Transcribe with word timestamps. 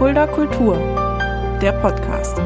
Fulda 0.00 0.26
Kultur, 0.26 0.78
der 1.60 1.72
Podcast. 1.72 2.38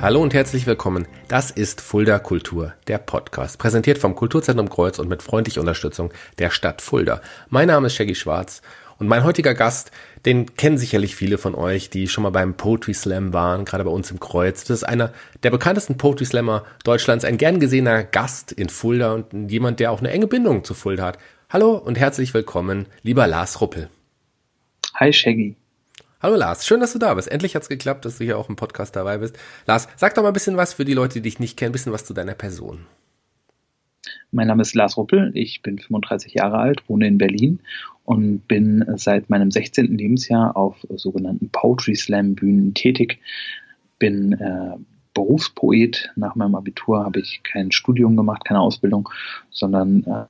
Hallo 0.00 0.22
und 0.22 0.32
herzlich 0.32 0.68
willkommen. 0.68 1.08
Das 1.26 1.50
ist 1.50 1.80
Fulda 1.80 2.20
Kultur, 2.20 2.74
der 2.86 2.98
Podcast, 2.98 3.58
präsentiert 3.58 3.98
vom 3.98 4.14
Kulturzentrum 4.14 4.68
Kreuz 4.68 5.00
und 5.00 5.08
mit 5.08 5.20
freundlicher 5.20 5.62
Unterstützung 5.62 6.12
der 6.38 6.50
Stadt 6.50 6.80
Fulda. 6.80 7.22
Mein 7.48 7.66
Name 7.66 7.88
ist 7.88 7.96
Shaggy 7.96 8.14
Schwarz 8.14 8.62
und 8.98 9.08
mein 9.08 9.24
heutiger 9.24 9.54
Gast, 9.54 9.90
den 10.26 10.54
kennen 10.54 10.78
sicherlich 10.78 11.16
viele 11.16 11.36
von 11.36 11.56
euch, 11.56 11.90
die 11.90 12.06
schon 12.06 12.22
mal 12.22 12.30
beim 12.30 12.54
Poetry 12.54 12.94
Slam 12.94 13.32
waren, 13.32 13.64
gerade 13.64 13.82
bei 13.82 13.90
uns 13.90 14.12
im 14.12 14.20
Kreuz. 14.20 14.62
Das 14.62 14.78
ist 14.78 14.84
einer 14.84 15.12
der 15.42 15.50
bekanntesten 15.50 15.98
Poetry 15.98 16.24
Slammer 16.24 16.62
Deutschlands, 16.84 17.24
ein 17.24 17.36
gern 17.36 17.58
gesehener 17.58 18.04
Gast 18.04 18.52
in 18.52 18.68
Fulda 18.68 19.12
und 19.12 19.50
jemand, 19.50 19.80
der 19.80 19.90
auch 19.90 19.98
eine 19.98 20.12
enge 20.12 20.28
Bindung 20.28 20.62
zu 20.62 20.74
Fulda 20.74 21.06
hat. 21.06 21.18
Hallo 21.54 21.76
und 21.76 21.96
herzlich 21.96 22.34
willkommen, 22.34 22.86
lieber 23.04 23.28
Lars 23.28 23.60
Ruppel. 23.60 23.88
Hi 24.96 25.12
Shaggy. 25.12 25.54
Hallo 26.20 26.34
Lars, 26.34 26.66
schön, 26.66 26.80
dass 26.80 26.94
du 26.94 26.98
da 26.98 27.14
bist. 27.14 27.30
Endlich 27.30 27.54
hat's 27.54 27.68
geklappt, 27.68 28.04
dass 28.04 28.18
du 28.18 28.24
hier 28.24 28.38
auch 28.38 28.48
im 28.48 28.56
Podcast 28.56 28.96
dabei 28.96 29.18
bist. 29.18 29.38
Lars, 29.64 29.86
sag 29.94 30.16
doch 30.16 30.22
mal 30.24 30.30
ein 30.30 30.34
bisschen 30.34 30.56
was 30.56 30.74
für 30.74 30.84
die 30.84 30.94
Leute, 30.94 31.14
die 31.14 31.20
dich 31.20 31.38
nicht 31.38 31.56
kennen, 31.56 31.68
ein 31.68 31.72
bisschen 31.74 31.92
was 31.92 32.04
zu 32.04 32.12
deiner 32.12 32.34
Person. 32.34 32.86
Mein 34.32 34.48
Name 34.48 34.62
ist 34.62 34.74
Lars 34.74 34.96
Ruppel, 34.96 35.30
ich 35.34 35.62
bin 35.62 35.78
35 35.78 36.34
Jahre 36.34 36.58
alt, 36.58 36.82
wohne 36.88 37.06
in 37.06 37.18
Berlin 37.18 37.60
und 38.04 38.48
bin 38.48 38.84
seit 38.96 39.30
meinem 39.30 39.52
16. 39.52 39.96
Lebensjahr 39.96 40.56
auf 40.56 40.84
sogenannten 40.96 41.50
Poetry 41.50 41.94
Slam 41.94 42.34
Bühnen 42.34 42.74
tätig. 42.74 43.20
Bin 44.00 44.32
äh, 44.32 44.76
Berufspoet. 45.14 46.10
Nach 46.16 46.34
meinem 46.34 46.56
Abitur 46.56 47.04
habe 47.04 47.20
ich 47.20 47.44
kein 47.44 47.70
Studium 47.70 48.16
gemacht, 48.16 48.44
keine 48.44 48.58
Ausbildung, 48.58 49.08
sondern 49.52 50.02
äh, 50.02 50.24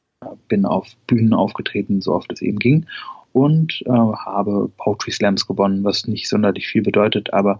bin 0.48 0.64
auf 0.64 0.88
Bühnen 1.06 1.34
aufgetreten, 1.34 2.01
so 2.01 2.12
oft 2.14 2.32
es 2.32 2.42
eben 2.42 2.59
ging 2.59 2.87
und 3.34 3.82
äh, 3.87 3.91
habe 3.91 4.70
Poetry 4.78 5.10
Slams 5.10 5.46
gewonnen, 5.46 5.82
was 5.82 6.07
nicht 6.07 6.29
sonderlich 6.29 6.68
viel 6.68 6.82
bedeutet, 6.82 7.32
aber 7.35 7.59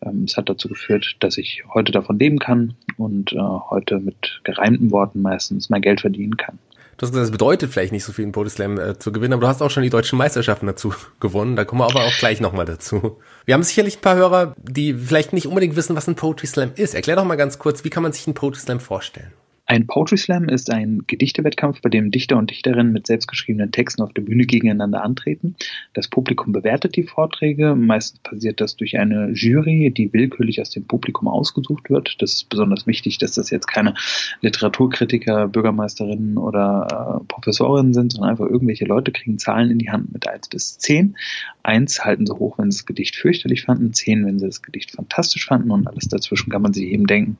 ähm, 0.00 0.22
es 0.24 0.36
hat 0.36 0.48
dazu 0.48 0.68
geführt, 0.68 1.16
dass 1.18 1.36
ich 1.36 1.64
heute 1.74 1.90
davon 1.90 2.18
leben 2.18 2.38
kann 2.38 2.74
und 2.96 3.32
äh, 3.32 3.38
heute 3.38 3.98
mit 3.98 4.40
gereimten 4.44 4.92
Worten 4.92 5.22
meistens 5.22 5.68
mein 5.68 5.82
Geld 5.82 6.00
verdienen 6.00 6.36
kann. 6.36 6.60
Du 6.96 7.02
hast 7.02 7.10
gesagt, 7.10 7.24
es 7.24 7.32
bedeutet 7.32 7.72
vielleicht 7.72 7.92
nicht 7.92 8.04
so 8.04 8.12
viel, 8.12 8.24
einen 8.24 8.32
Poetry 8.32 8.50
Slam 8.50 8.78
äh, 8.78 8.98
zu 9.00 9.10
gewinnen, 9.10 9.34
aber 9.34 9.42
du 9.42 9.48
hast 9.48 9.60
auch 9.62 9.70
schon 9.70 9.82
die 9.82 9.90
deutschen 9.90 10.16
Meisterschaften 10.16 10.66
dazu 10.66 10.94
gewonnen. 11.20 11.56
Da 11.56 11.64
kommen 11.64 11.80
wir 11.80 11.86
aber 11.86 12.04
auch 12.04 12.16
gleich 12.18 12.40
nochmal 12.40 12.64
dazu. 12.64 13.18
Wir 13.44 13.54
haben 13.54 13.64
sicherlich 13.64 13.98
ein 13.98 14.02
paar 14.02 14.16
Hörer, 14.16 14.54
die 14.62 14.94
vielleicht 14.94 15.32
nicht 15.32 15.48
unbedingt 15.48 15.74
wissen, 15.74 15.96
was 15.96 16.06
ein 16.06 16.14
Poetry 16.14 16.46
Slam 16.46 16.70
ist. 16.76 16.94
Erklär 16.94 17.16
doch 17.16 17.24
mal 17.24 17.34
ganz 17.34 17.58
kurz, 17.58 17.82
wie 17.82 17.90
kann 17.90 18.04
man 18.04 18.12
sich 18.12 18.28
einen 18.28 18.34
Poetry 18.34 18.60
Slam 18.60 18.78
vorstellen? 18.78 19.32
Ein 19.68 19.88
Poetry 19.88 20.16
Slam 20.16 20.48
ist 20.48 20.72
ein 20.72 21.02
Gedichtewettkampf, 21.08 21.80
bei 21.82 21.88
dem 21.88 22.12
Dichter 22.12 22.36
und 22.36 22.50
Dichterinnen 22.50 22.92
mit 22.92 23.08
selbstgeschriebenen 23.08 23.72
Texten 23.72 24.00
auf 24.00 24.12
der 24.12 24.22
Bühne 24.22 24.44
gegeneinander 24.44 25.02
antreten. 25.02 25.56
Das 25.92 26.06
Publikum 26.06 26.52
bewertet 26.52 26.94
die 26.94 27.02
Vorträge. 27.02 27.74
Meistens 27.74 28.20
passiert 28.20 28.60
das 28.60 28.76
durch 28.76 28.96
eine 28.96 29.30
Jury, 29.32 29.90
die 29.90 30.12
willkürlich 30.12 30.60
aus 30.60 30.70
dem 30.70 30.86
Publikum 30.86 31.26
ausgesucht 31.26 31.90
wird. 31.90 32.22
Das 32.22 32.34
ist 32.34 32.48
besonders 32.48 32.86
wichtig, 32.86 33.18
dass 33.18 33.32
das 33.32 33.50
jetzt 33.50 33.66
keine 33.66 33.94
Literaturkritiker, 34.40 35.48
Bürgermeisterinnen 35.48 36.38
oder 36.38 37.20
äh, 37.20 37.24
Professorinnen 37.26 37.92
sind, 37.92 38.12
sondern 38.12 38.30
einfach 38.30 38.46
irgendwelche 38.46 38.84
Leute 38.84 39.10
kriegen 39.10 39.40
Zahlen 39.40 39.72
in 39.72 39.78
die 39.78 39.90
Hand 39.90 40.12
mit 40.12 40.28
eins 40.28 40.48
bis 40.48 40.78
zehn. 40.78 41.16
Eins 41.64 42.04
halten 42.04 42.24
sie 42.24 42.38
hoch, 42.38 42.56
wenn 42.58 42.70
sie 42.70 42.78
das 42.78 42.86
Gedicht 42.86 43.16
fürchterlich 43.16 43.64
fanden, 43.64 43.92
zehn, 43.92 44.24
wenn 44.26 44.38
sie 44.38 44.46
das 44.46 44.62
Gedicht 44.62 44.92
fantastisch 44.92 45.44
fanden 45.44 45.72
und 45.72 45.88
alles 45.88 46.06
dazwischen 46.06 46.50
kann 46.50 46.62
man 46.62 46.72
sich 46.72 46.84
eben 46.84 47.08
denken. 47.08 47.36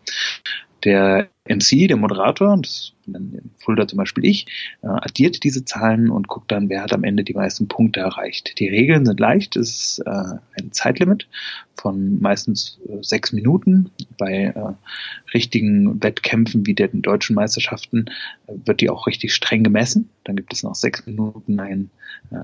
Der 0.82 1.28
MC, 1.48 1.88
der 1.88 1.96
Moderator, 1.96 2.56
das 2.60 2.92
in 3.06 3.50
Fulda 3.58 3.86
zum 3.86 3.98
Beispiel 3.98 4.24
ich, 4.24 4.46
äh, 4.82 4.88
addiert 4.88 5.44
diese 5.44 5.64
Zahlen 5.64 6.10
und 6.10 6.28
guckt 6.28 6.50
dann, 6.50 6.68
wer 6.68 6.82
hat 6.82 6.92
am 6.92 7.04
Ende 7.04 7.24
die 7.24 7.34
meisten 7.34 7.68
Punkte 7.68 8.00
erreicht. 8.00 8.58
Die 8.58 8.68
Regeln 8.68 9.06
sind 9.06 9.20
leicht, 9.20 9.56
es 9.56 9.70
ist 9.70 9.98
äh, 10.06 10.38
ein 10.58 10.72
Zeitlimit 10.72 11.28
von 11.76 12.20
meistens 12.20 12.80
äh, 12.88 13.02
sechs 13.02 13.32
Minuten. 13.32 13.90
Bei 14.18 14.52
richtigen 15.34 16.02
Wettkämpfen 16.02 16.66
wie 16.66 16.74
den 16.74 17.02
deutschen 17.02 17.36
Meisterschaften 17.36 18.06
wird 18.46 18.80
die 18.80 18.90
auch 18.90 19.06
richtig 19.06 19.34
streng 19.34 19.62
gemessen. 19.62 20.08
Dann 20.24 20.36
gibt 20.36 20.52
es 20.52 20.62
nach 20.62 20.74
sechs 20.74 21.06
Minuten 21.06 21.60
einen 21.60 21.90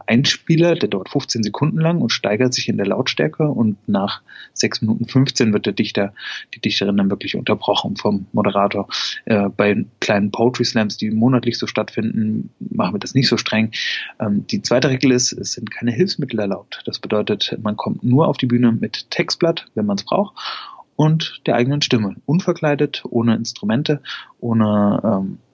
Einspieler, 0.06 0.74
der 0.74 0.88
dauert 0.88 1.08
15 1.08 1.42
Sekunden 1.42 1.78
lang 1.78 2.00
und 2.00 2.10
steigert 2.10 2.54
sich 2.54 2.68
in 2.68 2.76
der 2.76 2.86
Lautstärke 2.86 3.48
und 3.48 3.76
nach 3.88 4.22
sechs 4.52 4.80
Minuten 4.80 5.06
15 5.08 5.52
wird 5.52 5.66
der 5.66 5.72
Dichter, 5.72 6.14
die 6.54 6.60
Dichterin 6.60 6.96
dann 6.96 7.10
wirklich 7.10 7.36
unterbrochen 7.36 7.96
vom 7.96 8.26
Moderator. 8.32 8.88
Äh, 9.24 9.48
bei 9.48 9.84
kleinen 10.00 10.30
Poetry 10.30 10.64
Slams, 10.64 10.96
die 10.96 11.10
monatlich 11.10 11.58
so 11.58 11.66
stattfinden, 11.66 12.50
machen 12.58 12.94
wir 12.94 12.98
das 12.98 13.14
nicht 13.14 13.28
so 13.28 13.36
streng. 13.36 13.72
Ähm, 14.20 14.46
die 14.46 14.62
zweite 14.62 14.90
Regel 14.90 15.12
ist, 15.12 15.32
es 15.32 15.52
sind 15.52 15.70
keine 15.70 15.92
Hilfsmittel 15.92 16.38
erlaubt. 16.38 16.82
Das 16.86 16.98
bedeutet, 16.98 17.56
man 17.62 17.76
kommt 17.76 18.02
nur 18.04 18.28
auf 18.28 18.36
die 18.36 18.46
Bühne 18.46 18.72
mit 18.72 19.10
Textblatt, 19.10 19.66
wenn 19.74 19.86
man 19.86 19.96
es 19.96 20.04
braucht, 20.04 20.34
und 20.96 21.40
der 21.46 21.56
eigenen 21.56 21.82
Stimme. 21.82 22.16
Unverkleidet, 22.26 23.02
ohne 23.08 23.34
Instrumente, 23.34 24.02
ohne 24.40 25.00
ähm, 25.04 25.38
äh, 25.38 25.51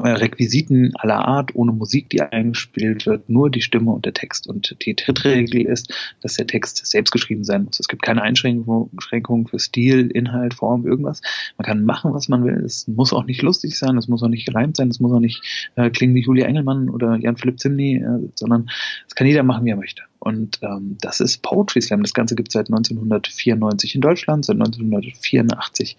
Requisiten 0.00 0.92
aller 0.96 1.26
Art, 1.26 1.54
ohne 1.54 1.72
Musik, 1.72 2.10
die 2.10 2.20
eingespielt 2.20 3.06
wird, 3.06 3.28
nur 3.28 3.50
die 3.50 3.62
Stimme 3.62 3.90
und 3.90 4.04
der 4.04 4.12
Text. 4.12 4.46
Und 4.46 4.76
die 4.84 4.94
dritte 4.94 5.24
Regel 5.24 5.62
ist, 5.62 5.92
dass 6.22 6.34
der 6.34 6.46
Text 6.46 6.86
selbst 6.86 7.10
geschrieben 7.10 7.44
sein 7.44 7.64
muss. 7.64 7.80
Es 7.80 7.88
gibt 7.88 8.02
keine 8.02 8.22
Einschränkungen 8.22 9.46
für 9.46 9.58
Stil, 9.58 10.10
Inhalt, 10.10 10.54
Form, 10.54 10.86
irgendwas. 10.86 11.20
Man 11.56 11.66
kann 11.66 11.84
machen, 11.84 12.12
was 12.14 12.28
man 12.28 12.44
will. 12.44 12.62
Es 12.64 12.86
muss 12.86 13.12
auch 13.12 13.24
nicht 13.24 13.42
lustig 13.42 13.78
sein, 13.78 13.96
es 13.96 14.08
muss 14.08 14.22
auch 14.22 14.28
nicht 14.28 14.46
gereimt 14.46 14.76
sein, 14.76 14.88
es 14.88 15.00
muss 15.00 15.12
auch 15.12 15.20
nicht 15.20 15.42
äh, 15.76 15.90
klingen 15.90 16.14
wie 16.14 16.22
Julia 16.22 16.46
Engelmann 16.46 16.88
oder 16.90 17.16
Jan-Philipp 17.16 17.58
Zimny, 17.58 17.96
äh, 17.96 18.28
sondern 18.34 18.70
es 19.06 19.14
kann 19.14 19.26
jeder 19.26 19.42
machen, 19.42 19.64
wie 19.64 19.70
er 19.70 19.76
möchte. 19.76 20.02
Und 20.20 20.58
ähm, 20.62 20.96
das 21.00 21.20
ist 21.20 21.42
Poetry 21.42 21.80
Slam. 21.80 22.02
Das 22.02 22.12
Ganze 22.12 22.34
gibt 22.34 22.48
es 22.48 22.54
seit 22.54 22.66
1994 22.66 23.94
in 23.94 24.00
Deutschland, 24.00 24.44
seit 24.44 24.56
1984 24.56 25.96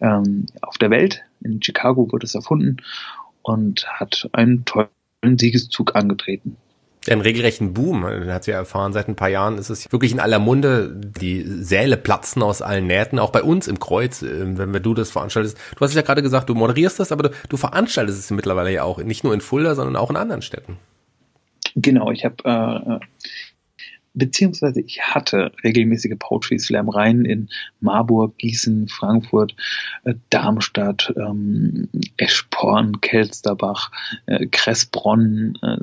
ähm, 0.00 0.46
auf 0.60 0.76
der 0.78 0.90
Welt. 0.90 1.22
In 1.40 1.62
Chicago 1.62 2.10
wurde 2.12 2.26
es 2.26 2.34
erfunden 2.34 2.76
und 3.42 3.86
hat 3.88 4.28
einen 4.32 4.64
tollen 4.64 4.88
Siegeszug 5.38 5.94
angetreten. 5.94 6.56
Einen 7.10 7.20
regelrechten 7.20 7.74
Boom, 7.74 8.04
hat 8.04 8.44
sie 8.44 8.52
ja 8.52 8.58
erfahren. 8.58 8.92
Seit 8.92 9.08
ein 9.08 9.16
paar 9.16 9.28
Jahren 9.28 9.58
ist 9.58 9.70
es 9.70 9.90
wirklich 9.90 10.12
in 10.12 10.20
aller 10.20 10.38
Munde. 10.38 10.94
Die 11.20 11.42
Säle 11.42 11.96
platzen 11.96 12.42
aus 12.42 12.62
allen 12.62 12.86
Nähten, 12.86 13.18
auch 13.18 13.30
bei 13.30 13.42
uns 13.42 13.66
im 13.66 13.80
Kreuz, 13.80 14.22
äh, 14.22 14.56
wenn 14.56 14.72
du 14.82 14.94
das 14.94 15.10
veranstaltest. 15.10 15.58
Du 15.76 15.80
hast 15.80 15.94
ja 15.94 16.02
gerade 16.02 16.22
gesagt, 16.22 16.48
du 16.48 16.54
moderierst 16.54 17.00
das, 17.00 17.10
aber 17.10 17.24
du, 17.24 17.30
du 17.48 17.56
veranstaltest 17.56 18.20
es 18.20 18.30
mittlerweile 18.30 18.72
ja 18.72 18.84
auch, 18.84 18.98
nicht 18.98 19.24
nur 19.24 19.34
in 19.34 19.40
Fulda, 19.40 19.74
sondern 19.74 19.96
auch 19.96 20.10
in 20.10 20.16
anderen 20.16 20.42
Städten. 20.42 20.78
Genau, 21.74 22.10
ich 22.12 22.24
habe 22.24 22.36
äh, 22.44 23.06
beziehungsweise 24.14 24.80
ich 24.80 25.00
hatte 25.02 25.52
regelmäßige 25.64 26.14
Poetry 26.18 26.58
Slam 26.58 26.88
Reihen 26.88 27.24
in 27.24 27.48
Marburg, 27.80 28.36
Gießen, 28.38 28.88
Frankfurt, 28.88 29.54
äh, 30.04 30.14
Darmstadt, 30.30 31.12
ähm, 31.16 31.88
Eschborn, 32.16 33.00
Kelsterbach, 33.00 33.90
äh, 34.26 34.46
Kressbronn. 34.46 35.58
Äh, 35.62 35.76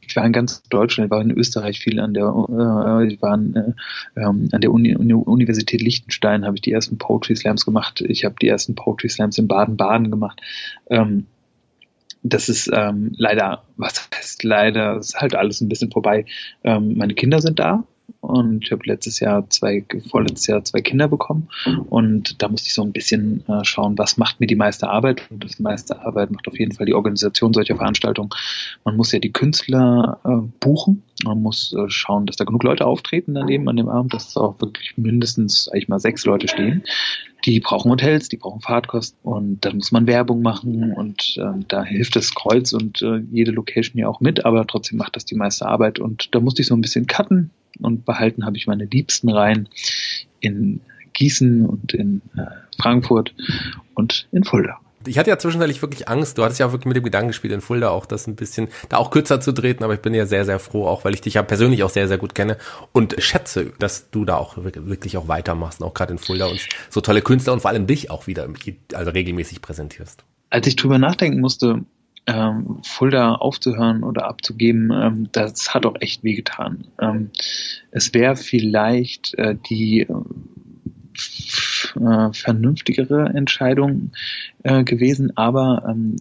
ich 0.00 0.16
war 0.16 0.26
in 0.26 0.32
ganz 0.32 0.62
Deutschland, 0.64 1.06
ich 1.06 1.10
war 1.10 1.20
in 1.20 1.30
Österreich 1.30 1.78
viel 1.78 2.00
an 2.00 2.14
der, 2.14 2.24
äh, 2.26 3.06
ich 3.06 3.22
war 3.22 3.32
an, 3.32 3.54
äh, 3.54 4.20
ähm, 4.20 4.48
an 4.50 4.60
der 4.60 4.72
Uni, 4.72 4.94
Universität 4.96 5.80
Liechtenstein, 5.80 6.44
habe 6.44 6.56
ich 6.56 6.62
die 6.62 6.72
ersten 6.72 6.98
Poetry 6.98 7.36
Slams 7.36 7.64
gemacht. 7.64 8.00
Ich 8.00 8.24
habe 8.24 8.34
die 8.40 8.48
ersten 8.48 8.74
Poetry 8.74 9.08
Slams 9.08 9.38
in 9.38 9.48
Baden-Baden 9.48 10.10
gemacht. 10.10 10.40
Ähm, 10.90 11.26
das 12.22 12.48
ist 12.48 12.70
ähm, 12.72 13.12
leider, 13.16 13.64
was 13.76 14.08
heißt 14.14 14.44
leider, 14.44 14.98
ist 14.98 15.16
halt 15.20 15.34
alles 15.34 15.60
ein 15.60 15.68
bisschen 15.68 15.90
vorbei. 15.90 16.26
Ähm, 16.64 16.96
meine 16.96 17.14
Kinder 17.14 17.40
sind 17.40 17.58
da 17.58 17.84
und 18.20 18.64
ich 18.64 18.72
habe 18.72 18.82
letztes 18.84 19.20
Jahr 19.20 19.48
zwei, 19.50 19.84
vorletztes 20.10 20.46
Jahr 20.46 20.64
zwei 20.64 20.80
Kinder 20.80 21.08
bekommen 21.08 21.48
und 21.88 22.40
da 22.42 22.48
musste 22.48 22.68
ich 22.68 22.74
so 22.74 22.82
ein 22.82 22.92
bisschen 22.92 23.44
äh, 23.48 23.64
schauen, 23.64 23.98
was 23.98 24.16
macht 24.16 24.38
mir 24.38 24.46
die 24.46 24.54
meiste 24.54 24.88
Arbeit 24.88 25.22
und 25.30 25.44
das 25.44 25.58
meiste 25.58 26.00
Arbeit 26.04 26.30
macht 26.30 26.46
auf 26.46 26.58
jeden 26.58 26.72
Fall 26.72 26.86
die 26.86 26.94
Organisation 26.94 27.52
solcher 27.52 27.76
Veranstaltungen. 27.76 28.30
Man 28.84 28.96
muss 28.96 29.12
ja 29.12 29.18
die 29.18 29.32
Künstler 29.32 30.20
äh, 30.24 30.48
buchen, 30.60 31.02
man 31.24 31.42
muss 31.42 31.72
äh, 31.72 31.88
schauen, 31.88 32.26
dass 32.26 32.36
da 32.36 32.44
genug 32.44 32.62
Leute 32.62 32.86
auftreten 32.86 33.34
daneben 33.34 33.68
an 33.68 33.76
dem 33.76 33.88
Abend, 33.88 34.14
dass 34.14 34.36
auch 34.36 34.60
wirklich 34.60 34.96
mindestens 34.96 35.68
eigentlich 35.68 35.88
mal 35.88 36.00
sechs 36.00 36.24
Leute 36.24 36.48
stehen. 36.48 36.84
Die 37.44 37.60
brauchen 37.60 37.90
Hotels, 37.90 38.28
die 38.28 38.36
brauchen 38.36 38.60
Fahrtkosten 38.60 39.18
und 39.22 39.64
dann 39.64 39.76
muss 39.76 39.92
man 39.92 40.06
Werbung 40.06 40.42
machen 40.42 40.92
und 40.92 41.36
äh, 41.38 41.64
da 41.68 41.84
hilft 41.84 42.16
das 42.16 42.34
Kreuz 42.34 42.72
und 42.72 43.02
äh, 43.02 43.18
jede 43.30 43.50
Location 43.50 43.98
ja 43.98 44.08
auch 44.08 44.20
mit, 44.20 44.44
aber 44.44 44.66
trotzdem 44.66 44.98
macht 44.98 45.16
das 45.16 45.24
die 45.24 45.34
meiste 45.34 45.66
Arbeit 45.66 45.98
und 45.98 46.34
da 46.34 46.40
musste 46.40 46.62
ich 46.62 46.68
so 46.68 46.74
ein 46.74 46.80
bisschen 46.80 47.06
cutten 47.06 47.50
und 47.80 48.04
behalten 48.04 48.44
habe 48.46 48.56
ich 48.56 48.66
meine 48.66 48.84
liebsten 48.84 49.28
Reihen 49.28 49.68
in 50.40 50.80
Gießen 51.14 51.66
und 51.66 51.94
in 51.94 52.22
äh, 52.36 52.46
Frankfurt 52.80 53.34
und 53.94 54.28
in 54.30 54.44
Fulda 54.44 54.78
ich 55.06 55.18
hatte 55.18 55.30
ja 55.30 55.38
zwischenzeitlich 55.38 55.82
wirklich 55.82 56.08
Angst. 56.08 56.38
Du 56.38 56.44
hattest 56.44 56.60
ja 56.60 56.66
auch 56.66 56.72
wirklich 56.72 56.86
mit 56.86 56.96
dem 56.96 57.04
Gedanken 57.04 57.28
gespielt, 57.28 57.52
in 57.52 57.60
Fulda 57.60 57.90
auch 57.90 58.06
das 58.06 58.26
ein 58.26 58.36
bisschen, 58.36 58.68
da 58.88 58.96
auch 58.98 59.10
kürzer 59.10 59.40
zu 59.40 59.52
treten, 59.52 59.84
aber 59.84 59.94
ich 59.94 60.00
bin 60.00 60.14
ja 60.14 60.26
sehr, 60.26 60.44
sehr 60.44 60.58
froh, 60.58 60.86
auch 60.86 61.04
weil 61.04 61.14
ich 61.14 61.20
dich 61.20 61.34
ja 61.34 61.42
persönlich 61.42 61.82
auch 61.82 61.90
sehr, 61.90 62.08
sehr 62.08 62.18
gut 62.18 62.34
kenne 62.34 62.56
und 62.92 63.16
schätze, 63.18 63.72
dass 63.78 64.10
du 64.10 64.24
da 64.24 64.36
auch 64.36 64.56
wirklich 64.58 65.16
auch 65.16 65.28
weitermachst, 65.28 65.82
auch 65.82 65.94
gerade 65.94 66.12
in 66.12 66.18
Fulda 66.18 66.46
und 66.46 66.60
so 66.90 67.00
tolle 67.00 67.22
Künstler 67.22 67.52
und 67.52 67.60
vor 67.60 67.70
allem 67.70 67.86
dich 67.86 68.10
auch 68.10 68.26
wieder 68.26 68.48
also 68.94 69.10
regelmäßig 69.10 69.62
präsentierst. 69.62 70.24
Als 70.50 70.66
ich 70.66 70.76
drüber 70.76 70.98
nachdenken 70.98 71.40
musste, 71.40 71.84
ähm, 72.26 72.78
Fulda 72.84 73.34
aufzuhören 73.34 74.04
oder 74.04 74.26
abzugeben, 74.26 74.90
ähm, 74.92 75.28
das 75.32 75.74
hat 75.74 75.86
auch 75.86 75.96
echt 76.00 76.22
wehgetan. 76.22 76.86
Ähm, 77.00 77.30
es 77.90 78.14
wäre 78.14 78.36
vielleicht 78.36 79.34
äh, 79.38 79.56
die 79.68 80.02
äh, 80.02 80.14
vernünftigere 82.32 83.30
Entscheidung 83.34 84.12
äh, 84.62 84.84
gewesen, 84.84 85.36
aber 85.36 85.84
ähm, 85.88 86.16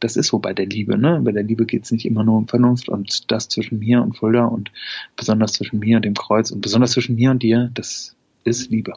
das 0.00 0.16
ist 0.16 0.28
so 0.28 0.38
bei 0.38 0.54
der 0.54 0.66
Liebe, 0.66 0.96
ne? 0.96 1.20
Bei 1.22 1.32
der 1.32 1.42
Liebe 1.42 1.66
geht's 1.66 1.92
nicht 1.92 2.06
immer 2.06 2.24
nur 2.24 2.38
um 2.38 2.48
Vernunft 2.48 2.88
und 2.88 3.30
das 3.30 3.48
zwischen 3.48 3.78
mir 3.78 4.02
und 4.02 4.16
Fulda 4.16 4.46
und 4.46 4.72
besonders 5.16 5.52
zwischen 5.52 5.78
mir 5.78 5.96
und 5.96 6.04
dem 6.04 6.14
Kreuz 6.14 6.50
und 6.50 6.62
besonders 6.62 6.92
zwischen 6.92 7.16
mir 7.16 7.30
und 7.30 7.42
dir, 7.42 7.70
das 7.74 8.16
ist 8.44 8.70
Liebe. 8.70 8.94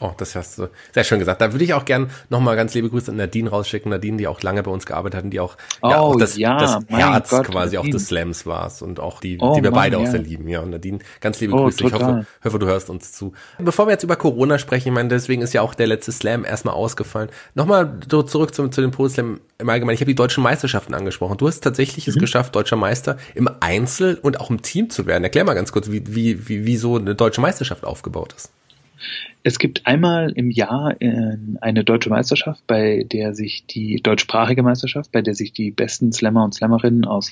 Oh, 0.00 0.10
das 0.16 0.34
hast 0.34 0.58
du 0.58 0.68
sehr 0.92 1.04
schön 1.04 1.18
gesagt. 1.18 1.40
Da 1.42 1.52
würde 1.52 1.64
ich 1.64 1.74
auch 1.74 1.84
gern 1.84 2.10
nochmal 2.30 2.56
ganz 2.56 2.72
liebe 2.74 2.88
Grüße 2.88 3.10
an 3.10 3.18
Nadine 3.18 3.50
rausschicken. 3.50 3.90
Nadine, 3.90 4.16
die 4.16 4.26
auch 4.26 4.40
lange 4.42 4.62
bei 4.62 4.70
uns 4.70 4.86
gearbeitet 4.86 5.18
hat 5.18 5.24
und 5.24 5.30
die 5.30 5.38
auch, 5.38 5.56
oh, 5.82 5.90
ja, 5.90 5.98
auch 6.00 6.16
das, 6.16 6.36
ja, 6.38 6.56
das 6.58 6.78
Herz 6.88 7.28
Gott, 7.30 7.46
quasi 7.48 7.76
Nadine. 7.76 7.80
auch 7.80 7.98
des 7.98 8.06
Slams 8.08 8.46
war 8.46 8.72
und 8.80 9.00
auch 9.00 9.20
die, 9.20 9.38
Oh, 9.40 9.54
die 9.54 9.62
wir 9.62 9.70
Mann, 9.70 9.80
beide 9.80 9.98
auch 9.98 10.04
ja. 10.04 10.10
sehr 10.12 10.20
lieben. 10.22 10.48
Ja, 10.48 10.60
und 10.60 10.70
Nadine, 10.70 10.98
ganz 11.20 11.40
liebe 11.40 11.52
Oh, 11.54 11.64
Grüße. 11.64 11.84
Ich 11.84 11.90
total. 11.90 12.16
hoffe, 12.16 12.26
hoffe, 12.42 12.58
du 12.58 12.66
hörst 12.66 12.88
uns 12.90 13.12
zu. 13.12 13.34
Bevor 13.58 13.86
wir 13.86 13.92
jetzt 13.92 14.02
über 14.02 14.16
Corona 14.16 14.58
sprechen, 14.58 14.88
ich 14.88 14.94
meine, 14.94 15.10
deswegen 15.10 15.42
ist 15.42 15.52
ja 15.52 15.60
auch 15.60 15.74
der 15.74 15.86
letzte 15.86 16.10
Slam 16.10 16.44
erstmal 16.44 16.74
ausgefallen. 16.74 17.28
Nochmal 17.54 18.00
so 18.10 18.22
zurück 18.22 18.54
zum, 18.54 18.72
zu 18.72 18.80
dem 18.80 18.92
Pro-Slam 18.92 19.40
im 19.58 19.68
Allgemeinen. 19.68 19.94
Ich 19.94 20.00
habe 20.00 20.10
die 20.10 20.14
deutschen 20.16 20.42
Meisterschaften 20.42 20.94
angesprochen. 20.94 21.36
Du 21.36 21.46
hast 21.46 21.60
tatsächlich 21.60 22.06
Mhm. 22.06 22.12
es 22.14 22.18
geschafft, 22.18 22.56
deutscher 22.56 22.76
Meister 22.76 23.18
im 23.34 23.48
Einzel 23.60 24.18
und 24.22 24.40
auch 24.40 24.48
im 24.50 24.62
Team 24.62 24.88
zu 24.90 25.06
werden. 25.06 25.22
Erklär 25.22 25.44
mal 25.44 25.54
ganz 25.54 25.70
kurz, 25.70 25.90
wie, 25.90 26.02
wie, 26.14 26.48
wie, 26.48 26.64
wie 26.66 26.76
so 26.78 26.96
eine 26.96 27.14
deutsche 27.14 27.40
Meisterschaft 27.42 27.84
aufgebaut 27.84 28.32
ist. 28.36 28.50
Es 29.42 29.58
gibt 29.58 29.86
einmal 29.86 30.32
im 30.32 30.50
Jahr 30.50 31.00
äh, 31.00 31.36
eine 31.60 31.84
deutsche 31.84 32.10
Meisterschaft, 32.10 32.66
bei 32.66 33.04
der 33.04 33.34
sich 33.34 33.66
die 33.66 34.00
deutschsprachige 34.02 34.62
Meisterschaft, 34.62 35.12
bei 35.12 35.22
der 35.22 35.34
sich 35.34 35.52
die 35.52 35.70
besten 35.70 36.12
Slammer 36.12 36.44
und 36.44 36.54
Slammerinnen 36.54 37.04
aus, 37.04 37.30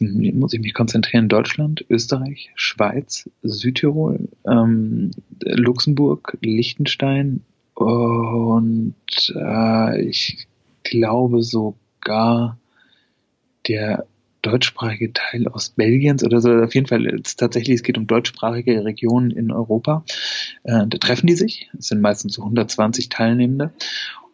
muss 0.00 0.52
ich 0.52 0.60
mich 0.60 0.74
konzentrieren, 0.74 1.28
Deutschland, 1.28 1.84
Österreich, 1.88 2.50
Schweiz, 2.54 3.28
Südtirol, 3.42 4.28
ähm, 4.46 5.10
Luxemburg, 5.42 6.38
Liechtenstein 6.40 7.42
und 7.74 8.94
äh, 9.34 10.02
ich 10.02 10.46
glaube 10.82 11.42
sogar 11.42 12.58
der 13.68 14.06
deutschsprachige 14.42 15.12
Teil 15.12 15.46
Ostbelgiens 15.46 16.24
oder 16.24 16.40
so. 16.40 16.52
Auf 16.52 16.74
jeden 16.74 16.86
Fall 16.86 17.06
ist 17.06 17.38
tatsächlich, 17.38 17.76
es 17.76 17.82
geht 17.82 17.96
um 17.96 18.06
deutschsprachige 18.06 18.84
Regionen 18.84 19.30
in 19.30 19.50
Europa. 19.50 20.04
Äh, 20.64 20.86
da 20.86 20.98
treffen 20.98 21.28
die 21.28 21.34
sich. 21.34 21.70
Es 21.78 21.88
sind 21.88 22.00
meistens 22.00 22.34
so 22.34 22.42
120 22.42 23.08
Teilnehmende 23.08 23.72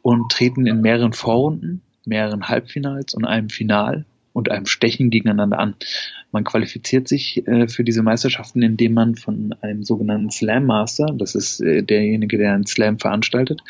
und 0.02 0.32
treten 0.32 0.66
in 0.66 0.81
mehreren 0.81 1.12
Vorrunden, 1.12 1.82
mehreren 2.05 2.49
Halbfinals 2.49 3.14
und 3.14 3.25
einem 3.25 3.50
Final 3.50 4.06
und 4.32 4.50
einem 4.50 4.66
Stechen 4.66 5.10
gegeneinander 5.10 5.58
an. 5.58 5.75
Man 6.31 6.44
qualifiziert 6.44 7.08
sich 7.08 7.46
äh, 7.46 7.69
für 7.69 7.84
diese 7.84 8.02
Meisterschaften, 8.02 8.62
indem 8.62 8.94
man 8.94 9.14
von 9.14 9.55
einem 9.60 9.82
sogenannten 9.82 10.31
Slam 10.31 10.66
Master, 10.66 11.06
das 11.14 11.34
ist 11.34 11.60
äh, 11.60 11.82
derjenige, 11.82 12.38
der 12.38 12.55
einen 12.55 12.66
Slam 12.66 12.99
veranstaltet, 12.99 13.62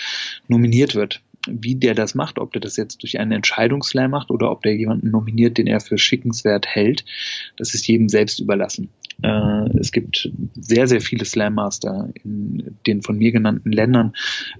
nominiert 0.48 0.94
wird 0.94 1.22
wie 1.46 1.74
der 1.74 1.94
das 1.94 2.14
macht, 2.14 2.38
ob 2.38 2.52
der 2.52 2.60
das 2.60 2.76
jetzt 2.76 3.02
durch 3.02 3.18
einen 3.18 3.32
Entscheidungsslam 3.32 4.10
macht 4.10 4.30
oder 4.30 4.50
ob 4.50 4.62
der 4.62 4.76
jemanden 4.76 5.10
nominiert, 5.10 5.58
den 5.58 5.66
er 5.66 5.80
für 5.80 5.98
schickenswert 5.98 6.66
hält, 6.66 7.04
das 7.56 7.74
ist 7.74 7.86
jedem 7.86 8.08
selbst 8.08 8.40
überlassen. 8.40 8.90
Äh, 9.22 9.78
es 9.78 9.92
gibt 9.92 10.30
sehr, 10.54 10.86
sehr 10.86 11.00
viele 11.00 11.24
Slam 11.24 11.54
Master 11.54 12.10
in 12.22 12.76
den 12.86 13.02
von 13.02 13.18
mir 13.18 13.32
genannten 13.32 13.72
Ländern 13.72 14.12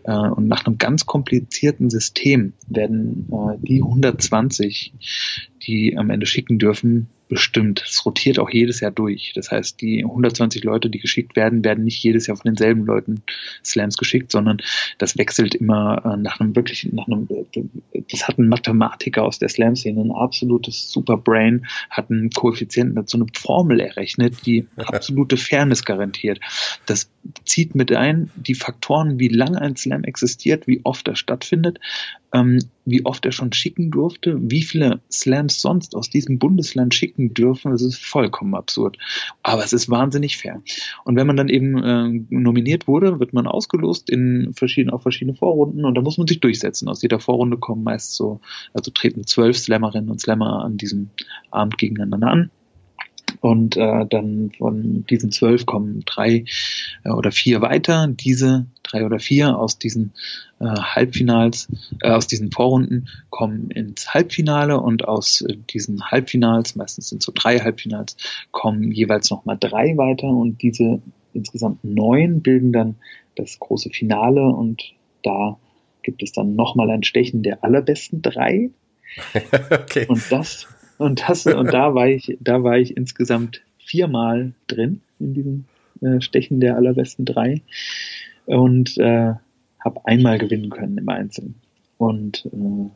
äh, 0.05 0.13
und 0.13 0.49
nach 0.49 0.67
einem 0.67 0.79
ganz 0.79 1.07
komplizierten 1.07 1.91
System 1.91 2.55
werden 2.67 3.29
äh, 3.33 3.57
die 3.61 3.83
120, 3.83 4.95
die 5.63 5.97
am 5.97 6.11
Ende 6.11 6.27
schicken 6.27 6.59
dürfen, 6.59 7.09
bestimmt. 7.29 7.85
Es 7.87 8.05
rotiert 8.05 8.39
auch 8.39 8.51
jedes 8.51 8.81
Jahr 8.81 8.91
durch. 8.91 9.33
Das 9.35 9.51
heißt, 9.51 9.81
die 9.81 10.03
120 10.05 10.65
Leute, 10.65 10.91
die 10.91 10.99
geschickt 10.99 11.37
werden, 11.37 11.63
werden 11.63 11.85
nicht 11.85 12.03
jedes 12.03 12.27
Jahr 12.27 12.37
von 12.37 12.49
denselben 12.49 12.87
Leuten 12.87 13.23
Slams 13.65 13.97
geschickt, 13.97 14.33
sondern 14.33 14.59
das 14.97 15.19
wechselt 15.19 15.55
immer 15.55 16.03
äh, 16.05 16.17
nach 16.17 16.41
einem 16.41 16.57
wirklich, 16.57 16.91
nach 16.93 17.07
einem, 17.07 17.29
äh, 17.31 18.03
das 18.11 18.27
hat 18.27 18.39
ein 18.39 18.49
Mathematiker 18.49 19.25
aus 19.25 19.39
der 19.39 19.49
Slam-Szene, 19.49 20.01
ein 20.01 20.11
absolutes 20.11 20.91
Superbrain, 20.91 21.67
hat 21.91 22.11
einen 22.11 22.31
Koeffizienten 22.31 22.97
dazu 22.97 23.19
eine 23.19 23.27
Formel 23.35 23.81
errechnet, 23.81 24.47
die 24.47 24.67
absolute 24.77 25.37
Fairness 25.37 25.85
garantiert. 25.85 26.41
Das 26.87 27.11
zieht 27.45 27.75
mit 27.75 27.93
ein 27.93 28.31
die 28.37 28.55
Faktoren, 28.55 29.19
wie 29.19 29.29
lange 29.29 29.61
ein 29.61 29.77
Slam 29.77 30.05
existiert, 30.05 30.67
wie 30.67 30.81
oft 30.85 31.07
er 31.09 31.17
stattfindet, 31.17 31.79
ähm, 32.33 32.59
wie 32.91 33.05
oft 33.05 33.25
er 33.25 33.33
schon 33.33 33.53
schicken 33.53 33.91
durfte, 33.91 34.39
wie 34.41 34.63
viele 34.63 35.01
Slams 35.11 35.61
sonst 35.61 35.95
aus 35.95 36.11
diesem 36.11 36.39
Bundesland 36.39 36.95
schicken 36.95 37.35
dürfen. 37.35 37.73
Das 37.73 37.83
ist 37.83 38.05
vollkommen 38.05 38.55
absurd. 38.55 38.99
Aber 39.43 39.65
es 39.65 39.73
ist 39.73 39.91
wahnsinnig 39.91 40.37
fair. 40.37 40.63
Und 41.05 41.17
wenn 41.17 41.27
man 41.27 41.37
dann 41.37 41.49
eben 41.49 41.83
äh, 41.83 42.25
nominiert 42.31 42.87
wurde, 42.87 43.21
wird 43.21 43.33
man 43.33 43.47
ausgelost 43.47 44.11
in 44.11 44.53
verschiedene, 44.55 44.93
auf 44.93 45.03
verschiedene 45.03 45.37
Vorrunden 45.37 45.85
und 45.85 45.95
da 45.95 46.03
muss 46.03 46.19
man 46.19 46.27
sich 46.27 46.41
durchsetzen. 46.41 46.89
Aus 46.89 47.03
jeder 47.03 47.21
Vorrunde 47.21 47.59
kommen 47.59 47.85
meist 47.85 48.15
so, 48.15 48.41
also 48.73 48.91
treten 48.91 49.27
zwölf 49.27 49.59
Slammerinnen 49.59 50.11
und 50.11 50.21
Slammer 50.21 50.65
an 50.65 50.77
diesem 50.77 51.11
Abend 51.51 51.79
gegeneinander 51.79 52.29
an. 52.29 52.51
Und 53.41 53.77
äh, 53.77 54.07
dann 54.09 54.53
von 54.57 55.05
diesen 55.07 55.31
zwölf 55.31 55.67
kommen 55.67 56.03
drei 56.05 56.45
äh, 57.05 57.11
oder 57.11 57.31
vier 57.31 57.61
weiter. 57.61 58.09
Diese 58.09 58.67
drei 58.83 59.05
oder 59.05 59.19
vier 59.19 59.59
aus 59.59 59.79
diesen 59.79 60.13
äh, 60.61 60.65
Halbfinals, 60.65 61.69
äh, 62.03 62.11
aus 62.11 62.27
diesen 62.27 62.51
Vorrunden 62.51 63.09
kommen 63.31 63.71
ins 63.71 64.13
Halbfinale 64.15 64.81
und 64.81 65.07
aus 65.07 65.43
äh, 65.43 65.57
diesen 65.71 66.11
Halbfinals, 66.11 66.77
meistens 66.77 67.11
sind 67.11 67.23
so 67.23 67.33
drei 67.35 67.59
Halbfinals, 67.59 68.17
kommen 68.51 68.91
jeweils 68.91 69.31
nochmal 69.31 69.57
drei 69.59 69.97
weiter 69.97 70.29
und 70.29 70.63
diese 70.63 71.01
insgesamt 71.35 71.85
neun 71.85 72.43
bilden 72.43 72.73
dann 72.73 72.97
das 73.37 73.59
große 73.59 73.91
Finale 73.91 74.43
und 74.43 74.95
da 75.23 75.59
gibt 76.03 76.23
es 76.23 76.33
dann 76.33 76.57
nochmal 76.57 76.91
ein 76.91 77.05
Stechen 77.05 77.43
der 77.43 77.63
allerbesten 77.63 78.23
drei. 78.23 78.71
okay. 79.71 80.07
Und 80.09 80.23
das 80.31 80.67
und 80.99 81.29
das 81.29 81.47
und 81.47 81.73
da 81.73 81.95
war 81.95 82.09
ich 82.09 82.37
da 82.41 82.63
war 82.63 82.79
ich 82.79 82.97
insgesamt 82.97 83.63
viermal 83.79 84.53
drin 84.67 85.01
in 85.19 85.35
diesem 85.35 85.65
äh, 86.03 86.21
Stechen 86.21 86.61
der 86.61 86.77
allerbesten 86.77 87.25
drei 87.25 87.63
und 88.47 88.99
äh, 88.99 89.35
habe 89.85 90.01
einmal 90.05 90.39
gewinnen 90.39 90.71
können 90.71 90.99
im 90.99 91.09
Einzelnen 91.09 91.55
und 91.97 92.47
äh, 92.47 92.91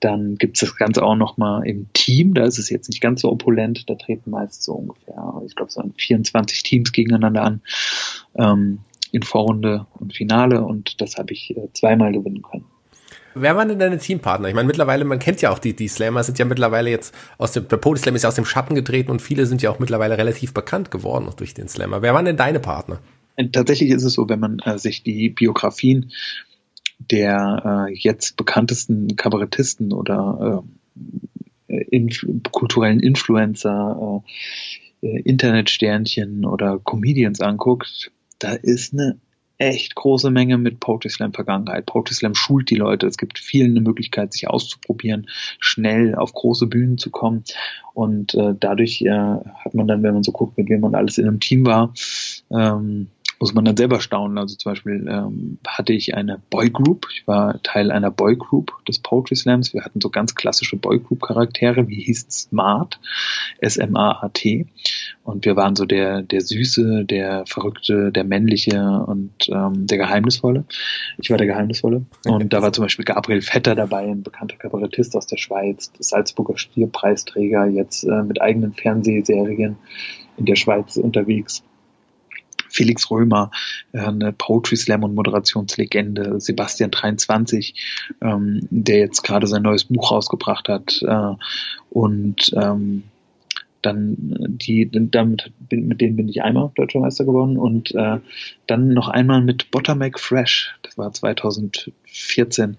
dann 0.00 0.36
gibt's 0.36 0.60
das 0.60 0.76
Ganze 0.76 1.02
auch 1.02 1.14
noch 1.14 1.36
mal 1.36 1.62
im 1.66 1.86
Team. 1.92 2.32
Da 2.32 2.44
ist 2.44 2.58
es 2.58 2.70
jetzt 2.70 2.88
nicht 2.88 3.02
ganz 3.02 3.20
so 3.20 3.30
opulent. 3.30 3.88
Da 3.88 3.94
treten 3.94 4.30
meist 4.30 4.62
so 4.62 4.72
ungefähr, 4.72 5.42
ich 5.46 5.54
glaube, 5.54 5.70
so 5.70 5.82
24 5.98 6.62
Teams 6.62 6.92
gegeneinander 6.92 7.42
an 7.42 7.60
ähm, 8.34 8.78
in 9.12 9.22
Vorrunde 9.22 9.86
und 9.98 10.14
Finale. 10.14 10.64
Und 10.64 11.00
das 11.02 11.16
habe 11.16 11.34
ich 11.34 11.54
äh, 11.54 11.68
zweimal 11.74 12.12
gewinnen 12.12 12.42
können. 12.42 12.64
Wer 13.34 13.56
waren 13.56 13.68
denn 13.68 13.78
deine 13.78 13.98
Teampartner? 13.98 14.48
Ich 14.48 14.54
meine, 14.54 14.66
mittlerweile, 14.66 15.04
man 15.04 15.18
kennt 15.18 15.40
ja 15.40 15.50
auch 15.50 15.58
die, 15.58 15.74
die 15.74 15.88
Slammer 15.88 16.24
sind 16.24 16.38
ja 16.38 16.44
mittlerweile 16.44 16.90
jetzt 16.90 17.14
aus 17.38 17.52
dem, 17.52 17.68
der 17.68 17.76
Podeslam 17.76 18.16
ist 18.16 18.22
ja 18.22 18.28
aus 18.28 18.34
dem 18.34 18.44
Schatten 18.44 18.74
getreten 18.74 19.10
und 19.10 19.22
viele 19.22 19.46
sind 19.46 19.62
ja 19.62 19.70
auch 19.70 19.78
mittlerweile 19.78 20.18
relativ 20.18 20.52
bekannt 20.52 20.90
geworden 20.90 21.28
durch 21.36 21.54
den 21.54 21.68
Slammer. 21.68 22.02
Wer 22.02 22.14
waren 22.14 22.24
denn 22.24 22.36
deine 22.36 22.60
Partner? 22.60 22.98
Und 23.36 23.52
tatsächlich 23.52 23.90
ist 23.90 24.04
es 24.04 24.14
so, 24.14 24.28
wenn 24.28 24.40
man 24.40 24.58
äh, 24.60 24.78
sich 24.78 25.02
die 25.02 25.30
Biografien 25.30 26.12
der 26.98 27.86
äh, 27.88 27.94
jetzt 27.94 28.36
bekanntesten 28.36 29.16
Kabarettisten 29.16 29.92
oder 29.92 30.64
äh, 31.68 31.84
influ 31.90 32.40
kulturellen 32.50 33.00
Influencer, 33.00 34.22
äh, 35.00 35.20
Internetsternchen 35.22 36.44
oder 36.44 36.78
Comedians 36.78 37.40
anguckt, 37.40 38.12
da 38.38 38.52
ist 38.52 38.92
eine 38.92 39.18
echt 39.60 39.94
große 39.94 40.30
Menge 40.30 40.58
mit 40.58 40.80
Poetry 40.80 41.10
Slam 41.10 41.34
Vergangenheit. 41.34 41.86
Poetry 41.86 42.14
Slam 42.14 42.34
schult 42.34 42.70
die 42.70 42.76
Leute. 42.76 43.06
Es 43.06 43.18
gibt 43.18 43.38
vielen 43.38 43.72
eine 43.72 43.82
Möglichkeit, 43.82 44.32
sich 44.32 44.48
auszuprobieren, 44.48 45.28
schnell 45.58 46.14
auf 46.14 46.32
große 46.32 46.66
Bühnen 46.66 46.96
zu 46.98 47.10
kommen. 47.10 47.44
Und 47.92 48.34
äh, 48.34 48.54
dadurch 48.58 49.02
äh, 49.02 49.10
hat 49.10 49.74
man 49.74 49.86
dann, 49.86 50.02
wenn 50.02 50.14
man 50.14 50.22
so 50.22 50.32
guckt, 50.32 50.56
mit 50.56 50.68
wem 50.70 50.80
man 50.80 50.94
alles 50.94 51.18
in 51.18 51.28
einem 51.28 51.40
Team 51.40 51.66
war, 51.66 51.92
ähm, 52.50 53.08
muss 53.40 53.54
man 53.54 53.64
dann 53.64 53.76
selber 53.76 54.00
staunen. 54.00 54.36
Also 54.36 54.54
zum 54.54 54.72
Beispiel 54.72 55.08
ähm, 55.08 55.58
hatte 55.66 55.94
ich 55.94 56.14
eine 56.14 56.40
Boygroup. 56.50 57.06
Ich 57.12 57.26
war 57.26 57.60
Teil 57.62 57.90
einer 57.90 58.10
Boygroup 58.10 58.72
des 58.86 58.98
Poetry 58.98 59.34
Slams. 59.34 59.72
Wir 59.72 59.82
hatten 59.82 60.00
so 60.02 60.10
ganz 60.10 60.34
klassische 60.34 60.76
Boygroup-Charaktere, 60.76 61.88
wie 61.88 62.02
hieß 62.02 62.26
Smart, 62.28 63.00
S-M-A-A-T. 63.58 64.66
Und 65.24 65.46
wir 65.46 65.56
waren 65.56 65.74
so 65.74 65.86
der, 65.86 66.20
der 66.20 66.42
Süße, 66.42 67.06
der 67.06 67.44
Verrückte, 67.46 68.12
der 68.12 68.24
Männliche 68.24 69.04
und 69.06 69.32
ähm, 69.48 69.86
der 69.86 69.96
Geheimnisvolle. 69.96 70.64
Ich 71.16 71.30
war 71.30 71.38
der 71.38 71.46
Geheimnisvolle. 71.46 72.04
Und 72.26 72.52
da 72.52 72.60
war 72.60 72.74
zum 72.74 72.84
Beispiel 72.84 73.06
Gabriel 73.06 73.40
Vetter 73.40 73.74
dabei, 73.74 74.02
ein 74.02 74.22
bekannter 74.22 74.56
Kabarettist 74.56 75.16
aus 75.16 75.26
der 75.26 75.38
Schweiz, 75.38 75.90
Salzburger 75.98 76.58
Stierpreisträger, 76.58 77.66
jetzt 77.66 78.04
äh, 78.04 78.22
mit 78.22 78.42
eigenen 78.42 78.74
Fernsehserien 78.74 79.76
in 80.36 80.44
der 80.44 80.56
Schweiz 80.56 80.98
unterwegs. 80.98 81.62
Felix 82.70 83.10
Römer, 83.10 83.50
äh, 83.92 84.00
eine 84.00 84.32
Poetry 84.32 84.76
Slam 84.76 85.04
und 85.04 85.14
Moderationslegende, 85.14 86.40
Sebastian 86.40 86.90
23, 86.90 87.74
ähm, 88.22 88.60
der 88.70 88.98
jetzt 88.98 89.22
gerade 89.22 89.46
sein 89.46 89.62
neues 89.62 89.84
Buch 89.84 90.12
rausgebracht 90.12 90.68
hat 90.68 91.02
äh, 91.02 91.34
und 91.90 92.50
ähm, 92.54 93.04
dann 93.82 94.14
die 94.46 94.90
damit 94.92 95.52
mit 95.70 96.00
denen 96.00 96.16
bin 96.16 96.28
ich 96.28 96.42
einmal 96.42 96.70
deutscher 96.74 97.00
Meister 97.00 97.24
geworden 97.24 97.56
und 97.56 97.94
äh, 97.94 98.18
dann 98.66 98.88
noch 98.88 99.08
einmal 99.08 99.40
mit 99.40 99.70
Buttermac 99.70 100.20
Fresh 100.20 100.74
das 100.82 100.98
war 100.98 101.12
2014 101.12 102.76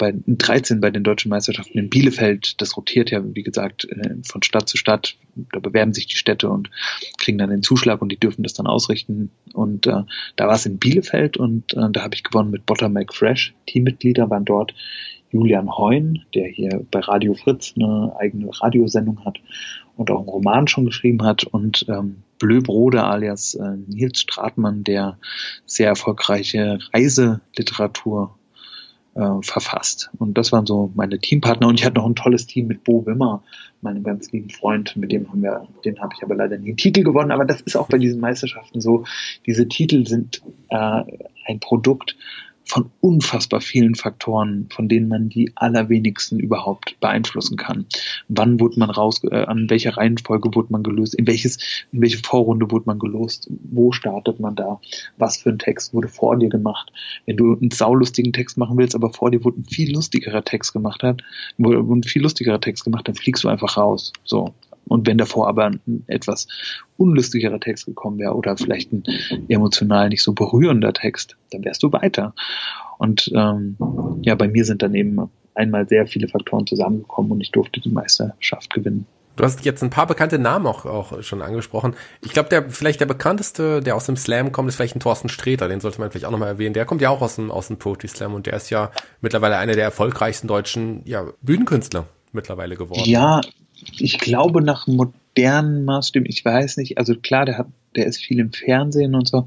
bei 0.00 0.14
13 0.26 0.80
bei 0.80 0.90
den 0.90 1.04
deutschen 1.04 1.28
Meisterschaften 1.28 1.78
in 1.78 1.90
Bielefeld. 1.90 2.60
Das 2.62 2.74
rotiert 2.74 3.10
ja, 3.10 3.22
wie 3.22 3.42
gesagt, 3.42 3.84
äh, 3.84 4.16
von 4.24 4.42
Stadt 4.42 4.66
zu 4.66 4.78
Stadt. 4.78 5.16
Da 5.52 5.60
bewerben 5.60 5.92
sich 5.92 6.06
die 6.06 6.16
Städte 6.16 6.48
und 6.48 6.70
kriegen 7.18 7.36
dann 7.36 7.50
den 7.50 7.62
Zuschlag 7.62 8.00
und 8.00 8.10
die 8.10 8.18
dürfen 8.18 8.42
das 8.42 8.54
dann 8.54 8.66
ausrichten. 8.66 9.30
Und 9.52 9.86
äh, 9.86 10.02
da 10.36 10.46
war 10.46 10.54
es 10.54 10.64
in 10.64 10.78
Bielefeld 10.78 11.36
und 11.36 11.74
äh, 11.74 11.90
da 11.92 12.02
habe 12.02 12.14
ich 12.14 12.24
gewonnen 12.24 12.50
mit 12.50 12.64
Buttermilk 12.64 13.14
Fresh. 13.14 13.54
Teammitglieder 13.66 14.30
waren 14.30 14.46
dort 14.46 14.74
Julian 15.30 15.68
Heun, 15.76 16.24
der 16.34 16.48
hier 16.48 16.84
bei 16.90 17.00
Radio 17.00 17.34
Fritz 17.34 17.74
eine 17.76 18.16
eigene 18.18 18.48
Radiosendung 18.50 19.22
hat 19.26 19.38
und 19.96 20.10
auch 20.10 20.20
einen 20.20 20.28
Roman 20.30 20.66
schon 20.66 20.86
geschrieben 20.86 21.22
hat 21.24 21.44
und 21.44 21.84
ähm, 21.90 22.22
Blö 22.38 22.62
Brode 22.62 23.04
alias 23.04 23.54
äh, 23.54 23.76
Nils 23.86 24.20
Stratmann, 24.20 24.82
der 24.82 25.18
sehr 25.66 25.88
erfolgreiche 25.88 26.78
Reiseliteratur 26.94 28.39
äh, 29.14 29.42
verfasst. 29.42 30.10
Und 30.18 30.38
das 30.38 30.52
waren 30.52 30.66
so 30.66 30.90
meine 30.94 31.18
Teampartner. 31.18 31.68
Und 31.68 31.78
ich 31.78 31.84
hatte 31.84 31.96
noch 31.96 32.06
ein 32.06 32.14
tolles 32.14 32.46
Team 32.46 32.66
mit 32.66 32.84
Bo 32.84 33.04
Wimmer, 33.06 33.42
meinem 33.82 34.02
ganz 34.02 34.30
lieben 34.32 34.50
Freund, 34.50 34.96
mit 34.96 35.10
dem 35.10 35.28
haben 35.30 35.42
wir, 35.42 35.66
den 35.84 36.00
habe 36.00 36.14
ich 36.16 36.22
aber 36.22 36.34
leider 36.34 36.58
nie 36.58 36.68
einen 36.68 36.76
Titel 36.76 37.02
gewonnen. 37.02 37.30
Aber 37.30 37.44
das 37.44 37.60
ist 37.60 37.76
auch 37.76 37.88
bei 37.88 37.98
diesen 37.98 38.20
Meisterschaften 38.20 38.80
so. 38.80 39.04
Diese 39.46 39.68
Titel 39.68 40.06
sind 40.06 40.42
äh, 40.68 41.02
ein 41.46 41.60
Produkt 41.60 42.16
von 42.64 42.90
unfassbar 43.00 43.60
vielen 43.60 43.94
Faktoren, 43.94 44.68
von 44.70 44.88
denen 44.88 45.08
man 45.08 45.28
die 45.28 45.52
allerwenigsten 45.56 46.38
überhaupt 46.38 46.98
beeinflussen 47.00 47.56
kann. 47.56 47.86
Wann 48.28 48.60
wurde 48.60 48.78
man 48.78 48.90
raus, 48.90 49.22
äh, 49.24 49.44
an 49.44 49.68
welcher 49.68 49.96
Reihenfolge 49.96 50.54
wurde 50.54 50.72
man 50.72 50.82
gelöst, 50.82 51.14
in 51.14 51.26
welches, 51.26 51.58
in 51.92 52.00
welche 52.00 52.18
Vorrunde 52.18 52.70
wurde 52.70 52.84
man 52.86 52.98
gelost, 52.98 53.48
wo 53.48 53.92
startet 53.92 54.40
man 54.40 54.54
da, 54.54 54.80
was 55.16 55.38
für 55.38 55.50
ein 55.50 55.58
Text 55.58 55.94
wurde 55.94 56.08
vor 56.08 56.38
dir 56.38 56.48
gemacht. 56.48 56.92
Wenn 57.26 57.36
du 57.36 57.56
einen 57.56 57.70
saulustigen 57.70 58.32
Text 58.32 58.56
machen 58.56 58.78
willst, 58.78 58.94
aber 58.94 59.12
vor 59.12 59.30
dir 59.30 59.44
wurde 59.44 59.60
ein 59.60 59.64
viel 59.64 59.92
lustigerer 59.92 60.44
Text 60.44 60.72
gemacht 60.72 61.02
hat, 61.02 61.22
wurde 61.58 61.78
ein 61.78 62.02
viel 62.04 62.22
lustigerer 62.22 62.60
Text 62.60 62.84
gemacht, 62.84 63.08
dann 63.08 63.14
fliegst 63.16 63.42
du 63.44 63.48
einfach 63.48 63.76
raus. 63.76 64.12
So. 64.24 64.54
Und 64.90 65.06
wenn 65.06 65.18
davor 65.18 65.46
aber 65.46 65.66
ein 65.66 66.04
etwas 66.08 66.48
unlustigerer 66.96 67.60
Text 67.60 67.86
gekommen 67.86 68.18
wäre 68.18 68.34
oder 68.34 68.56
vielleicht 68.56 68.92
ein 68.92 69.04
emotional 69.48 70.08
nicht 70.08 70.22
so 70.22 70.32
berührender 70.32 70.92
Text, 70.92 71.36
dann 71.52 71.64
wärst 71.64 71.84
du 71.84 71.92
weiter. 71.92 72.34
Und 72.98 73.30
ähm, 73.32 73.76
ja, 74.22 74.34
bei 74.34 74.48
mir 74.48 74.64
sind 74.64 74.82
dann 74.82 74.94
eben 74.94 75.30
einmal 75.54 75.88
sehr 75.88 76.08
viele 76.08 76.26
Faktoren 76.26 76.66
zusammengekommen 76.66 77.30
und 77.30 77.40
ich 77.40 77.52
durfte 77.52 77.80
die 77.80 77.88
Meisterschaft 77.88 78.74
gewinnen. 78.74 79.06
Du 79.36 79.44
hast 79.44 79.64
jetzt 79.64 79.82
ein 79.82 79.90
paar 79.90 80.08
bekannte 80.08 80.40
Namen 80.40 80.66
auch, 80.66 80.84
auch 80.84 81.22
schon 81.22 81.40
angesprochen. 81.40 81.94
Ich 82.20 82.32
glaube, 82.32 82.48
der 82.48 82.68
vielleicht 82.68 83.00
der 83.00 83.06
bekannteste, 83.06 83.80
der 83.80 83.94
aus 83.94 84.06
dem 84.06 84.16
Slam 84.16 84.50
kommt, 84.50 84.68
ist 84.68 84.74
vielleicht 84.74 84.96
ein 84.96 85.00
Thorsten 85.00 85.28
Sträter. 85.28 85.68
Den 85.68 85.80
sollte 85.80 86.00
man 86.00 86.10
vielleicht 86.10 86.26
auch 86.26 86.32
nochmal 86.32 86.48
erwähnen. 86.48 86.74
Der 86.74 86.84
kommt 86.84 87.00
ja 87.00 87.10
auch 87.10 87.22
aus 87.22 87.36
dem, 87.36 87.52
aus 87.52 87.68
dem 87.68 87.78
Poetry 87.78 88.08
Slam 88.08 88.34
und 88.34 88.46
der 88.46 88.54
ist 88.54 88.70
ja 88.70 88.90
mittlerweile 89.20 89.56
einer 89.56 89.74
der 89.74 89.84
erfolgreichsten 89.84 90.48
deutschen 90.48 91.02
ja, 91.04 91.26
Bühnenkünstler 91.42 92.06
mittlerweile 92.32 92.76
geworden. 92.76 93.04
Ja, 93.04 93.40
ich 93.98 94.18
glaube 94.18 94.62
nach 94.62 94.86
modernen 94.86 95.84
Maßstäben, 95.84 96.28
ich 96.28 96.44
weiß 96.44 96.76
nicht, 96.76 96.98
also 96.98 97.14
klar, 97.14 97.44
der 97.44 97.58
hat, 97.58 97.68
der 97.96 98.06
ist 98.06 98.22
viel 98.22 98.40
im 98.40 98.52
Fernsehen 98.52 99.14
und 99.14 99.28
so, 99.28 99.46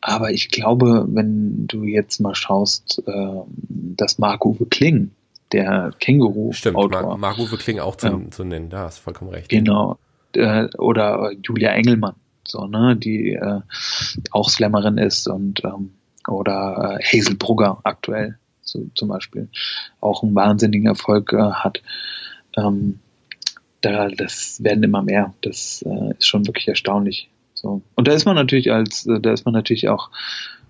aber 0.00 0.30
ich 0.30 0.50
glaube, 0.50 1.06
wenn 1.08 1.66
du 1.66 1.84
jetzt 1.84 2.20
mal 2.20 2.34
schaust, 2.34 3.02
äh, 3.06 3.40
dass 3.68 4.18
Marc-Uwe 4.18 4.66
Kling, 4.66 5.10
der 5.52 5.92
Känguru-Autor. 5.98 6.54
Stimmt, 6.54 7.20
Marc-Uwe 7.20 7.56
Kling 7.56 7.80
auch 7.80 7.96
zu, 7.96 8.06
ja. 8.06 8.30
zu 8.30 8.44
nennen, 8.44 8.70
da 8.70 8.84
hast 8.84 8.98
du 8.98 9.02
vollkommen 9.02 9.30
recht. 9.30 9.48
Genau, 9.48 9.98
äh, 10.34 10.68
oder 10.78 11.32
Julia 11.42 11.70
Engelmann, 11.70 12.14
so, 12.46 12.66
ne, 12.66 12.96
die 12.96 13.32
äh, 13.32 13.60
auch 14.30 14.48
Slammerin 14.48 14.98
ist 14.98 15.26
und 15.28 15.64
ähm, 15.64 15.94
oder 16.28 16.98
äh, 17.00 17.04
Hazel 17.04 17.36
Brugger 17.36 17.80
aktuell 17.84 18.38
so, 18.62 18.86
zum 18.94 19.08
Beispiel 19.08 19.48
auch 20.00 20.22
einen 20.22 20.34
wahnsinnigen 20.34 20.86
Erfolg 20.86 21.32
äh, 21.32 21.38
hat. 21.38 21.82
Ähm, 22.56 23.00
da, 23.80 24.08
das 24.08 24.62
werden 24.62 24.82
immer 24.82 25.02
mehr. 25.02 25.34
Das 25.42 25.82
äh, 25.86 26.14
ist 26.18 26.26
schon 26.26 26.46
wirklich 26.46 26.68
erstaunlich. 26.68 27.30
So. 27.54 27.82
Und 27.94 28.08
da 28.08 28.12
ist 28.12 28.24
man 28.24 28.36
natürlich 28.36 28.72
als, 28.72 29.06
äh, 29.06 29.20
da 29.20 29.32
ist 29.32 29.44
man 29.44 29.54
natürlich 29.54 29.88
auch, 29.88 30.10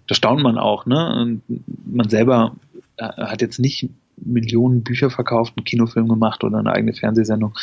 da 0.07 0.15
staunt 0.15 0.43
man 0.43 0.59
auch, 0.59 0.87
ne? 0.87 1.15
Und 1.21 1.43
man 1.87 2.09
selber 2.09 2.57
äh, 2.97 3.05
hat 3.05 3.43
jetzt 3.43 3.59
nicht 3.59 3.89
Millionen 4.17 4.83
Bücher 4.83 5.11
verkauft, 5.11 5.55
einen 5.57 5.65
Kinofilm 5.65 6.09
gemacht 6.09 6.45
oder 6.45 6.59
eine 6.59 6.73
eigene 6.73 6.93
Fernsehsendung. 6.93 7.55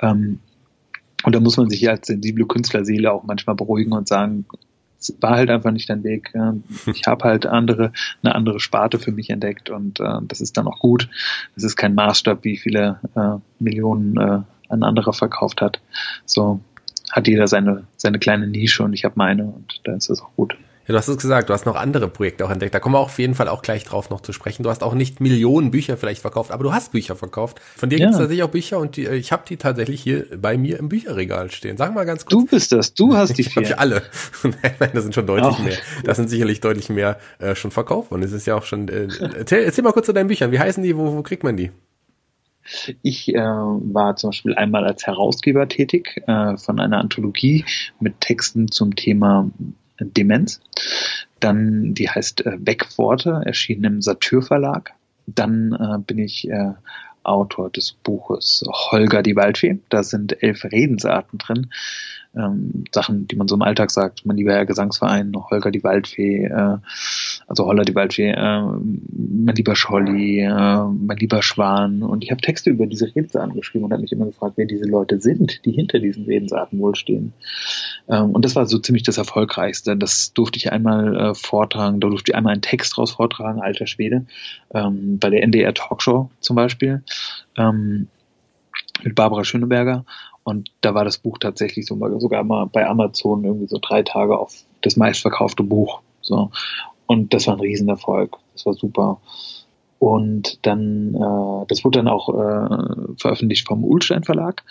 Ähm, 0.00 0.40
und 1.22 1.34
da 1.34 1.40
muss 1.40 1.56
man 1.56 1.68
sich 1.68 1.88
als 1.88 2.06
sensible 2.06 2.46
Künstlerseele 2.46 3.12
auch 3.12 3.24
manchmal 3.24 3.54
beruhigen 3.54 3.92
und 3.92 4.08
sagen, 4.08 4.46
es 4.98 5.14
war 5.20 5.36
halt 5.36 5.50
einfach 5.50 5.70
nicht 5.70 5.88
dein 5.88 6.02
Weg. 6.02 6.32
Ich 6.94 7.06
habe 7.06 7.24
halt 7.24 7.46
andere, 7.46 7.92
eine 8.22 8.34
andere 8.34 8.60
Sparte 8.60 8.98
für 8.98 9.12
mich 9.12 9.30
entdeckt 9.30 9.70
und 9.70 10.00
äh, 10.00 10.18
das 10.22 10.40
ist 10.40 10.56
dann 10.56 10.66
auch 10.66 10.78
gut. 10.78 11.08
Das 11.54 11.64
ist 11.64 11.76
kein 11.76 11.94
Maßstab, 11.94 12.44
wie 12.44 12.56
viele 12.56 13.00
äh, 13.14 13.36
Millionen 13.62 14.16
äh, 14.16 14.40
ein 14.70 14.82
anderer 14.82 15.12
verkauft 15.12 15.60
hat. 15.60 15.80
So 16.24 16.60
hat 17.10 17.26
jeder 17.26 17.48
seine, 17.48 17.84
seine 17.96 18.18
kleine 18.18 18.46
Nische 18.46 18.82
und 18.82 18.92
ich 18.92 19.04
habe 19.04 19.14
meine 19.16 19.44
und 19.44 19.80
da 19.84 19.94
ist 19.94 20.10
es 20.10 20.22
auch 20.22 20.30
gut. 20.36 20.56
Ja, 20.86 20.94
du 20.94 20.98
hast 20.98 21.08
es 21.08 21.18
gesagt, 21.18 21.48
du 21.48 21.52
hast 21.52 21.66
noch 21.66 21.76
andere 21.76 22.08
Projekte 22.08 22.44
auch 22.44 22.50
entdeckt. 22.50 22.74
Da 22.74 22.80
kommen 22.80 22.96
wir 22.96 22.98
auf 22.98 23.18
jeden 23.20 23.36
Fall 23.36 23.46
auch 23.46 23.62
gleich 23.62 23.84
drauf 23.84 24.10
noch 24.10 24.22
zu 24.22 24.32
sprechen. 24.32 24.64
Du 24.64 24.70
hast 24.70 24.82
auch 24.82 24.94
nicht 24.94 25.20
Millionen 25.20 25.70
Bücher 25.70 25.96
vielleicht 25.96 26.20
verkauft, 26.20 26.50
aber 26.50 26.64
du 26.64 26.72
hast 26.72 26.90
Bücher 26.90 27.14
verkauft. 27.14 27.60
Von 27.76 27.90
dir 27.90 27.98
ja. 27.98 28.06
gibt 28.06 28.14
es 28.14 28.18
tatsächlich 28.18 28.42
auch 28.42 28.50
Bücher 28.50 28.78
und 28.78 28.96
die, 28.96 29.06
äh, 29.06 29.14
ich 29.14 29.30
habe 29.30 29.44
die 29.48 29.56
tatsächlich 29.56 30.02
hier 30.02 30.26
bei 30.36 30.58
mir 30.58 30.80
im 30.80 30.88
Bücherregal 30.88 31.50
stehen. 31.52 31.76
Sag 31.76 31.94
mal 31.94 32.06
ganz 32.06 32.24
kurz. 32.24 32.30
Du 32.32 32.46
bist 32.46 32.72
das, 32.72 32.94
du 32.94 33.14
hast 33.14 33.38
die 33.38 33.44
vier. 33.44 33.60
Ich 33.70 33.78
alle. 33.78 34.02
nein, 34.42 34.90
das 34.92 35.04
sind 35.04 35.14
schon 35.14 35.26
deutlich 35.26 35.56
oh. 35.60 35.62
mehr. 35.62 35.76
Das 36.02 36.16
sind 36.16 36.28
sicherlich 36.28 36.60
deutlich 36.60 36.88
mehr 36.88 37.18
äh, 37.38 37.54
schon 37.54 37.70
verkauft 37.70 38.10
und 38.10 38.24
es 38.24 38.32
ist 38.32 38.46
ja 38.46 38.56
auch 38.56 38.64
schon. 38.64 38.88
Äh, 38.88 39.06
erzähl, 39.38 39.62
erzähl 39.62 39.84
mal 39.84 39.92
kurz 39.92 40.06
zu 40.06 40.12
deinen 40.12 40.28
Büchern. 40.28 40.50
Wie 40.50 40.58
heißen 40.58 40.82
die? 40.82 40.96
Wo, 40.96 41.14
wo 41.14 41.22
kriegt 41.22 41.44
man 41.44 41.56
die? 41.56 41.70
Ich 43.02 43.34
äh, 43.34 43.38
war 43.38 44.16
zum 44.16 44.30
Beispiel 44.30 44.54
einmal 44.54 44.84
als 44.84 45.06
Herausgeber 45.06 45.68
tätig 45.68 46.22
äh, 46.26 46.56
von 46.56 46.80
einer 46.80 46.98
Anthologie 46.98 47.64
mit 47.98 48.20
Texten 48.20 48.70
zum 48.70 48.96
Thema 48.96 49.50
Demenz. 49.98 50.60
Dann, 51.40 51.94
die 51.94 52.08
heißt 52.08 52.46
äh, 52.46 52.58
Wegworte, 52.60 53.42
erschienen 53.44 53.84
im 53.84 54.02
Satyr 54.02 54.42
Verlag. 54.42 54.92
Dann 55.26 55.72
äh, 55.72 55.98
bin 55.98 56.18
ich 56.18 56.48
äh, 56.48 56.72
Autor 57.22 57.70
des 57.70 57.92
Buches 57.92 58.64
Holger 58.66 59.22
die 59.22 59.36
Waldfee. 59.36 59.78
Da 59.88 60.02
sind 60.02 60.42
elf 60.42 60.64
Redensarten 60.64 61.38
drin 61.38 61.70
ähm, 62.36 62.84
Sachen, 62.92 63.26
die 63.26 63.36
man 63.36 63.48
so 63.48 63.56
im 63.56 63.62
Alltag 63.62 63.90
sagt. 63.90 64.24
Mein 64.24 64.36
lieber 64.36 64.52
Herr 64.52 64.66
Gesangsverein, 64.66 65.32
Holger 65.50 65.70
die 65.70 65.82
Waldfee, 65.82 66.44
äh, 66.44 66.78
also 67.46 67.66
Holler 67.66 67.84
die 67.84 67.94
Waldfee, 67.94 68.30
äh, 68.30 68.62
mein 68.62 69.54
lieber 69.56 69.74
Scholli, 69.74 70.40
äh, 70.40 70.48
mein 70.48 71.16
lieber 71.16 71.42
Schwan. 71.42 72.02
Und 72.02 72.22
ich 72.22 72.30
habe 72.30 72.40
Texte 72.40 72.70
über 72.70 72.86
diese 72.86 73.06
Redensarten 73.06 73.54
geschrieben 73.54 73.84
und 73.84 73.92
habe 73.92 74.02
mich 74.02 74.12
immer 74.12 74.26
gefragt, 74.26 74.54
wer 74.56 74.66
diese 74.66 74.84
Leute 74.84 75.20
sind, 75.20 75.64
die 75.64 75.72
hinter 75.72 75.98
diesen 75.98 76.24
Redensarten 76.24 76.78
wohl 76.78 76.94
stehen. 76.94 77.32
Ähm, 78.08 78.30
und 78.30 78.44
das 78.44 78.54
war 78.54 78.66
so 78.66 78.78
ziemlich 78.78 79.02
das 79.02 79.18
Erfolgreichste. 79.18 79.96
Das 79.96 80.32
durfte 80.32 80.58
ich 80.58 80.72
einmal 80.72 81.16
äh, 81.16 81.34
vortragen, 81.34 82.00
da 82.00 82.08
durfte 82.08 82.30
ich 82.30 82.36
einmal 82.36 82.52
einen 82.52 82.62
Text 82.62 82.96
raus 82.98 83.12
vortragen, 83.12 83.60
alter 83.60 83.86
Schwede, 83.86 84.26
ähm, 84.72 85.18
bei 85.18 85.30
der 85.30 85.42
NDR 85.42 85.74
Talkshow 85.74 86.30
zum 86.40 86.56
Beispiel. 86.56 87.02
Ähm, 87.56 88.08
mit 89.04 89.14
Barbara 89.14 89.44
Schöneberger 89.44 90.04
und 90.44 90.70
da 90.80 90.94
war 90.94 91.04
das 91.04 91.18
Buch 91.18 91.38
tatsächlich 91.38 91.86
so, 91.86 91.96
sogar 92.18 92.44
mal 92.44 92.66
bei 92.66 92.86
Amazon 92.86 93.44
irgendwie 93.44 93.68
so 93.68 93.78
drei 93.80 94.02
Tage 94.02 94.38
auf 94.38 94.64
das 94.80 94.96
meistverkaufte 94.96 95.62
Buch. 95.62 96.00
So. 96.22 96.50
Und 97.06 97.34
das 97.34 97.46
war 97.46 97.54
ein 97.54 97.60
Riesenerfolg. 97.60 98.36
Das 98.54 98.66
war 98.66 98.74
super. 98.74 99.20
Und 99.98 100.66
dann, 100.66 101.14
äh, 101.14 101.66
das 101.68 101.84
wurde 101.84 101.98
dann 101.98 102.08
auch 102.08 102.28
äh, 102.30 103.14
veröffentlicht 103.18 103.66
vom 103.66 103.84
Ulstein 103.84 104.24
Verlag. 104.24 104.64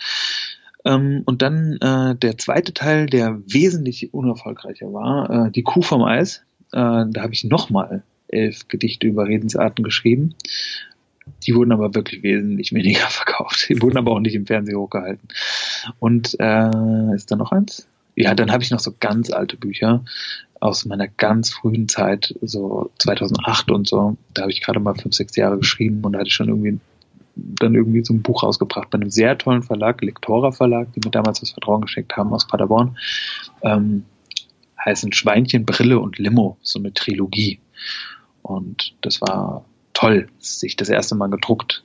Ähm, 0.84 1.22
und 1.26 1.42
dann 1.42 1.78
äh, 1.80 2.16
der 2.16 2.38
zweite 2.38 2.74
Teil, 2.74 3.06
der 3.06 3.40
wesentlich 3.46 4.12
unerfolgreicher 4.12 4.92
war, 4.92 5.46
äh, 5.46 5.50
die 5.50 5.62
Kuh 5.62 5.82
vom 5.82 6.02
Eis. 6.02 6.42
Äh, 6.72 7.06
da 7.10 7.22
habe 7.22 7.32
ich 7.32 7.44
nochmal 7.44 8.02
elf 8.28 8.68
Gedichte 8.68 9.06
über 9.06 9.26
Redensarten 9.26 9.84
geschrieben. 9.84 10.34
Die 11.44 11.54
wurden 11.54 11.72
aber 11.72 11.94
wirklich 11.94 12.22
wesentlich 12.22 12.72
weniger 12.72 13.00
verkauft. 13.08 13.66
Die 13.68 13.80
wurden 13.80 13.98
aber 13.98 14.12
auch 14.12 14.20
nicht 14.20 14.34
im 14.34 14.46
Fernsehen 14.46 14.78
hochgehalten. 14.78 15.28
Und 15.98 16.36
äh, 16.38 17.14
ist 17.14 17.30
da 17.30 17.36
noch 17.36 17.52
eins? 17.52 17.86
Ja, 18.16 18.34
dann 18.34 18.52
habe 18.52 18.62
ich 18.62 18.70
noch 18.70 18.80
so 18.80 18.94
ganz 18.98 19.30
alte 19.30 19.56
Bücher 19.56 20.04
aus 20.60 20.84
meiner 20.84 21.08
ganz 21.08 21.50
frühen 21.50 21.88
Zeit, 21.88 22.34
so 22.42 22.90
2008 22.98 23.70
und 23.70 23.88
so. 23.88 24.16
Da 24.34 24.42
habe 24.42 24.52
ich 24.52 24.60
gerade 24.60 24.78
mal 24.78 24.94
fünf, 24.94 25.14
sechs 25.14 25.36
Jahre 25.36 25.58
geschrieben 25.58 26.04
und 26.04 26.12
da 26.12 26.18
hatte 26.18 26.28
ich 26.28 26.34
schon 26.34 26.48
irgendwie 26.48 26.78
dann 27.36 27.74
irgendwie 27.74 28.04
so 28.04 28.12
ein 28.12 28.22
Buch 28.22 28.42
rausgebracht 28.42 28.90
bei 28.90 28.96
einem 28.96 29.10
sehr 29.10 29.38
tollen 29.38 29.62
Verlag, 29.62 30.02
Lektora 30.02 30.52
Verlag, 30.52 30.92
die 30.92 31.00
mir 31.02 31.10
damals 31.10 31.40
das 31.40 31.50
Vertrauen 31.50 31.80
geschenkt 31.80 32.16
haben 32.16 32.32
aus 32.32 32.46
Paderborn. 32.46 32.98
Ähm, 33.62 34.04
heißen 34.84 35.12
Schweinchen, 35.12 35.64
Brille 35.64 35.98
und 35.98 36.18
Limo, 36.18 36.58
so 36.62 36.78
eine 36.78 36.92
Trilogie. 36.92 37.60
Und 38.42 38.94
das 39.00 39.20
war 39.20 39.64
toll, 39.92 40.28
sich 40.38 40.76
das 40.76 40.88
erste 40.88 41.14
Mal 41.14 41.28
gedruckt 41.28 41.84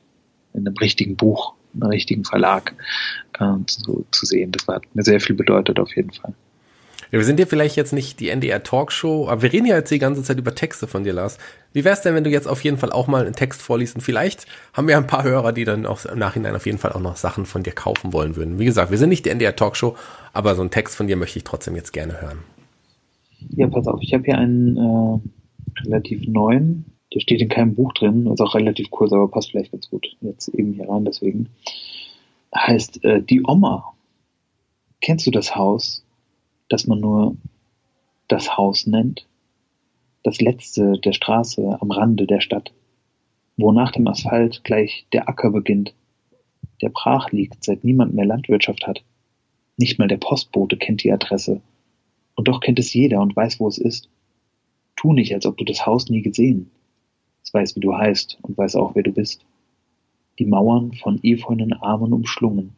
in 0.54 0.68
einem 0.68 0.78
richtigen 0.78 1.16
Buch, 1.16 1.54
in 1.74 1.84
einem 1.84 1.92
richtigen 1.92 2.24
Verlag 2.24 2.74
äh, 3.40 3.66
zu, 3.68 4.06
zu 4.12 4.26
sehen. 4.26 4.52
Das 4.52 4.68
hat 4.68 4.84
mir 4.94 5.04
sehr 5.04 5.20
viel 5.20 5.36
bedeutet 5.36 5.80
auf 5.80 5.96
jeden 5.96 6.12
Fall. 6.12 6.34
Ja, 7.12 7.20
wir 7.20 7.26
sind 7.26 7.40
ja 7.40 7.46
vielleicht 7.46 7.76
jetzt 7.76 7.94
nicht 7.94 8.20
die 8.20 8.30
NDR 8.30 8.64
Talkshow, 8.64 9.30
aber 9.30 9.44
wir 9.44 9.54
reden 9.54 9.68
ja 9.68 9.76
jetzt 9.76 9.92
die 9.92 10.00
ganze 10.00 10.24
Zeit 10.24 10.40
über 10.40 10.56
Texte 10.56 10.88
von 10.88 11.04
dir, 11.04 11.14
Lars. 11.14 11.38
Wie 11.72 11.84
wär's 11.84 12.02
denn, 12.02 12.16
wenn 12.16 12.24
du 12.24 12.30
jetzt 12.30 12.48
auf 12.48 12.64
jeden 12.64 12.78
Fall 12.78 12.92
auch 12.92 13.08
mal 13.08 13.26
einen 13.26 13.36
Text 13.36 13.62
vorliest 13.62 13.96
und 13.96 14.02
vielleicht 14.02 14.48
haben 14.74 14.88
wir 14.88 14.98
ein 14.98 15.08
paar 15.08 15.24
Hörer, 15.24 15.52
die 15.52 15.66
dann 15.66 15.86
auch 15.86 16.04
im 16.06 16.18
Nachhinein 16.18 16.56
auf 16.56 16.66
jeden 16.66 16.78
Fall 16.78 16.94
auch 16.94 17.02
noch 17.02 17.16
Sachen 17.16 17.46
von 17.46 17.64
dir 17.64 17.74
kaufen 17.74 18.12
wollen 18.12 18.36
würden. 18.36 18.60
Wie 18.60 18.66
gesagt, 18.66 18.92
wir 18.92 18.98
sind 18.98 19.10
nicht 19.10 19.26
die 19.26 19.30
NDR 19.30 19.56
Talkshow, 19.56 19.96
aber 20.34 20.56
so 20.56 20.62
einen 20.62 20.72
Text 20.72 20.96
von 20.96 21.08
dir 21.08 21.16
möchte 21.16 21.38
ich 21.38 21.44
trotzdem 21.44 21.76
jetzt 21.76 21.94
gerne 21.94 22.22
hören. 22.22 22.40
Ja, 23.50 23.68
pass 23.68 23.88
auf, 23.88 24.00
ich 24.02 24.14
habe 24.14 24.24
hier 24.24 24.38
einen 24.38 24.78
äh, 24.78 25.84
relativ 25.86 26.28
neuen, 26.28 26.86
der 27.16 27.22
steht 27.22 27.42
in 27.42 27.50
keinem 27.50 27.74
Buch 27.74 27.94
drin, 27.94 28.28
ist 28.28 28.42
auch 28.42 28.54
relativ 28.54 28.92
kurz, 28.92 29.12
aber 29.12 29.28
passt 29.28 29.52
vielleicht 29.52 29.72
ganz 29.72 29.90
gut 29.90 30.16
jetzt 30.22 30.50
eben 30.50 30.74
hier 30.74 30.88
rein, 30.88 31.06
deswegen. 31.06 31.50
Heißt 32.56 33.04
äh, 33.04 33.22
Die 33.22 33.42
Oma. 33.44 33.94
Kennst 35.02 35.26
du 35.26 35.32
das 35.32 35.56
Haus? 35.56 36.06
das 36.70 36.88
man 36.88 37.00
nur 37.00 37.38
das 38.28 38.58
Haus 38.58 38.88
nennt, 38.88 39.28
das 40.24 40.42
letzte 40.42 40.94
der 41.00 41.14
Straße 41.14 41.78
am 41.80 41.92
Rande 41.92 42.26
der 42.26 42.42
Stadt, 42.42 42.74
wo 43.58 43.72
nach 43.72 43.92
dem 43.92 44.08
Asphalt 44.08 44.64
gleich 44.64 45.06
der 45.14 45.30
Acker 45.30 45.52
beginnt, 45.52 45.94
der 46.82 46.90
brach 46.90 47.32
liegt, 47.32 47.64
seit 47.64 47.84
niemand 47.84 48.14
mehr 48.14 48.26
Landwirtschaft 48.26 48.88
hat. 48.88 49.04
Nicht 49.78 50.00
mal 50.00 50.08
der 50.08 50.18
Postbote 50.18 50.78
kennt 50.78 51.04
die 51.04 51.12
Adresse. 51.12 51.62
Und 52.36 52.48
doch 52.48 52.60
kennt 52.60 52.80
es 52.80 52.94
jeder 52.94 53.22
und 53.22 53.36
weiß, 53.36 53.60
wo 53.60 53.68
es 53.68 53.78
ist. 53.78 54.10
Tu 54.96 55.14
nicht, 55.14 55.34
als 55.34 55.46
ob 55.46 55.58
du 55.58 55.64
das 55.64 55.86
Haus 55.86 56.10
nie 56.10 56.22
gesehen. 56.22 56.72
Weiß, 57.56 57.78
wie 57.78 57.80
du 57.80 57.96
heißt 57.96 58.38
und 58.42 58.58
weiß 58.58 58.76
auch, 58.76 58.96
wer 58.96 59.04
du 59.04 59.14
bist. 59.14 59.46
Die 60.40 60.46
Mauern 60.46 60.92
von 60.92 61.22
efeunen 61.24 61.72
Armen 61.72 62.12
umschlungen, 62.12 62.74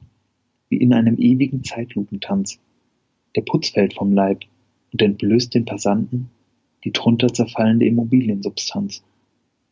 wie 0.69 0.77
in 0.77 0.93
einem 0.93 1.17
ewigen 1.17 1.63
Zeitlupentanz 1.63 2.59
der 3.35 3.41
Putz 3.41 3.69
fällt 3.69 3.95
vom 3.95 4.13
Leib 4.13 4.43
und 4.93 5.01
entblößt 5.01 5.55
den 5.55 5.65
Passanten 5.65 6.29
die 6.83 6.91
drunter 6.91 7.33
zerfallende 7.33 7.87
Immobiliensubstanz. 7.87 9.03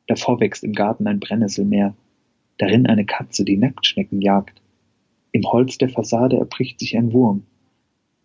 Davor 0.08 0.40
wächst 0.40 0.64
im 0.64 0.74
Garten 0.74 1.06
ein 1.06 1.20
Brennnesselmeer, 1.20 1.96
darin 2.58 2.88
eine 2.88 3.06
Katze, 3.06 3.46
die 3.46 3.58
Nacktschnecken 3.58 4.24
jagt. 4.24 4.60
Im 5.32 5.44
Holz 5.44 5.78
der 5.78 5.90
Fassade 5.90 6.38
erbricht 6.38 6.80
sich 6.80 6.98
ein 6.98 7.14
Wurm, 7.14 7.44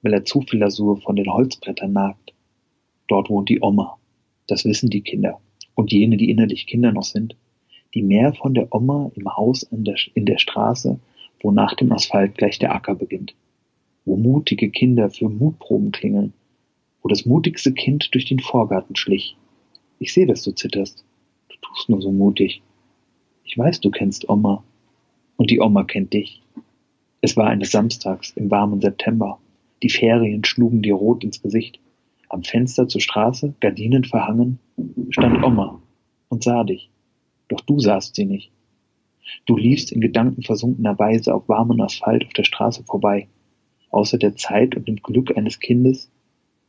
weil 0.01 0.15
er 0.15 0.25
zu 0.25 0.41
viel 0.41 0.61
Lasur 0.61 0.97
von 0.97 1.15
den 1.15 1.31
Holzbrettern 1.31 1.93
nagt. 1.93 2.33
Dort 3.07 3.29
wohnt 3.29 3.51
die 3.51 3.61
Oma. 3.61 3.99
Das 4.47 4.65
wissen 4.65 4.89
die 4.89 5.03
Kinder. 5.03 5.41
Und 5.81 5.93
jene, 5.93 6.17
die 6.17 6.31
innerlich 6.31 6.67
Kinder 6.67 6.93
noch 6.93 7.05
sind. 7.05 7.37
Die 7.95 8.03
mehr 8.03 8.35
von 8.35 8.55
der 8.55 8.73
Oma 8.75 9.11
im 9.15 9.35
Haus 9.37 9.67
der, 9.71 9.97
in 10.15 10.27
der 10.27 10.39
Straße, 10.39 11.01
wo 11.43 11.51
nach 11.51 11.75
dem 11.75 11.91
Asphalt 11.93 12.37
gleich 12.37 12.59
der 12.59 12.75
Acker 12.75 12.95
beginnt 12.95 13.35
wo 14.05 14.17
mutige 14.17 14.71
Kinder 14.71 15.11
für 15.11 15.29
Mutproben 15.29 15.93
klingeln, 15.93 16.33
wo 17.03 17.09
das 17.09 17.27
mutigste 17.27 17.73
Kind 17.73 18.09
durch 18.13 18.25
den 18.25 18.41
Vorgarten 18.41 18.97
schlich. 18.97 19.37
Ich 19.99 20.13
sehe, 20.13 20.27
dass 20.27 20.43
du 20.43 20.53
zitterst. 20.53 21.05
Du 21.49 21.57
tust 21.61 21.89
nur 21.89 22.01
so 22.01 22.11
mutig. 22.11 22.63
Ich 23.45 23.57
weiß, 23.57 23.81
du 23.81 23.91
kennst 23.91 24.29
Oma. 24.29 24.65
Und 25.37 25.51
die 25.51 25.61
Oma 25.61 25.85
kennt 25.85 26.13
dich. 26.13 26.43
Es 27.21 27.37
war 27.37 27.47
eines 27.47 27.71
Samstags 27.71 28.33
im 28.37 28.51
warmen 28.51 28.81
September. 28.81 29.39
Die 29.83 29.91
Ferien 29.91 30.45
schlugen 30.45 30.83
dir 30.83 30.95
rot 30.95 31.25
ins 31.25 31.43
Gesicht. 31.43 31.79
Am 32.31 32.43
Fenster 32.43 32.89
zur 32.89 33.03
Straße, 33.03 33.55
Gardinen 33.61 34.05
verhangen, 34.05 34.59
stand 35.11 35.45
Oma 35.45 35.83
und 36.29 36.43
sah 36.43 36.65
dich. 36.65 36.91
Doch 37.49 37.61
du 37.61 37.79
sahst 37.79 38.17
sie 38.17 38.25
nicht. 38.25 38.51
Du 39.47 39.57
liefst 39.57 39.93
in 39.93 40.01
gedankenversunkener 40.01 40.99
Weise 40.99 41.35
auf 41.35 41.49
warmem 41.49 41.81
Asphalt 41.83 42.25
auf 42.25 42.33
der 42.33 42.45
Straße 42.45 42.85
vorbei 42.85 43.29
außer 43.91 44.19
der 44.19 44.37
Zeit 44.37 44.77
und 44.77 44.89
dem 44.89 44.97
Glück 44.97 45.37
eines 45.37 45.59
Kindes, 45.59 46.11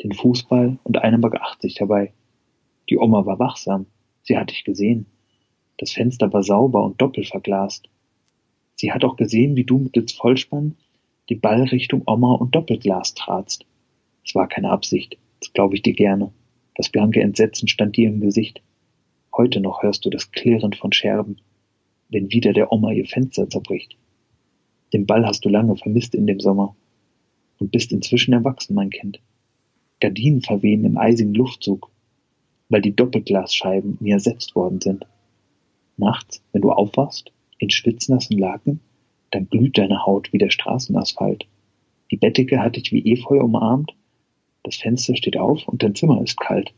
den 0.04 0.14
Fußball 0.14 0.78
und 0.84 0.98
einem 0.98 1.22
Mark 1.22 1.36
80 1.36 1.76
dabei. 1.76 2.14
Die 2.90 2.98
Oma 2.98 3.26
war 3.26 3.40
wachsam, 3.40 3.86
sie 4.24 4.38
hat 4.38 4.50
dich 4.50 4.64
gesehen. 4.64 5.06
Das 5.78 5.92
Fenster 5.92 6.34
war 6.34 6.44
sauber 6.44 6.84
und 6.84 7.02
doppelverglast. 7.02 7.90
Sie 8.76 8.92
hat 8.92 9.04
auch 9.04 9.16
gesehen, 9.16 9.56
wie 9.56 9.64
du 9.64 9.78
mittels 9.78 10.14
Vollspann 10.14 10.76
die 11.30 11.36
Ball 11.36 11.64
Richtung 11.64 12.04
Oma 12.08 12.34
und 12.34 12.56
Doppelglas 12.56 13.14
tratst. 13.14 13.66
Es 14.26 14.36
war 14.36 14.48
keine 14.48 14.72
Absicht, 14.72 15.18
das 15.42 15.52
glaube 15.52 15.76
ich 15.76 15.82
dir 15.82 15.94
gerne. 15.94 16.32
Das 16.76 16.90
blanke 16.90 17.22
Entsetzen 17.22 17.68
stand 17.68 17.98
dir 17.98 18.08
im 18.08 18.22
Gesicht. 18.22 18.62
Heute 19.36 19.60
noch 19.60 19.84
hörst 19.84 20.06
du 20.06 20.10
das 20.10 20.32
Klirren 20.32 20.74
von 20.74 20.94
Scherben, 20.94 21.38
wenn 22.10 22.32
wieder 22.32 22.54
der 22.54 22.72
Oma 22.72 22.92
ihr 22.92 23.06
Fenster 23.06 23.50
zerbricht. 23.50 23.98
Den 24.94 25.06
Ball 25.06 25.26
hast 25.26 25.44
du 25.44 25.50
lange 25.50 25.76
vermisst 25.76 26.16
in 26.16 26.28
dem 26.28 26.40
Sommer 26.40 26.76
und 27.60 27.72
bist 27.72 27.92
inzwischen 27.92 28.34
erwachsen, 28.34 28.76
mein 28.76 28.90
Kind. 28.90 29.20
Gardinen 30.00 30.42
verwehen 30.42 30.86
im 30.86 30.98
eisigen 30.98 31.34
Luftzug, 31.34 31.90
weil 32.70 32.82
die 32.82 32.96
Doppelglasscheiben 32.96 33.98
nie 34.00 34.12
ersetzt 34.12 34.56
worden 34.56 34.82
sind. 34.82 35.06
Nachts, 35.98 36.42
wenn 36.52 36.62
du 36.62 36.72
aufwachst, 36.72 37.32
in 37.58 37.70
schwitznassen 37.70 38.38
Laken, 38.38 38.80
dann 39.32 39.50
glüht 39.50 39.78
deine 39.78 40.06
Haut 40.06 40.34
wie 40.34 40.38
der 40.38 40.50
Straßenasphalt. 40.50 41.46
Die 42.12 42.18
Bettdecke 42.18 42.60
hat 42.60 42.76
dich 42.76 42.92
wie 42.92 43.12
Efeu 43.12 43.40
umarmt, 43.40 43.94
das 44.64 44.76
Fenster 44.76 45.16
steht 45.16 45.38
auf 45.38 45.68
und 45.68 45.84
dein 45.84 45.96
Zimmer 45.96 46.22
ist 46.22 46.40
kalt. 46.40 46.74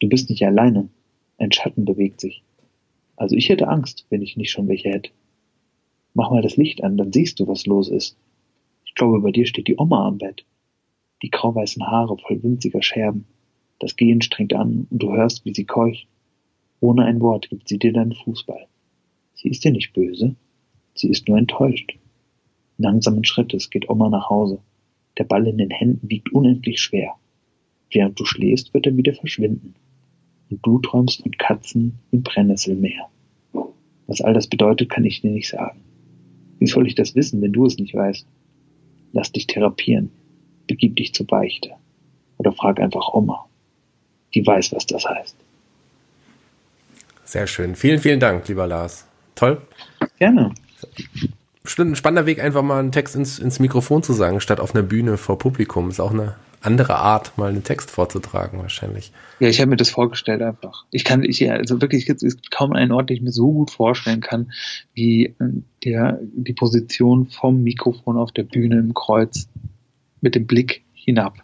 Du 0.00 0.08
bist 0.08 0.30
nicht 0.30 0.44
alleine, 0.44 0.88
ein 1.38 1.52
Schatten 1.52 1.84
bewegt 1.84 2.20
sich. 2.20 2.42
Also 3.16 3.36
ich 3.36 3.48
hätte 3.48 3.68
Angst, 3.68 4.06
wenn 4.10 4.22
ich 4.22 4.36
nicht 4.36 4.50
schon 4.50 4.68
welche 4.68 4.90
hätte. 4.90 5.10
Mach 6.14 6.30
mal 6.30 6.42
das 6.42 6.56
Licht 6.56 6.82
an, 6.82 6.96
dann 6.96 7.12
siehst 7.12 7.38
du, 7.40 7.46
was 7.46 7.66
los 7.66 7.88
ist. 7.88 8.16
Ich 8.84 8.94
glaube, 8.94 9.20
bei 9.20 9.30
dir 9.30 9.46
steht 9.46 9.68
die 9.68 9.76
Oma 9.76 10.06
am 10.06 10.18
Bett. 10.18 10.44
Die 11.22 11.30
grauweißen 11.30 11.86
Haare 11.86 12.16
voll 12.18 12.42
winziger 12.42 12.82
Scherben. 12.82 13.26
Das 13.78 13.96
Gehen 13.96 14.20
strengt 14.20 14.54
an 14.54 14.86
und 14.90 15.02
du 15.02 15.12
hörst, 15.12 15.44
wie 15.44 15.54
sie 15.54 15.64
keucht. 15.64 16.06
Ohne 16.80 17.04
ein 17.04 17.20
Wort 17.20 17.50
gibt 17.50 17.68
sie 17.68 17.78
dir 17.78 17.92
deinen 17.92 18.14
Fußball. 18.14 18.66
Sie 19.34 19.48
ist 19.48 19.64
dir 19.64 19.70
nicht 19.70 19.92
böse. 19.92 20.34
Sie 20.94 21.08
ist 21.08 21.28
nur 21.28 21.38
enttäuscht. 21.38 21.96
Langsamen 22.78 23.24
Schrittes 23.24 23.70
geht 23.70 23.88
Oma 23.88 24.08
nach 24.08 24.28
Hause. 24.28 24.60
Der 25.18 25.24
Ball 25.24 25.46
in 25.46 25.58
den 25.58 25.70
Händen 25.70 26.08
wiegt 26.08 26.32
unendlich 26.32 26.80
schwer. 26.80 27.14
Während 27.90 28.18
du 28.18 28.24
schläfst, 28.24 28.72
wird 28.72 28.86
er 28.86 28.96
wieder 28.96 29.14
verschwinden. 29.14 29.74
Und 30.50 30.64
du 30.64 30.78
träumst 30.78 31.22
von 31.22 31.32
Katzen 31.32 31.98
im 32.12 32.22
Brennnesselmeer. 32.22 33.08
Was 34.06 34.20
all 34.20 34.34
das 34.34 34.46
bedeutet, 34.46 34.90
kann 34.90 35.04
ich 35.04 35.20
dir 35.20 35.30
nicht 35.30 35.48
sagen. 35.48 35.80
Wie 36.58 36.66
soll 36.66 36.86
ich 36.86 36.94
das 36.94 37.14
wissen, 37.14 37.40
wenn 37.42 37.52
du 37.52 37.66
es 37.66 37.78
nicht 37.78 37.94
weißt? 37.94 38.26
Lass 39.12 39.32
dich 39.32 39.46
therapieren. 39.46 40.10
Begib 40.66 40.96
dich 40.96 41.14
zur 41.14 41.26
Beichte. 41.26 41.70
Oder 42.38 42.52
frag 42.52 42.80
einfach 42.80 43.12
Oma. 43.12 43.46
Die 44.34 44.46
weiß, 44.46 44.72
was 44.72 44.86
das 44.86 45.04
heißt. 45.04 45.36
Sehr 47.24 47.46
schön. 47.46 47.74
Vielen, 47.76 47.98
vielen 47.98 48.20
Dank, 48.20 48.48
lieber 48.48 48.66
Lars. 48.66 49.06
Toll. 49.34 49.62
Gerne. 50.18 50.52
Bestimmt 51.70 51.92
ein 51.92 51.94
spannender 51.94 52.26
Weg, 52.26 52.42
einfach 52.42 52.64
mal 52.64 52.80
einen 52.80 52.90
Text 52.90 53.14
ins, 53.14 53.38
ins 53.38 53.60
Mikrofon 53.60 54.02
zu 54.02 54.12
sagen, 54.12 54.40
statt 54.40 54.58
auf 54.58 54.74
einer 54.74 54.82
Bühne 54.82 55.16
vor 55.16 55.38
Publikum. 55.38 55.88
Ist 55.88 56.00
auch 56.00 56.10
eine 56.10 56.34
andere 56.60 56.96
Art, 56.96 57.38
mal 57.38 57.48
einen 57.48 57.62
Text 57.62 57.92
vorzutragen, 57.92 58.58
wahrscheinlich. 58.58 59.12
Ja, 59.38 59.46
ich 59.46 59.60
habe 59.60 59.70
mir 59.70 59.76
das 59.76 59.88
vorgestellt 59.88 60.42
einfach. 60.42 60.84
Ich 60.90 61.04
kann, 61.04 61.22
ich, 61.22 61.48
also 61.48 61.80
wirklich, 61.80 62.08
es 62.08 62.24
ist 62.24 62.50
kaum 62.50 62.72
ein 62.72 62.90
Ort, 62.90 63.08
den 63.08 63.18
ich 63.18 63.22
mir 63.22 63.30
so 63.30 63.52
gut 63.52 63.70
vorstellen 63.70 64.20
kann, 64.20 64.50
wie 64.94 65.26
äh, 65.26 65.34
der, 65.84 66.18
die 66.20 66.54
Position 66.54 67.28
vom 67.28 67.62
Mikrofon 67.62 68.18
auf 68.18 68.32
der 68.32 68.42
Bühne 68.42 68.80
im 68.80 68.92
Kreuz 68.92 69.46
mit 70.20 70.34
dem 70.34 70.48
Blick 70.48 70.82
hinab 70.92 71.34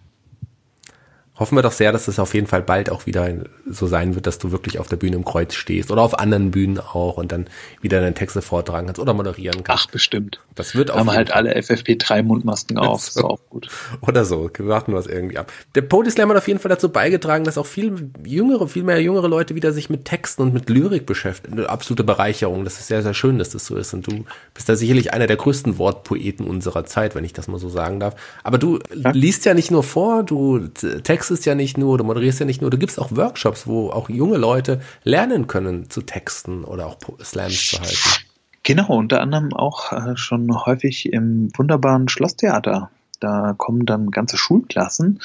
hoffen 1.39 1.57
wir 1.57 1.63
doch 1.63 1.73
sehr, 1.73 1.93
dass 1.93 2.09
es 2.09 2.19
auf 2.19 2.35
jeden 2.35 2.47
Fall 2.47 2.63
bald 2.63 2.91
auch 2.91 3.07
wieder 3.07 3.29
so 3.69 3.87
sein 3.87 4.15
wird, 4.15 4.27
dass 4.27 4.39
du 4.39 4.53
wirklich 4.53 4.79
auf 4.79 4.89
der 4.89 4.97
Bühne 4.97 5.17
im 5.17 5.25
Kreuz 5.25 5.55
stehst 5.55 5.91
oder 5.91 6.03
auf 6.03 6.19
anderen 6.19 6.51
Bühnen 6.51 6.79
auch 6.79 7.19
und 7.19 7.33
dann 7.33 7.49
wieder 7.81 8.01
deine 8.01 8.15
Texte 8.15 8.43
vortragen 8.43 8.87
kannst 8.87 9.01
oder 9.01 9.13
moderieren 9.13 9.63
kannst. 9.63 9.87
Ach, 9.89 9.91
bestimmt. 9.91 10.41
Das 10.55 10.75
wird 10.75 10.91
auch. 10.91 10.97
Haben 10.97 11.13
halt 11.13 11.33
alle 11.33 11.55
FFP3-Mundmasken 11.57 12.79
auf, 12.79 13.03
so. 13.03 13.21
ist 13.21 13.25
auch 13.25 13.41
gut. 13.51 13.69
Oder 14.01 14.25
so, 14.25 14.51
warten 14.59 14.93
wir 14.93 14.99
es 14.99 15.07
irgendwie 15.07 15.37
ab. 15.37 15.53
Der 15.75 15.83
Poetry 15.83 16.11
Slam 16.11 16.31
hat 16.31 16.39
auf 16.39 16.49
jeden 16.49 16.61
Fall 16.61 16.71
dazu 16.71 16.89
beigetragen, 16.89 17.45
dass 17.45 17.59
auch 17.59 17.67
viel 17.67 18.11
jüngere, 18.25 18.69
viel 18.69 18.83
mehr 18.83 19.01
jüngere 19.03 19.29
Leute 19.29 19.55
wieder 19.55 19.73
sich 19.73 19.91
mit 19.91 20.07
Texten 20.07 20.43
und 20.43 20.55
mit 20.55 20.71
Lyrik 20.71 21.05
beschäftigen. 21.05 21.59
Eine 21.59 21.69
absolute 21.69 22.05
Bereicherung. 22.05 22.65
Das 22.65 22.81
ist 22.81 22.87
sehr, 22.87 23.03
sehr 23.03 23.15
schön, 23.15 23.39
dass 23.39 23.51
das 23.51 23.67
so 23.67 23.77
ist. 23.77 23.93
Und 23.93 24.07
du 24.07 24.25
bist 24.55 24.69
da 24.69 24.77
sicherlich 24.77 25.13
einer 25.13 25.27
der 25.27 25.37
größten 25.37 25.77
Wortpoeten 25.79 26.47
unserer 26.47 26.87
Zeit, 26.87 27.15
wenn 27.15 27.25
ich 27.25 27.35
das 27.35 27.49
mal 27.49 27.59
so 27.59 27.69
sagen 27.69 28.01
darf. 28.01 28.15
Aber 28.43 28.57
du 28.57 28.79
ja. 28.95 29.11
liest 29.11 29.45
ja 29.45 29.53
nicht 29.53 29.71
nur 29.71 29.83
vor, 29.83 30.23
du 30.23 30.69
Text 31.03 31.26
textest 31.27 31.47
ja 31.47 31.57
nicht 31.57 31.77
nur, 31.77 31.99
du 31.99 32.05
moderierst 32.05 32.39
ja 32.39 32.47
nicht 32.47 32.61
nur, 32.61 32.71
du 32.71 32.79
gibst 32.79 33.01
auch 33.01 33.11
Workshops, 33.11 33.67
wo 33.67 33.91
auch 33.91 34.09
junge 34.09 34.37
Leute 34.37 34.81
lernen 35.03 35.49
können 35.49 35.91
zu 35.91 36.03
texten 36.03 36.63
oder 36.63 36.87
auch 36.87 36.99
Slams 37.21 37.67
zu 37.67 37.81
halten. 37.81 38.27
Genau, 38.63 38.97
unter 38.97 39.21
anderem 39.21 39.53
auch 39.53 39.93
äh, 39.93 40.17
schon 40.17 40.49
häufig 40.65 41.13
im 41.13 41.49
wunderbaren 41.57 42.09
Schlosstheater 42.09 42.91
Da 43.19 43.55
kommen 43.57 43.87
dann 43.87 44.13
ganze 44.13 44.37
Schulklassen 44.37 45.21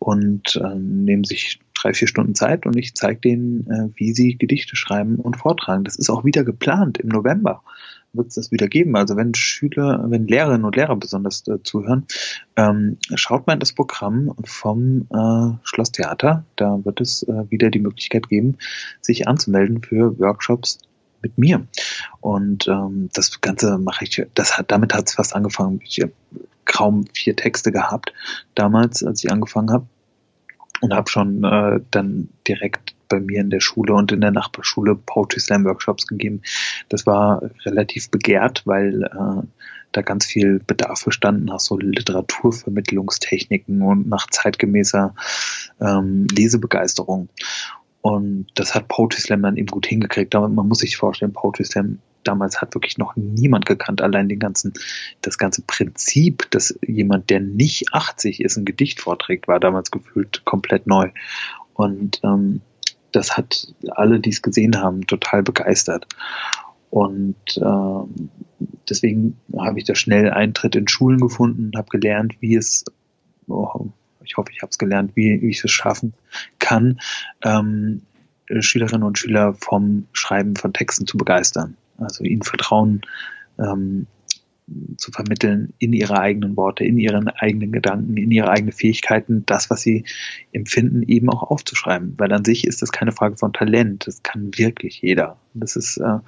und 0.00 0.56
äh, 0.56 0.74
nehmen 0.74 1.22
sich 1.22 1.60
drei, 1.74 1.94
vier 1.94 2.08
Stunden 2.08 2.34
Zeit 2.34 2.66
und 2.66 2.76
ich 2.76 2.94
zeige 2.94 3.20
denen, 3.20 3.70
äh, 3.70 3.88
wie 3.94 4.12
sie 4.12 4.36
Gedichte 4.36 4.74
schreiben 4.74 5.16
und 5.16 5.36
vortragen. 5.36 5.84
Das 5.84 5.96
ist 5.96 6.10
auch 6.10 6.24
wieder 6.24 6.42
geplant 6.42 6.98
im 6.98 7.10
November 7.10 7.62
wird 8.14 8.28
es 8.28 8.34
das 8.34 8.50
wieder 8.50 8.68
geben. 8.68 8.96
Also 8.96 9.16
wenn 9.16 9.34
Schüler, 9.34 10.04
wenn 10.08 10.26
Lehrerinnen 10.26 10.64
und 10.64 10.76
Lehrer 10.76 10.96
besonders 10.96 11.46
äh, 11.48 11.62
zuhören, 11.62 12.06
ähm, 12.56 12.98
schaut 13.14 13.46
mal 13.46 13.54
in 13.54 13.60
das 13.60 13.72
Programm 13.72 14.34
vom 14.44 15.06
äh, 15.12 15.58
Schlosstheater. 15.64 16.44
Da 16.56 16.84
wird 16.84 17.00
es 17.00 17.22
äh, 17.24 17.50
wieder 17.50 17.70
die 17.70 17.80
Möglichkeit 17.80 18.28
geben, 18.28 18.56
sich 19.00 19.28
anzumelden 19.28 19.82
für 19.82 20.18
Workshops 20.18 20.78
mit 21.22 21.38
mir. 21.38 21.66
Und 22.20 22.68
ähm, 22.68 23.08
das 23.12 23.40
Ganze 23.40 23.78
mache 23.78 24.04
ich, 24.04 24.24
das 24.34 24.58
hat, 24.58 24.70
damit 24.70 24.94
hat 24.94 25.08
es 25.08 25.14
fast 25.14 25.34
angefangen. 25.34 25.80
Ich 25.84 26.00
habe 26.00 26.12
kaum 26.64 27.06
vier 27.12 27.36
Texte 27.36 27.72
gehabt 27.72 28.12
damals, 28.54 29.02
als 29.02 29.24
ich 29.24 29.32
angefangen 29.32 29.70
habe. 29.70 29.86
Und 30.80 30.92
habe 30.92 31.08
schon 31.08 31.44
äh, 31.44 31.80
dann 31.90 32.28
direkt 32.46 32.93
bei 33.08 33.20
mir 33.20 33.40
in 33.40 33.50
der 33.50 33.60
Schule 33.60 33.94
und 33.94 34.12
in 34.12 34.20
der 34.20 34.30
Nachbarschule 34.30 34.94
Poetry 34.94 35.40
Slam 35.40 35.64
Workshops 35.64 36.06
gegeben. 36.06 36.42
Das 36.88 37.06
war 37.06 37.42
relativ 37.64 38.10
begehrt, 38.10 38.62
weil 38.64 39.04
äh, 39.04 39.42
da 39.92 40.02
ganz 40.02 40.26
viel 40.26 40.60
Bedarf 40.66 41.04
bestanden 41.04 41.46
nach 41.46 41.60
so 41.60 41.78
Literaturvermittlungstechniken 41.78 43.82
und 43.82 44.08
nach 44.08 44.28
zeitgemäßer 44.28 45.14
ähm, 45.80 46.26
Lesebegeisterung. 46.32 47.28
Und 48.00 48.46
das 48.54 48.74
hat 48.74 48.88
Poetry 48.88 49.20
Slam 49.20 49.42
dann 49.42 49.56
eben 49.56 49.68
gut 49.68 49.86
hingekriegt. 49.86 50.34
Aber 50.34 50.48
man 50.48 50.68
muss 50.68 50.80
sich 50.80 50.96
vorstellen, 50.96 51.32
Poetry 51.32 51.64
Slam 51.64 52.00
damals 52.24 52.60
hat 52.60 52.74
wirklich 52.74 52.98
noch 52.98 53.16
niemand 53.16 53.66
gekannt. 53.66 54.02
Allein 54.02 54.28
den 54.28 54.38
ganzen, 54.38 54.72
das 55.22 55.38
ganze 55.38 55.62
Prinzip, 55.62 56.50
dass 56.50 56.78
jemand, 56.86 57.30
der 57.30 57.40
nicht 57.40 57.94
80 57.94 58.42
ist, 58.42 58.56
ein 58.56 58.64
Gedicht 58.64 59.00
vorträgt, 59.00 59.48
war 59.48 59.60
damals 59.60 59.90
gefühlt 59.90 60.44
komplett 60.44 60.86
neu. 60.86 61.10
Und 61.74 62.20
ähm, 62.24 62.60
das 63.14 63.36
hat 63.36 63.68
alle, 63.90 64.20
die 64.20 64.30
es 64.30 64.42
gesehen 64.42 64.80
haben, 64.80 65.06
total 65.06 65.42
begeistert. 65.42 66.06
Und 66.90 67.36
ähm, 67.56 68.30
deswegen 68.88 69.38
habe 69.58 69.78
ich 69.78 69.84
da 69.84 69.94
schnell 69.94 70.30
Eintritt 70.30 70.76
in 70.76 70.88
Schulen 70.88 71.20
gefunden, 71.20 71.72
habe 71.76 71.88
gelernt, 71.90 72.36
wie 72.40 72.54
es 72.54 72.84
oh, 73.48 73.88
ich 74.24 74.36
hoffe, 74.36 74.50
ich 74.52 74.62
habe 74.62 74.70
es 74.70 74.78
gelernt, 74.78 75.12
wie, 75.14 75.40
wie 75.42 75.50
ich 75.50 75.62
es 75.64 75.70
schaffen 75.70 76.14
kann, 76.58 77.00
ähm, 77.42 78.02
Schülerinnen 78.60 79.02
und 79.02 79.18
Schüler 79.18 79.54
vom 79.54 80.06
Schreiben 80.12 80.56
von 80.56 80.72
Texten 80.72 81.06
zu 81.06 81.16
begeistern. 81.16 81.76
Also 81.98 82.24
ihnen 82.24 82.42
Vertrauen 82.42 83.02
ähm, 83.58 84.06
zu 84.96 85.12
vermitteln 85.12 85.74
in 85.78 85.92
ihre 85.92 86.18
eigenen 86.18 86.56
Worte, 86.56 86.84
in 86.84 86.98
ihren 86.98 87.28
eigenen 87.28 87.70
Gedanken, 87.70 88.16
in 88.16 88.30
ihre 88.30 88.48
eigenen 88.48 88.72
Fähigkeiten, 88.72 89.44
das, 89.44 89.68
was 89.68 89.82
sie 89.82 90.04
empfinden, 90.52 91.02
eben 91.02 91.28
auch 91.28 91.42
aufzuschreiben. 91.42 92.14
Weil 92.16 92.32
an 92.32 92.44
sich 92.44 92.66
ist 92.66 92.80
das 92.80 92.90
keine 92.90 93.12
Frage 93.12 93.36
von 93.36 93.52
Talent. 93.52 94.06
Das 94.06 94.22
kann 94.22 94.56
wirklich 94.56 95.02
jeder. 95.02 95.36
Das 95.52 95.76
ist, 95.76 95.98
äh, 95.98 96.18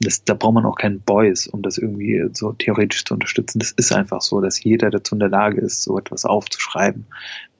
das, 0.00 0.24
da 0.24 0.34
braucht 0.34 0.54
man 0.54 0.66
auch 0.66 0.76
keinen 0.76 1.00
Boys, 1.00 1.46
um 1.46 1.62
das 1.62 1.78
irgendwie 1.78 2.24
so 2.34 2.52
theoretisch 2.52 3.04
zu 3.04 3.14
unterstützen. 3.14 3.60
Das 3.60 3.72
ist 3.72 3.92
einfach 3.92 4.20
so, 4.20 4.42
dass 4.42 4.62
jeder 4.62 4.90
dazu 4.90 5.14
in 5.14 5.20
der 5.20 5.30
Lage 5.30 5.60
ist, 5.60 5.82
so 5.82 5.98
etwas 5.98 6.26
aufzuschreiben. 6.26 7.06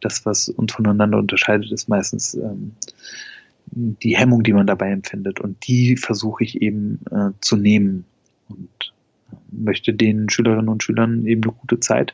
Das, 0.00 0.26
was 0.26 0.50
uns 0.50 0.74
voneinander 0.74 1.18
unterscheidet, 1.18 1.72
ist 1.72 1.88
meistens 1.88 2.34
ähm, 2.34 2.72
die 3.72 4.18
Hemmung, 4.18 4.42
die 4.42 4.52
man 4.52 4.66
dabei 4.66 4.90
empfindet. 4.90 5.40
Und 5.40 5.66
die 5.66 5.96
versuche 5.96 6.44
ich 6.44 6.60
eben 6.60 7.00
äh, 7.10 7.30
zu 7.40 7.56
nehmen. 7.56 8.04
Und 8.50 8.93
möchte 9.50 9.92
den 9.94 10.28
Schülerinnen 10.28 10.68
und 10.68 10.82
Schülern 10.82 11.26
eben 11.26 11.42
eine 11.42 11.52
gute 11.52 11.80
Zeit 11.80 12.12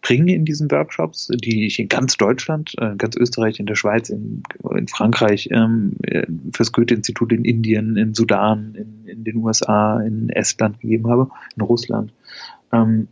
bringen 0.00 0.28
in 0.28 0.44
diesen 0.44 0.70
Workshops, 0.70 1.30
die 1.34 1.66
ich 1.66 1.78
in 1.78 1.88
ganz 1.88 2.16
Deutschland, 2.16 2.74
in 2.80 2.92
äh, 2.92 2.96
ganz 2.96 3.16
Österreich, 3.16 3.58
in 3.58 3.66
der 3.66 3.74
Schweiz, 3.74 4.10
in, 4.10 4.42
in 4.76 4.88
Frankreich, 4.88 5.48
ähm, 5.52 5.94
äh, 6.02 6.26
fürs 6.54 6.72
Goethe-Institut 6.72 7.32
in 7.32 7.44
Indien, 7.44 7.96
in 7.96 8.14
Sudan, 8.14 8.74
in, 8.74 9.06
in, 9.06 9.24
den 9.24 9.36
USA, 9.36 10.00
in 10.00 10.30
Estland 10.30 10.80
gegeben 10.80 11.10
habe, 11.10 11.30
in 11.56 11.62
Russland. 11.62 12.12
Ähm, 12.72 13.08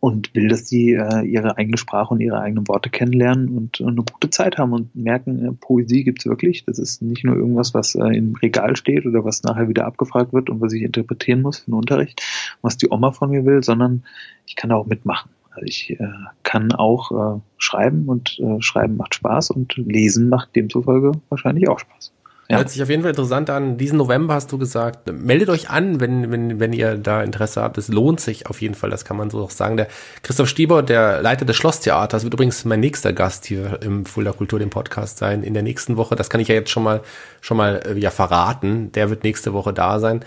und 0.00 0.34
will, 0.34 0.48
dass 0.48 0.68
sie 0.68 0.92
äh, 0.92 1.22
ihre 1.22 1.56
eigene 1.56 1.76
Sprache 1.76 2.14
und 2.14 2.20
ihre 2.20 2.40
eigenen 2.40 2.68
Worte 2.68 2.90
kennenlernen 2.90 3.56
und 3.56 3.80
äh, 3.80 3.84
eine 3.84 4.02
gute 4.02 4.30
Zeit 4.30 4.58
haben 4.58 4.72
und 4.72 4.94
merken, 4.94 5.44
äh, 5.44 5.52
Poesie 5.52 6.04
gibt's 6.04 6.26
wirklich. 6.26 6.64
Das 6.64 6.78
ist 6.78 7.02
nicht 7.02 7.24
nur 7.24 7.36
irgendwas, 7.36 7.74
was 7.74 7.94
äh, 7.94 8.16
im 8.16 8.34
Regal 8.36 8.76
steht 8.76 9.06
oder 9.06 9.24
was 9.24 9.42
nachher 9.42 9.68
wieder 9.68 9.86
abgefragt 9.86 10.32
wird 10.32 10.50
und 10.50 10.60
was 10.60 10.72
ich 10.72 10.82
interpretieren 10.82 11.42
muss 11.42 11.58
für 11.58 11.70
den 11.70 11.74
Unterricht, 11.74 12.22
was 12.62 12.76
die 12.76 12.90
Oma 12.90 13.12
von 13.12 13.30
mir 13.30 13.44
will, 13.44 13.62
sondern 13.62 14.04
ich 14.46 14.56
kann 14.56 14.72
auch 14.72 14.86
mitmachen. 14.86 15.30
Also 15.50 15.66
ich 15.66 15.90
äh, 15.90 16.08
kann 16.42 16.72
auch 16.72 17.36
äh, 17.36 17.40
schreiben 17.58 18.08
und 18.08 18.38
äh, 18.40 18.60
schreiben 18.60 18.96
macht 18.96 19.14
Spaß 19.14 19.50
und 19.50 19.76
lesen 19.76 20.28
macht 20.28 20.56
demzufolge 20.56 21.12
wahrscheinlich 21.28 21.68
auch 21.68 21.78
Spaß. 21.78 22.13
Ja. 22.48 22.58
Hört 22.58 22.68
sich 22.68 22.82
auf 22.82 22.90
jeden 22.90 23.02
Fall 23.02 23.10
interessant 23.10 23.48
an. 23.48 23.78
Diesen 23.78 23.96
November 23.96 24.34
hast 24.34 24.52
du 24.52 24.58
gesagt, 24.58 25.10
meldet 25.10 25.48
euch 25.48 25.70
an, 25.70 25.98
wenn, 26.00 26.30
wenn, 26.30 26.60
wenn 26.60 26.74
ihr 26.74 26.98
da 26.98 27.22
Interesse 27.22 27.62
habt. 27.62 27.78
Es 27.78 27.88
lohnt 27.88 28.20
sich 28.20 28.46
auf 28.46 28.60
jeden 28.60 28.74
Fall, 28.74 28.90
das 28.90 29.06
kann 29.06 29.16
man 29.16 29.30
so 29.30 29.42
auch 29.42 29.50
sagen. 29.50 29.78
Der 29.78 29.88
Christoph 30.22 30.48
Stieber, 30.48 30.82
der 30.82 31.22
Leiter 31.22 31.46
des 31.46 31.56
Schlosstheaters, 31.56 32.22
wird 32.22 32.34
übrigens 32.34 32.66
mein 32.66 32.80
nächster 32.80 33.14
Gast 33.14 33.46
hier 33.46 33.78
im 33.82 34.04
Fulda 34.04 34.32
Kultur, 34.32 34.58
dem 34.58 34.68
Podcast 34.68 35.16
sein, 35.16 35.42
in 35.42 35.54
der 35.54 35.62
nächsten 35.62 35.96
Woche. 35.96 36.16
Das 36.16 36.28
kann 36.28 36.40
ich 36.40 36.48
ja 36.48 36.54
jetzt 36.54 36.70
schon 36.70 36.82
mal, 36.82 37.00
schon 37.40 37.56
mal 37.56 37.80
äh, 37.86 37.98
ja 37.98 38.10
verraten. 38.10 38.92
Der 38.92 39.08
wird 39.08 39.24
nächste 39.24 39.54
Woche 39.54 39.72
da 39.72 39.98
sein. 39.98 40.22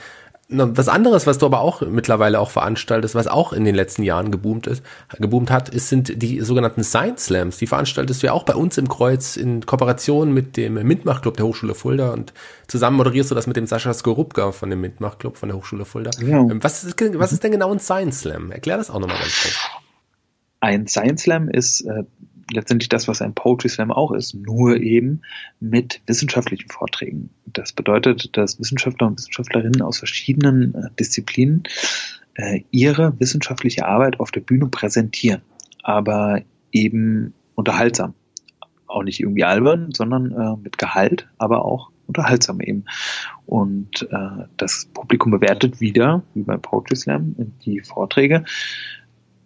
Was 0.50 0.88
anderes, 0.88 1.28
was 1.28 1.40
du 1.40 1.46
aber 1.46 1.60
auch 1.60 1.82
mittlerweile 1.82 2.40
auch 2.40 2.52
veranstaltest, 2.52 3.16
was 3.16 3.28
auch 3.28 3.52
in 3.52 3.66
den 3.66 3.76
letzten 3.76 4.04
Jahren 4.04 4.32
geboomt 4.32 4.66
ist, 4.66 4.82
geboomt 5.20 5.52
hat, 5.52 5.68
ist, 5.68 5.90
sind 5.90 6.22
die 6.22 6.40
sogenannten 6.40 6.86
Science 6.86 7.26
Slams. 7.26 7.58
Die 7.58 7.68
veranstaltest 7.68 8.24
du 8.24 8.28
ja 8.28 8.34
auch 8.34 8.44
bei 8.44 8.56
uns 8.56 8.78
im 8.78 8.88
Kreuz 8.88 9.36
in 9.36 9.66
Kooperation 9.66 10.34
mit 10.34 10.56
dem 10.56 10.76
Mitmachclub 10.76 11.36
der 11.36 11.46
Hochschule 11.46 11.76
Fulda 11.76 12.12
und 12.12 12.32
zusammen 12.68 12.96
moderierst 12.96 13.30
du 13.30 13.36
das 13.36 13.46
mit 13.46 13.58
dem 13.58 13.68
Sascha 13.68 13.94
Skorupka 13.94 14.54
von 14.54 14.70
dem 14.70 14.80
Mitmachclub 14.80 15.36
von 15.36 15.50
der 15.50 15.58
Hochschule 15.58 15.84
Fulda. 15.84 16.12
Ja. 16.22 16.38
Ähm, 16.38 16.64
was, 16.64 16.86
ist, 16.86 16.96
was 17.20 17.34
ist 17.34 17.44
denn 17.44 17.52
genau 17.52 17.74
ein 17.74 17.80
Science 17.80 18.22
Slam? 18.22 18.52
Erklär 18.52 18.78
das 18.78 18.90
auch 18.90 19.00
nochmal 19.00 19.20
ganz 19.20 19.42
kurz. 19.42 19.58
Ein 20.62 20.88
Science 20.88 21.24
Slam 21.24 21.50
ist 21.50 21.82
äh, 21.82 22.04
letztendlich 22.52 22.90
das, 22.90 23.08
was 23.08 23.22
ein 23.22 23.34
Poetry 23.34 23.70
Slam 23.70 23.92
auch 23.92 24.12
ist, 24.12 24.34
nur 24.34 24.78
eben 24.78 25.22
mit 25.60 26.02
wissenschaftlichen 26.08 26.70
Vorträgen. 26.70 27.30
Das 27.46 27.74
bedeutet, 27.74 28.36
dass 28.38 28.60
Wissenschaftler 28.60 29.08
und 29.08 29.18
Wissenschaftlerinnen 29.18 29.82
aus 29.82 29.98
verschiedenen 30.00 30.74
äh, 30.76 30.90
Disziplinen 31.00 31.64
äh, 32.36 32.62
ihre 32.72 33.20
wissenschaftliche 33.20 33.86
Arbeit 33.86 34.20
auf 34.20 34.32
der 34.32 34.42
Bühne 34.42 34.68
präsentieren, 34.68 35.42
aber 35.84 36.42
eben 36.72 37.34
unterhaltsam. 37.56 38.14
Auch 38.86 39.04
nicht 39.04 39.20
irgendwie 39.20 39.44
albern, 39.44 39.92
sondern 39.94 40.32
äh, 40.32 40.56
mit 40.62 40.78
Gehalt, 40.78 41.28
aber 41.38 41.66
auch 41.66 41.92
unterhaltsam 42.08 42.62
eben. 42.62 42.86
Und 43.46 44.08
äh, 44.12 44.46
das 44.56 44.86
Publikum 44.94 45.32
bewertet 45.32 45.82
wieder, 45.82 46.24
wie 46.34 46.44
bei 46.44 46.58
Poetry 46.58 46.96
Slam, 46.96 47.36
die 47.66 47.82
Vorträge 47.82 48.46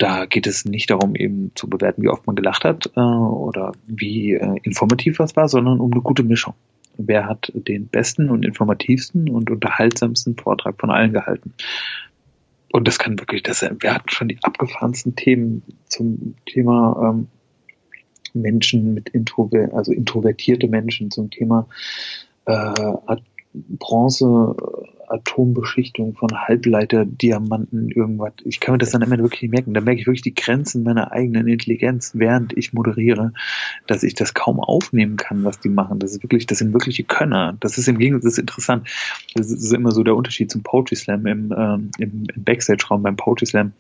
da 0.02 0.26
geht 0.26 0.48
es 0.48 0.66
nicht 0.66 0.90
darum, 0.90 1.16
eben 1.16 1.52
zu 1.54 1.70
bewerten, 1.70 2.02
wie 2.02 2.10
oft 2.10 2.26
man 2.26 2.36
gelacht 2.36 2.64
hat 2.64 2.92
äh, 2.96 3.00
oder 3.00 3.74
wie 3.86 4.34
äh, 4.34 4.58
informativ 4.64 5.20
was 5.20 5.36
war, 5.36 5.48
sondern 5.48 5.80
um 5.80 5.92
eine 5.92 6.02
gute 6.02 6.24
Mischung. 6.24 6.56
Wer 6.98 7.28
hat 7.28 7.52
den 7.54 7.88
besten 7.88 8.30
und 8.30 8.44
informativsten 8.44 9.30
und 9.30 9.52
unterhaltsamsten 9.52 10.36
Vortrag 10.38 10.80
von 10.80 10.90
allen 10.90 11.14
gehalten? 11.14 11.54
Und 12.72 12.88
das 12.88 12.98
kann 12.98 13.20
wirklich, 13.20 13.44
das, 13.44 13.62
wir 13.62 13.94
hatten 13.94 14.10
schon 14.10 14.28
die 14.28 14.40
abgefahrensten 14.42 15.16
Themen 15.16 15.62
zum 15.86 16.36
Thema 16.48 17.14
ähm, 17.14 17.28
Menschen 18.34 18.96
mit 18.96 19.10
Introver 19.10 19.70
also 19.74 19.92
introvertierte 19.92 20.68
Menschen, 20.68 21.12
zum 21.12 21.30
Thema 21.30 21.68
äh, 22.46 22.74
Bronze 23.54 24.56
Atombeschichtung 25.12 26.16
von 26.16 26.30
Halbleiterdiamanten 26.32 27.90
irgendwas. 27.90 28.34
Ich 28.46 28.60
kann 28.60 28.74
mir 28.74 28.78
das 28.78 28.92
dann 28.92 29.02
immer 29.02 29.18
wirklich 29.18 29.50
merken. 29.50 29.74
Da 29.74 29.82
merke 29.82 30.00
ich 30.00 30.08
wirklich 30.08 30.22
die 30.22 30.34
Grenzen 30.34 30.84
meiner 30.84 31.12
eigenen 31.12 31.48
Intelligenz, 31.48 32.12
während 32.16 32.58
ich 32.58 32.74
moderiere, 32.74 33.34
dass 33.88 34.04
ich 34.04 34.16
das 34.16 34.34
kaum 34.34 34.60
aufnehmen 34.60 35.18
kann, 35.18 35.44
was 35.44 35.60
die 35.60 35.70
machen. 35.70 36.00
Das 36.00 36.12
ist 36.12 36.24
wirklich, 36.24 36.46
das 36.46 36.60
sind 36.60 36.74
wirkliche 36.74 37.04
Könner. 37.04 37.58
Das 37.60 37.78
ist 37.78 37.88
im 37.88 37.98
Gegensatz, 37.98 38.24
das 38.24 38.34
ist 38.34 38.40
interessant. 38.40 38.88
Das 39.36 39.52
ist 39.52 39.74
immer 39.74 39.92
so 39.92 40.04
der 40.04 40.16
Unterschied 40.16 40.50
zum 40.50 40.64
Poetry 40.64 40.96
Slam 40.96 41.26
im, 41.26 41.54
ähm, 41.56 41.92
im, 41.98 42.24
im 42.34 42.44
Backstage-Raum 42.44 43.04
beim 43.04 43.18
Poetry 43.18 43.46
Slam 43.46 43.74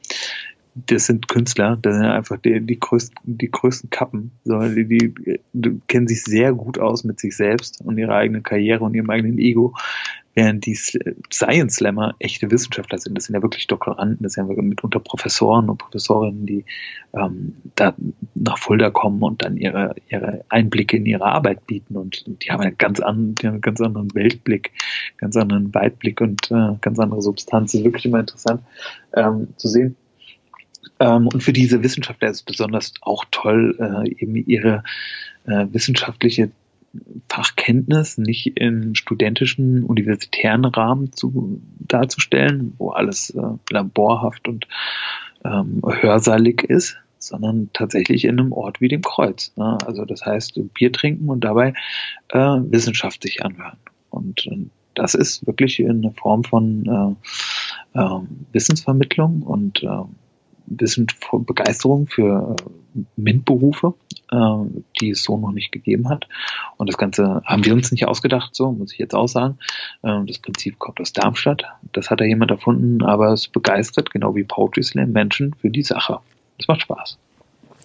das 0.73 1.05
sind 1.05 1.27
Künstler, 1.27 1.77
das 1.81 1.95
sind 1.95 2.05
einfach 2.05 2.37
die, 2.37 2.61
die 2.61 2.79
größten, 2.79 3.37
die 3.37 3.51
größten 3.51 3.89
Kappen. 3.89 4.31
So, 4.45 4.59
die, 4.59 4.87
die, 4.87 5.39
die 5.53 5.81
kennen 5.87 6.07
sich 6.07 6.23
sehr 6.23 6.53
gut 6.53 6.79
aus 6.79 7.03
mit 7.03 7.19
sich 7.19 7.35
selbst 7.35 7.81
und 7.81 7.97
ihrer 7.97 8.15
eigenen 8.15 8.43
Karriere 8.43 8.83
und 8.83 8.93
ihrem 8.93 9.09
eigenen 9.09 9.37
Ego 9.37 9.73
während 10.33 10.65
die 10.65 10.75
Science 10.75 11.75
Slammer 11.75 12.15
echte 12.19 12.49
Wissenschaftler 12.51 12.97
sind. 12.97 13.17
Das 13.17 13.25
sind 13.25 13.35
ja 13.35 13.41
wirklich 13.41 13.67
Doktoranden, 13.67 14.19
das 14.21 14.33
sind 14.33 14.49
ja 14.49 14.61
mitunter 14.61 14.99
Professoren 14.99 15.69
und 15.69 15.77
Professorinnen, 15.77 16.45
die 16.45 16.65
ähm, 17.13 17.57
da 17.75 17.93
nach 18.35 18.57
Fulda 18.57 18.89
kommen 18.89 19.21
und 19.23 19.43
dann 19.43 19.57
ihre, 19.57 19.95
ihre 20.09 20.45
Einblicke 20.49 20.97
in 20.97 21.05
ihre 21.05 21.25
Arbeit 21.25 21.67
bieten 21.67 21.97
und 21.97 22.25
die 22.43 22.51
haben 22.51 22.61
einen 22.61 22.77
ganz 22.77 22.99
anderen, 22.99 23.35
die 23.35 23.47
haben 23.47 23.55
einen 23.55 23.61
ganz 23.61 23.81
anderen 23.81 24.13
Weltblick, 24.15 24.71
ganz 25.17 25.35
anderen 25.35 25.73
Weitblick 25.73 26.21
und 26.21 26.49
äh, 26.51 26.75
ganz 26.79 26.99
andere 26.99 27.21
Substanz. 27.21 27.71
Das 27.71 27.79
ist 27.79 27.85
wirklich 27.85 28.05
immer 28.05 28.19
interessant 28.19 28.61
ähm, 29.13 29.49
zu 29.57 29.67
sehen. 29.67 29.95
Ähm, 31.01 31.27
und 31.27 31.41
für 31.41 31.51
diese 31.51 31.83
Wissenschaftler 31.83 32.29
ist 32.29 32.37
es 32.37 32.43
besonders 32.43 32.93
auch 33.01 33.25
toll, 33.31 33.75
äh, 33.79 34.09
eben 34.21 34.35
ihre 34.35 34.83
äh, 35.45 35.65
wissenschaftliche 35.71 36.51
Fachkenntnis 37.27 38.17
nicht 38.17 38.57
im 38.59 38.93
studentischen, 38.93 39.83
universitären 39.83 40.65
Rahmen 40.65 41.11
zu, 41.13 41.61
darzustellen, 41.79 42.73
wo 42.77 42.89
alles 42.91 43.31
äh, 43.31 43.41
laborhaft 43.71 44.47
und 44.47 44.67
ähm, 45.43 45.81
hörsalig 45.83 46.63
ist, 46.63 46.97
sondern 47.17 47.69
tatsächlich 47.73 48.25
in 48.25 48.39
einem 48.39 48.51
Ort 48.51 48.79
wie 48.79 48.89
dem 48.89 49.01
Kreuz. 49.01 49.53
Ne? 49.55 49.77
Also 49.85 50.05
das 50.05 50.23
heißt, 50.23 50.59
Bier 50.73 50.91
trinken 50.91 51.29
und 51.29 51.43
dabei 51.43 51.73
äh, 52.29 52.37
Wissenschaft 52.37 53.23
sich 53.23 53.43
anhören. 53.43 53.77
Und, 54.11 54.45
und 54.45 54.69
das 54.93 55.15
ist 55.15 55.47
wirklich 55.47 55.83
eine 55.83 56.11
Form 56.11 56.43
von 56.43 57.17
äh, 57.95 57.99
äh, 57.99 58.19
Wissensvermittlung 58.51 59.41
und 59.41 59.81
äh, 59.81 60.03
bisschen 60.65 61.07
Begeisterung 61.31 62.07
für 62.07 62.55
MINT-Berufe, 63.15 63.93
äh, 64.31 64.37
die 64.99 65.11
es 65.11 65.23
so 65.23 65.37
noch 65.37 65.51
nicht 65.51 65.71
gegeben 65.71 66.09
hat. 66.09 66.27
Und 66.77 66.89
das 66.89 66.97
Ganze 66.97 67.41
haben 67.45 67.65
wir 67.65 67.73
uns 67.73 67.91
nicht 67.91 68.07
ausgedacht, 68.07 68.55
so 68.55 68.71
muss 68.71 68.93
ich 68.93 68.99
jetzt 68.99 69.15
auch 69.15 69.27
sagen. 69.27 69.57
Äh, 70.03 70.25
das 70.25 70.39
Prinzip 70.39 70.79
kommt 70.79 70.99
aus 70.99 71.13
Darmstadt. 71.13 71.63
Das 71.93 72.09
hat 72.09 72.19
da 72.21 72.25
jemand 72.25 72.51
erfunden, 72.51 73.03
aber 73.03 73.31
es 73.31 73.47
begeistert, 73.47 74.11
genau 74.11 74.35
wie 74.35 74.43
Poetry 74.43 74.83
Slam, 74.83 75.11
Menschen 75.11 75.53
für 75.55 75.69
die 75.69 75.83
Sache. 75.83 76.19
Es 76.57 76.67
macht 76.67 76.81
Spaß. 76.81 77.17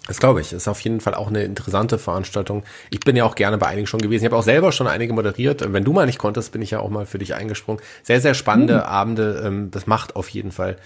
Das 0.06 0.20
glaube 0.20 0.40
ich. 0.40 0.52
Ist 0.52 0.68
auf 0.68 0.80
jeden 0.80 1.00
Fall 1.00 1.14
auch 1.14 1.28
eine 1.28 1.42
interessante 1.42 1.98
Veranstaltung. 1.98 2.62
Ich 2.90 3.00
bin 3.00 3.16
ja 3.16 3.24
auch 3.24 3.34
gerne 3.34 3.58
bei 3.58 3.66
einigen 3.66 3.86
schon 3.86 4.00
gewesen. 4.00 4.24
Ich 4.24 4.30
habe 4.30 4.36
auch 4.36 4.44
selber 4.44 4.70
schon 4.72 4.86
einige 4.86 5.12
moderiert. 5.12 5.72
Wenn 5.72 5.84
du 5.84 5.92
mal 5.92 6.06
nicht 6.06 6.18
konntest, 6.18 6.52
bin 6.52 6.62
ich 6.62 6.70
ja 6.70 6.80
auch 6.80 6.90
mal 6.90 7.06
für 7.06 7.18
dich 7.18 7.34
eingesprungen. 7.34 7.82
Sehr, 8.02 8.20
sehr 8.20 8.34
spannende 8.34 8.74
mhm. 8.76 8.82
Abende. 8.82 9.42
Ähm, 9.44 9.70
das 9.70 9.86
macht 9.86 10.14
auf 10.14 10.28
jeden 10.28 10.52
Fall 10.52 10.76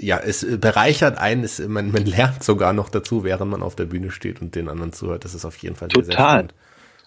ja, 0.00 0.18
es 0.18 0.46
bereichert 0.60 1.18
einen, 1.18 1.44
es, 1.44 1.58
man, 1.58 1.90
man 1.90 2.04
lernt 2.04 2.42
sogar 2.42 2.72
noch 2.72 2.88
dazu, 2.88 3.24
während 3.24 3.50
man 3.50 3.62
auf 3.62 3.76
der 3.76 3.86
Bühne 3.86 4.10
steht 4.10 4.40
und 4.40 4.54
den 4.54 4.68
anderen 4.68 4.92
zuhört. 4.92 5.24
Das 5.24 5.34
ist 5.34 5.44
auf 5.44 5.56
jeden 5.58 5.76
Fall 5.76 5.88
Total. 5.88 6.04
sehr, 6.04 6.16
sehr. 6.16 6.48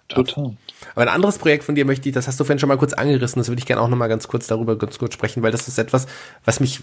Total. 0.09 0.57
Aber 0.95 1.03
ein 1.03 1.07
anderes 1.07 1.37
Projekt 1.37 1.63
von 1.63 1.75
dir 1.75 1.85
möchte 1.85 2.09
ich, 2.09 2.15
das 2.15 2.27
hast 2.27 2.39
du 2.39 2.43
vorhin 2.43 2.57
schon 2.57 2.67
mal 2.67 2.79
kurz 2.79 2.93
angerissen, 2.93 3.39
das 3.39 3.47
würde 3.47 3.59
ich 3.59 3.67
gerne 3.67 3.79
auch 3.79 3.87
noch 3.87 3.97
mal 3.97 4.07
ganz 4.07 4.27
kurz 4.27 4.47
darüber 4.47 4.75
ganz 4.75 4.97
kurz 4.97 5.13
sprechen, 5.13 5.43
weil 5.43 5.51
das 5.51 5.67
ist 5.67 5.77
etwas, 5.77 6.07
was 6.45 6.59
mich 6.59 6.81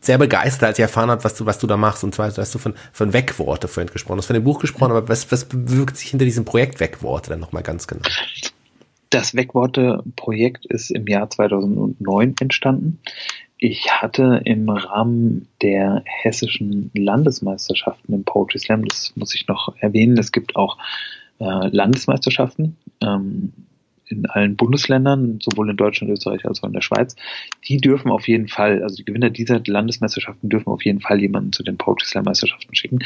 sehr 0.00 0.18
begeistert, 0.18 0.64
als 0.64 0.78
ich 0.78 0.82
erfahren 0.82 1.10
habe, 1.10 1.24
was 1.24 1.34
du, 1.34 1.46
was 1.46 1.58
du 1.58 1.66
da 1.66 1.78
machst. 1.78 2.04
Und 2.04 2.14
zwar 2.14 2.30
hast 2.36 2.54
du 2.54 2.58
von, 2.58 2.74
von 2.92 3.14
Wegworte 3.14 3.66
vorhin 3.66 3.90
gesprochen, 3.90 4.16
du 4.16 4.20
hast 4.20 4.26
von 4.26 4.34
dem 4.34 4.44
Buch 4.44 4.60
gesprochen, 4.60 4.90
aber 4.90 5.08
was, 5.08 5.32
was 5.32 5.46
bewirkt 5.46 5.96
sich 5.96 6.10
hinter 6.10 6.26
diesem 6.26 6.44
Projekt 6.44 6.78
Wegworte 6.78 7.30
dann 7.30 7.40
nochmal 7.40 7.62
ganz 7.62 7.86
genau? 7.86 8.02
Das 9.08 9.34
Wegworte-Projekt 9.34 10.66
ist 10.66 10.90
im 10.90 11.06
Jahr 11.06 11.30
2009 11.30 12.34
entstanden. 12.40 12.98
Ich 13.58 13.90
hatte 13.90 14.42
im 14.44 14.68
Rahmen 14.68 15.48
der 15.62 16.02
hessischen 16.04 16.90
Landesmeisterschaften 16.94 18.12
im 18.12 18.24
Poetry 18.24 18.58
Slam, 18.58 18.84
das 18.84 19.12
muss 19.16 19.34
ich 19.34 19.48
noch 19.48 19.74
erwähnen, 19.78 20.18
es 20.18 20.30
gibt 20.30 20.56
auch 20.56 20.76
äh, 21.38 21.68
Landesmeisterschaften 21.68 22.76
ähm, 23.00 23.52
in 24.08 24.26
allen 24.26 24.56
Bundesländern, 24.56 25.40
sowohl 25.42 25.70
in 25.70 25.76
Deutschland, 25.76 26.12
Österreich 26.12 26.44
als 26.44 26.62
auch 26.62 26.66
in 26.66 26.74
der 26.74 26.82
Schweiz. 26.82 27.16
Die 27.66 27.78
dürfen 27.78 28.10
auf 28.10 28.28
jeden 28.28 28.48
Fall, 28.48 28.82
also 28.82 28.96
die 28.96 29.04
Gewinner 29.04 29.30
dieser 29.30 29.60
Landesmeisterschaften 29.66 30.48
dürfen 30.48 30.70
auf 30.70 30.84
jeden 30.84 31.00
Fall 31.00 31.20
jemanden 31.20 31.52
zu 31.52 31.62
den 31.62 31.78
Poetry 31.78 32.06
Slam 32.06 32.24
Meisterschaften 32.24 32.74
schicken. 32.74 32.98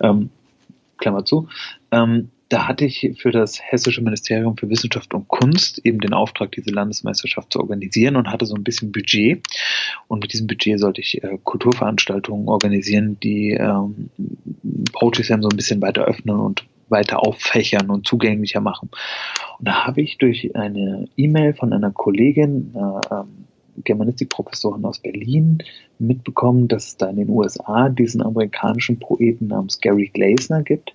Ähm, 0.00 0.30
Klammer 0.98 1.24
zu. 1.24 1.48
Ähm, 1.90 2.30
da 2.48 2.68
hatte 2.68 2.84
ich 2.84 3.14
für 3.18 3.32
das 3.32 3.60
Hessische 3.60 4.02
Ministerium 4.02 4.56
für 4.56 4.70
Wissenschaft 4.70 5.12
und 5.14 5.26
Kunst 5.26 5.80
eben 5.84 5.98
den 5.98 6.12
Auftrag, 6.12 6.52
diese 6.52 6.70
Landesmeisterschaft 6.70 7.52
zu 7.52 7.60
organisieren 7.60 8.16
und 8.16 8.30
hatte 8.30 8.46
so 8.46 8.54
ein 8.54 8.62
bisschen 8.62 8.92
Budget. 8.92 9.44
Und 10.06 10.20
mit 10.20 10.32
diesem 10.32 10.46
Budget 10.46 10.78
sollte 10.78 11.00
ich 11.00 11.22
äh, 11.24 11.38
Kulturveranstaltungen 11.42 12.48
organisieren, 12.48 13.18
die 13.20 13.50
ähm, 13.50 14.10
Poetry 14.92 15.24
Slam 15.24 15.42
so 15.42 15.48
ein 15.48 15.56
bisschen 15.56 15.82
weiter 15.82 16.04
öffnen 16.04 16.36
und 16.36 16.64
weiter 16.88 17.26
auffächern 17.26 17.90
und 17.90 18.06
zugänglicher 18.06 18.60
machen. 18.60 18.90
Und 19.58 19.68
da 19.68 19.84
habe 19.86 20.00
ich 20.02 20.18
durch 20.18 20.54
eine 20.54 21.08
E-Mail 21.16 21.54
von 21.54 21.72
einer 21.72 21.90
Kollegin, 21.90 22.70
einer 22.74 23.00
ähm, 23.10 23.46
Germanistikprofessorin 23.84 24.84
aus 24.84 25.00
Berlin, 25.00 25.58
mitbekommen, 25.98 26.68
dass 26.68 26.88
es 26.88 26.96
da 26.96 27.08
in 27.08 27.16
den 27.16 27.28
USA 27.28 27.88
diesen 27.88 28.22
amerikanischen 28.22 28.98
Poeten 28.98 29.48
namens 29.48 29.80
Gary 29.80 30.10
Glasner 30.12 30.62
gibt, 30.62 30.94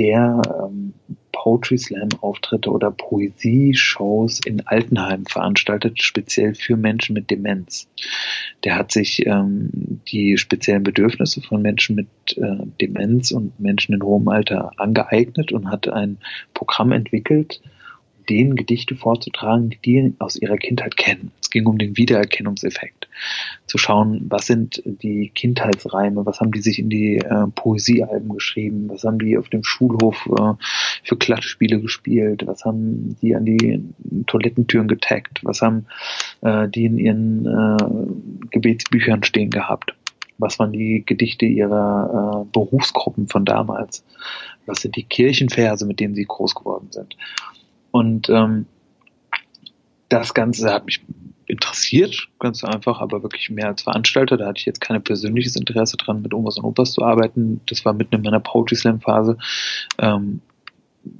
der 0.00 0.40
ähm, 0.46 0.94
Poetry 1.32 1.78
Slam 1.78 2.08
Auftritte 2.22 2.70
oder 2.70 2.90
Poesie-Shows 2.90 4.40
in 4.44 4.66
Altenheim 4.66 5.26
veranstaltet, 5.26 6.02
speziell 6.02 6.54
für 6.54 6.76
Menschen 6.76 7.14
mit 7.14 7.30
Demenz. 7.30 7.86
Der 8.64 8.76
hat 8.76 8.92
sich 8.92 9.26
ähm, 9.26 10.00
die 10.08 10.38
speziellen 10.38 10.82
Bedürfnisse 10.82 11.42
von 11.42 11.60
Menschen 11.60 11.96
mit 11.96 12.08
äh, 12.36 12.66
Demenz 12.80 13.30
und 13.30 13.60
Menschen 13.60 13.94
in 13.94 14.02
hohem 14.02 14.28
Alter 14.28 14.72
angeeignet 14.78 15.52
und 15.52 15.70
hat 15.70 15.88
ein 15.88 16.18
Programm 16.54 16.92
entwickelt, 16.92 17.60
denen 18.28 18.56
Gedichte 18.56 18.96
vorzutragen, 18.96 19.70
die 19.70 19.78
die 19.84 20.14
aus 20.18 20.36
ihrer 20.36 20.56
Kindheit 20.56 20.96
kennen. 20.96 21.30
Ging 21.50 21.66
um 21.66 21.78
den 21.78 21.96
Wiedererkennungseffekt. 21.96 23.08
Zu 23.66 23.78
schauen, 23.78 24.26
was 24.28 24.46
sind 24.46 24.82
die 24.84 25.30
Kindheitsreime, 25.34 26.24
was 26.26 26.40
haben 26.40 26.52
die 26.52 26.60
sich 26.60 26.78
in 26.78 26.90
die 26.90 27.16
äh, 27.16 27.46
Poesiealben 27.54 28.30
geschrieben, 28.30 28.88
was 28.88 29.04
haben 29.04 29.18
die 29.18 29.36
auf 29.36 29.48
dem 29.48 29.64
Schulhof 29.64 30.26
äh, 30.26 30.54
für 31.04 31.16
Klatschspiele 31.16 31.80
gespielt, 31.80 32.46
was 32.46 32.64
haben 32.64 33.16
die 33.20 33.34
an 33.34 33.44
die 33.44 33.82
Toilettentüren 34.26 34.88
getaggt, 34.88 35.40
was 35.42 35.60
haben 35.60 35.86
äh, 36.42 36.68
die 36.68 36.84
in 36.84 36.98
ihren 36.98 37.46
äh, 37.46 38.46
Gebetsbüchern 38.50 39.22
stehen 39.24 39.50
gehabt 39.50 39.94
was 40.40 40.58
waren 40.58 40.72
die 40.72 41.04
Gedichte 41.04 41.44
ihrer 41.44 42.44
äh, 42.46 42.50
Berufsgruppen 42.52 43.28
von 43.28 43.44
damals, 43.44 44.04
was 44.66 44.80
sind 44.80 44.96
die 44.96 45.04
Kirchenverse, 45.04 45.86
mit 45.86 46.00
denen 46.00 46.14
sie 46.14 46.24
groß 46.24 46.54
geworden 46.54 46.88
sind. 46.90 47.16
Und 47.90 48.28
ähm, 48.30 48.66
das 50.08 50.34
Ganze 50.34 50.72
hat 50.72 50.86
mich 50.86 51.02
interessiert, 51.50 52.28
ganz 52.38 52.64
einfach, 52.64 53.00
aber 53.00 53.22
wirklich 53.22 53.50
mehr 53.50 53.68
als 53.68 53.82
Veranstalter. 53.82 54.36
Da 54.36 54.46
hatte 54.46 54.58
ich 54.58 54.66
jetzt 54.66 54.80
kein 54.80 55.02
persönliches 55.02 55.56
Interesse 55.56 55.96
dran, 55.96 56.22
mit 56.22 56.32
Omas 56.32 56.58
und 56.58 56.64
Opas 56.64 56.92
zu 56.92 57.02
arbeiten. 57.02 57.60
Das 57.66 57.84
war 57.84 57.92
mitten 57.92 58.14
in 58.14 58.22
meiner 58.22 58.40
Poetry 58.40 58.76
Slam 58.76 59.00
Phase. 59.00 59.36
Ähm, 59.98 60.40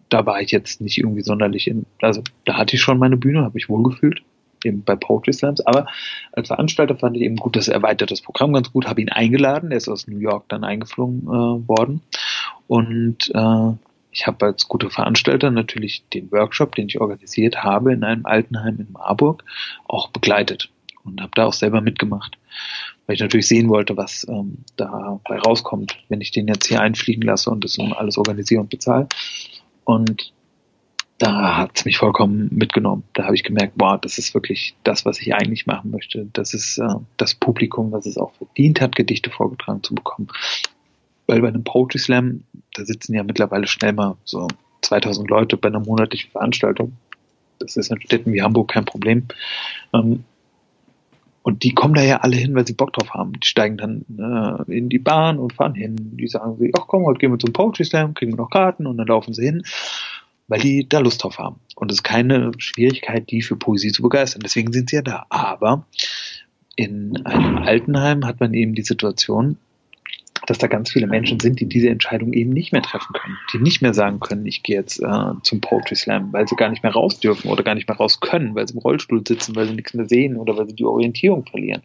da 0.09 0.27
war 0.27 0.41
ich 0.41 0.51
jetzt 0.51 0.81
nicht 0.81 0.99
irgendwie 0.99 1.23
sonderlich 1.23 1.67
in, 1.67 1.87
also 2.01 2.23
da 2.45 2.57
hatte 2.57 2.77
ich 2.77 2.83
schon 2.83 2.99
meine 2.99 3.17
Bühne, 3.17 3.43
habe 3.43 3.55
mich 3.55 3.69
wohlgefühlt, 3.69 4.23
eben 4.65 4.83
bei 4.83 4.97
Poetry 4.97 5.33
Slams, 5.33 5.65
aber 5.67 5.87
als 6.33 6.49
Veranstalter 6.49 6.97
fand 6.97 7.17
ich 7.17 7.23
eben 7.23 7.37
gut, 7.37 7.57
das 7.57 7.69
erweitert 7.69 8.11
das 8.11 8.21
Programm 8.21 8.53
ganz 8.53 8.73
gut, 8.73 8.87
habe 8.87 9.01
ihn 9.01 9.09
eingeladen, 9.09 9.71
er 9.71 9.79
ist 9.79 9.89
aus 9.89 10.07
New 10.07 10.19
York 10.19 10.45
dann 10.49 10.65
eingeflogen 10.65 11.23
äh, 11.23 11.69
worden 11.69 12.03
und 12.67 13.31
äh, 13.35 13.73
ich 14.13 14.27
habe 14.27 14.47
als 14.47 14.69
guter 14.69 14.91
Veranstalter 14.91 15.51
natürlich 15.51 16.05
den 16.13 16.31
Workshop, 16.33 16.75
den 16.75 16.89
ich 16.89 17.01
organisiert 17.01 17.63
habe 17.63 17.93
in 17.93 18.05
einem 18.05 18.27
Altenheim 18.27 18.79
in 18.81 18.93
Marburg, 18.93 19.45
auch 19.87 20.09
begleitet 20.09 20.71
und 21.05 21.21
habe 21.21 21.33
da 21.35 21.47
auch 21.47 21.53
selber 21.53 21.81
mitgemacht, 21.81 22.39
weil 23.07 23.15
ich 23.15 23.21
natürlich 23.21 23.49
sehen 23.49 23.69
wollte, 23.69 23.97
was 23.97 24.27
ähm, 24.29 24.59
dabei 24.77 25.39
rauskommt, 25.39 25.99
wenn 26.09 26.21
ich 26.21 26.31
den 26.31 26.49
jetzt 26.49 26.67
hier 26.67 26.81
einfliegen 26.81 27.23
lasse 27.23 27.51
und 27.51 27.65
das 27.65 27.79
alles 27.79 28.19
organisiere 28.19 28.61
und 28.61 28.71
bezahle. 28.71 29.09
Und 29.85 30.33
da 31.19 31.59
hat 31.59 31.73
es 31.75 31.85
mich 31.85 31.99
vollkommen 31.99 32.49
mitgenommen. 32.51 33.03
Da 33.13 33.25
habe 33.25 33.35
ich 33.35 33.45
gemerkt, 33.45 33.77
boah, 33.77 33.99
das 33.99 34.17
ist 34.17 34.33
wirklich 34.33 34.75
das, 34.85 35.05
was 35.05 35.21
ich 35.21 35.35
eigentlich 35.35 35.67
machen 35.67 35.91
möchte. 35.91 36.27
Das 36.33 36.55
ist 36.55 36.79
äh, 36.79 36.95
das 37.19 37.35
Publikum, 37.35 37.93
was 37.93 38.07
es 38.07 38.17
auch 38.17 38.33
verdient 38.33 38.81
hat, 38.81 38.97
Gedichte 38.97 39.31
vorgetragen 39.31 39.83
zu 39.83 39.95
bekommen 39.95 40.29
weil 41.31 41.43
bei 41.43 41.49
einem 41.49 41.63
Poetry 41.63 41.99
Slam, 42.01 42.43
da 42.75 42.85
sitzen 42.85 43.15
ja 43.15 43.23
mittlerweile 43.23 43.69
schnell 43.69 43.93
mal 43.93 44.17
so 44.25 44.49
2000 44.83 45.31
Leute 45.31 45.57
bei 45.57 45.69
einer 45.69 45.79
monatlichen 45.79 46.33
Veranstaltung. 46.33 46.97
Das 47.61 47.77
ist 47.77 47.93
in 47.93 48.01
Städten 48.01 48.33
wie 48.33 48.43
Hamburg 48.43 48.73
kein 48.73 48.85
Problem. 48.85 49.27
Ähm, 49.95 50.25
und 51.43 51.63
die 51.63 51.73
kommen 51.73 51.95
da 51.95 52.03
ja 52.03 52.19
alle 52.19 52.37
hin, 52.37 52.55
weil 52.57 52.67
sie 52.67 52.73
Bock 52.73 52.93
drauf 52.93 53.11
haben. 53.11 53.39
Die 53.39 53.47
steigen 53.47 53.77
dann 53.77 54.05
äh, 54.19 54.77
in 54.77 54.89
die 54.89 54.99
Bahn 54.99 55.39
und 55.39 55.53
fahren 55.53 55.75
hin. 55.75 55.95
Die 56.17 56.27
sagen 56.27 56.59
sich, 56.59 56.73
ach 56.77 56.89
komm, 56.89 57.05
heute 57.05 57.19
gehen 57.19 57.31
wir 57.31 57.39
zum 57.39 57.53
Poetry 57.53 57.85
Slam, 57.85 58.15
kriegen 58.15 58.33
wir 58.33 58.37
noch 58.37 58.51
Karten 58.51 58.89
und 58.89 58.97
dann 58.97 59.07
laufen 59.07 59.33
sie 59.33 59.45
hin, 59.45 59.63
weil 60.49 60.59
die 60.59 60.89
da 60.89 60.99
Lust 60.99 61.23
drauf 61.23 61.39
haben. 61.39 61.61
Und 61.77 61.93
es 61.93 61.99
ist 61.99 62.03
keine 62.03 62.51
Schwierigkeit, 62.59 63.31
die 63.31 63.43
für 63.43 63.55
Poesie 63.55 63.93
zu 63.93 64.03
begeistern. 64.03 64.43
Deswegen 64.45 64.73
sind 64.73 64.91
sie 64.91 64.97
ja 64.97 65.03
da. 65.03 65.27
Aber 65.29 65.87
in 66.75 67.25
einem 67.25 67.59
Altenheim 67.59 68.27
hat 68.27 68.41
man 68.41 68.53
eben 68.53 68.75
die 68.75 68.83
Situation, 68.83 69.59
dass 70.51 70.59
da 70.59 70.67
ganz 70.67 70.91
viele 70.91 71.07
Menschen 71.07 71.39
sind, 71.39 71.61
die 71.61 71.67
diese 71.67 71.91
Entscheidung 71.91 72.33
eben 72.33 72.51
nicht 72.51 72.73
mehr 72.73 72.83
treffen 72.83 73.13
können, 73.13 73.39
die 73.53 73.59
nicht 73.59 73.83
mehr 73.83 73.95
sagen 73.95 74.19
können, 74.19 74.45
ich 74.47 74.65
gehe 74.65 74.75
jetzt 74.75 75.01
äh, 75.01 75.33
zum 75.45 75.61
Poetry 75.61 75.95
Slam, 75.95 76.33
weil 76.33 76.49
sie 76.49 76.57
gar 76.57 76.71
nicht 76.71 76.83
mehr 76.83 76.91
raus 76.91 77.21
dürfen 77.21 77.49
oder 77.53 77.63
gar 77.63 77.77
nicht 77.77 77.87
mehr 77.87 77.97
raus 77.97 78.19
können, 78.19 78.57
weil 78.57 78.67
sie 78.67 78.75
im 78.75 78.81
Rollstuhl 78.81 79.23
sitzen, 79.25 79.55
weil 79.55 79.69
sie 79.69 79.75
nichts 79.75 79.95
mehr 79.95 80.09
sehen 80.09 80.37
oder 80.37 80.57
weil 80.57 80.69
sie 80.69 80.75
die 80.75 80.85
Orientierung 80.85 81.47
verlieren. 81.47 81.83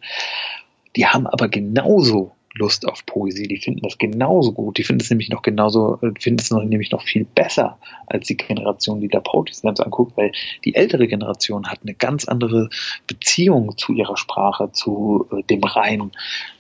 Die 0.96 1.06
haben 1.06 1.28
aber 1.28 1.48
genauso 1.48 2.32
Lust 2.58 2.88
auf 2.88 3.06
Poesie. 3.06 3.48
Die 3.48 3.58
finden 3.58 3.82
das 3.82 3.98
genauso 3.98 4.54
gut. 4.54 4.78
Die 4.78 4.84
finden 4.84 5.02
es 5.02 5.10
nämlich 5.10 5.30
noch 5.30 5.42
genauso, 5.42 6.00
äh, 6.02 6.12
finden 6.20 6.40
es 6.40 6.52
noch, 6.52 6.64
nämlich 6.64 6.92
noch 6.92 7.04
viel 7.04 7.26
besser 7.26 7.78
als 8.08 8.28
die 8.28 8.38
Generation, 8.38 9.02
die 9.02 9.10
da 9.10 9.20
Poetry 9.20 9.54
Slams 9.54 9.82
anguckt, 9.82 10.16
weil 10.18 10.32
die 10.64 10.76
ältere 10.76 11.08
Generation 11.08 11.68
hat 11.68 11.80
eine 11.84 11.94
ganz 11.94 12.26
andere 12.26 12.70
Beziehung 13.08 13.78
zu 13.78 13.94
ihrer 13.94 14.18
Sprache, 14.18 14.72
zu 14.72 15.28
äh, 15.32 15.44
dem 15.44 15.64
Reim. 15.64 16.12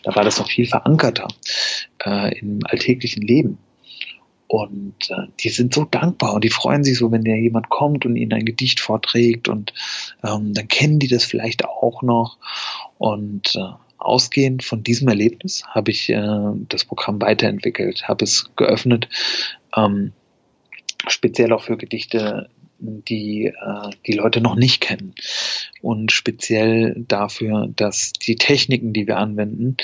Da 0.03 0.15
war 0.15 0.23
das 0.23 0.39
noch 0.39 0.49
viel 0.49 0.67
verankerter 0.67 1.27
äh, 2.05 2.37
im 2.39 2.59
alltäglichen 2.65 3.23
Leben. 3.23 3.57
Und 4.47 5.09
äh, 5.09 5.27
die 5.39 5.49
sind 5.49 5.73
so 5.73 5.85
dankbar 5.85 6.33
und 6.33 6.43
die 6.43 6.49
freuen 6.49 6.83
sich 6.83 6.97
so, 6.97 7.11
wenn 7.11 7.23
da 7.23 7.31
jemand 7.31 7.69
kommt 7.69 8.05
und 8.05 8.15
ihnen 8.15 8.33
ein 8.33 8.45
Gedicht 8.45 8.79
vorträgt 8.79 9.47
und 9.47 9.73
ähm, 10.23 10.53
dann 10.53 10.67
kennen 10.67 10.99
die 10.99 11.07
das 11.07 11.23
vielleicht 11.23 11.65
auch 11.65 12.03
noch. 12.03 12.37
Und 12.97 13.55
äh, 13.55 13.84
ausgehend 14.05 14.63
von 14.63 14.83
diesem 14.83 15.07
Erlebnis 15.07 15.63
habe 15.67 15.91
ich 15.91 16.09
äh, 16.09 16.21
das 16.69 16.85
Programm 16.85 17.21
weiterentwickelt, 17.21 18.07
habe 18.07 18.25
es 18.25 18.51
geöffnet, 18.55 19.09
ähm, 19.75 20.13
speziell 21.07 21.53
auch 21.53 21.63
für 21.63 21.77
Gedichte, 21.77 22.49
die 22.79 23.45
äh, 23.45 23.89
die 24.05 24.13
Leute 24.13 24.41
noch 24.41 24.55
nicht 24.55 24.81
kennen 24.81 25.15
und 25.81 26.11
speziell 26.11 26.95
dafür, 27.07 27.67
dass 27.73 28.13
die 28.13 28.35
Techniken, 28.35 28.93
die 28.93 29.07
wir 29.07 29.17
anwenden, 29.17 29.77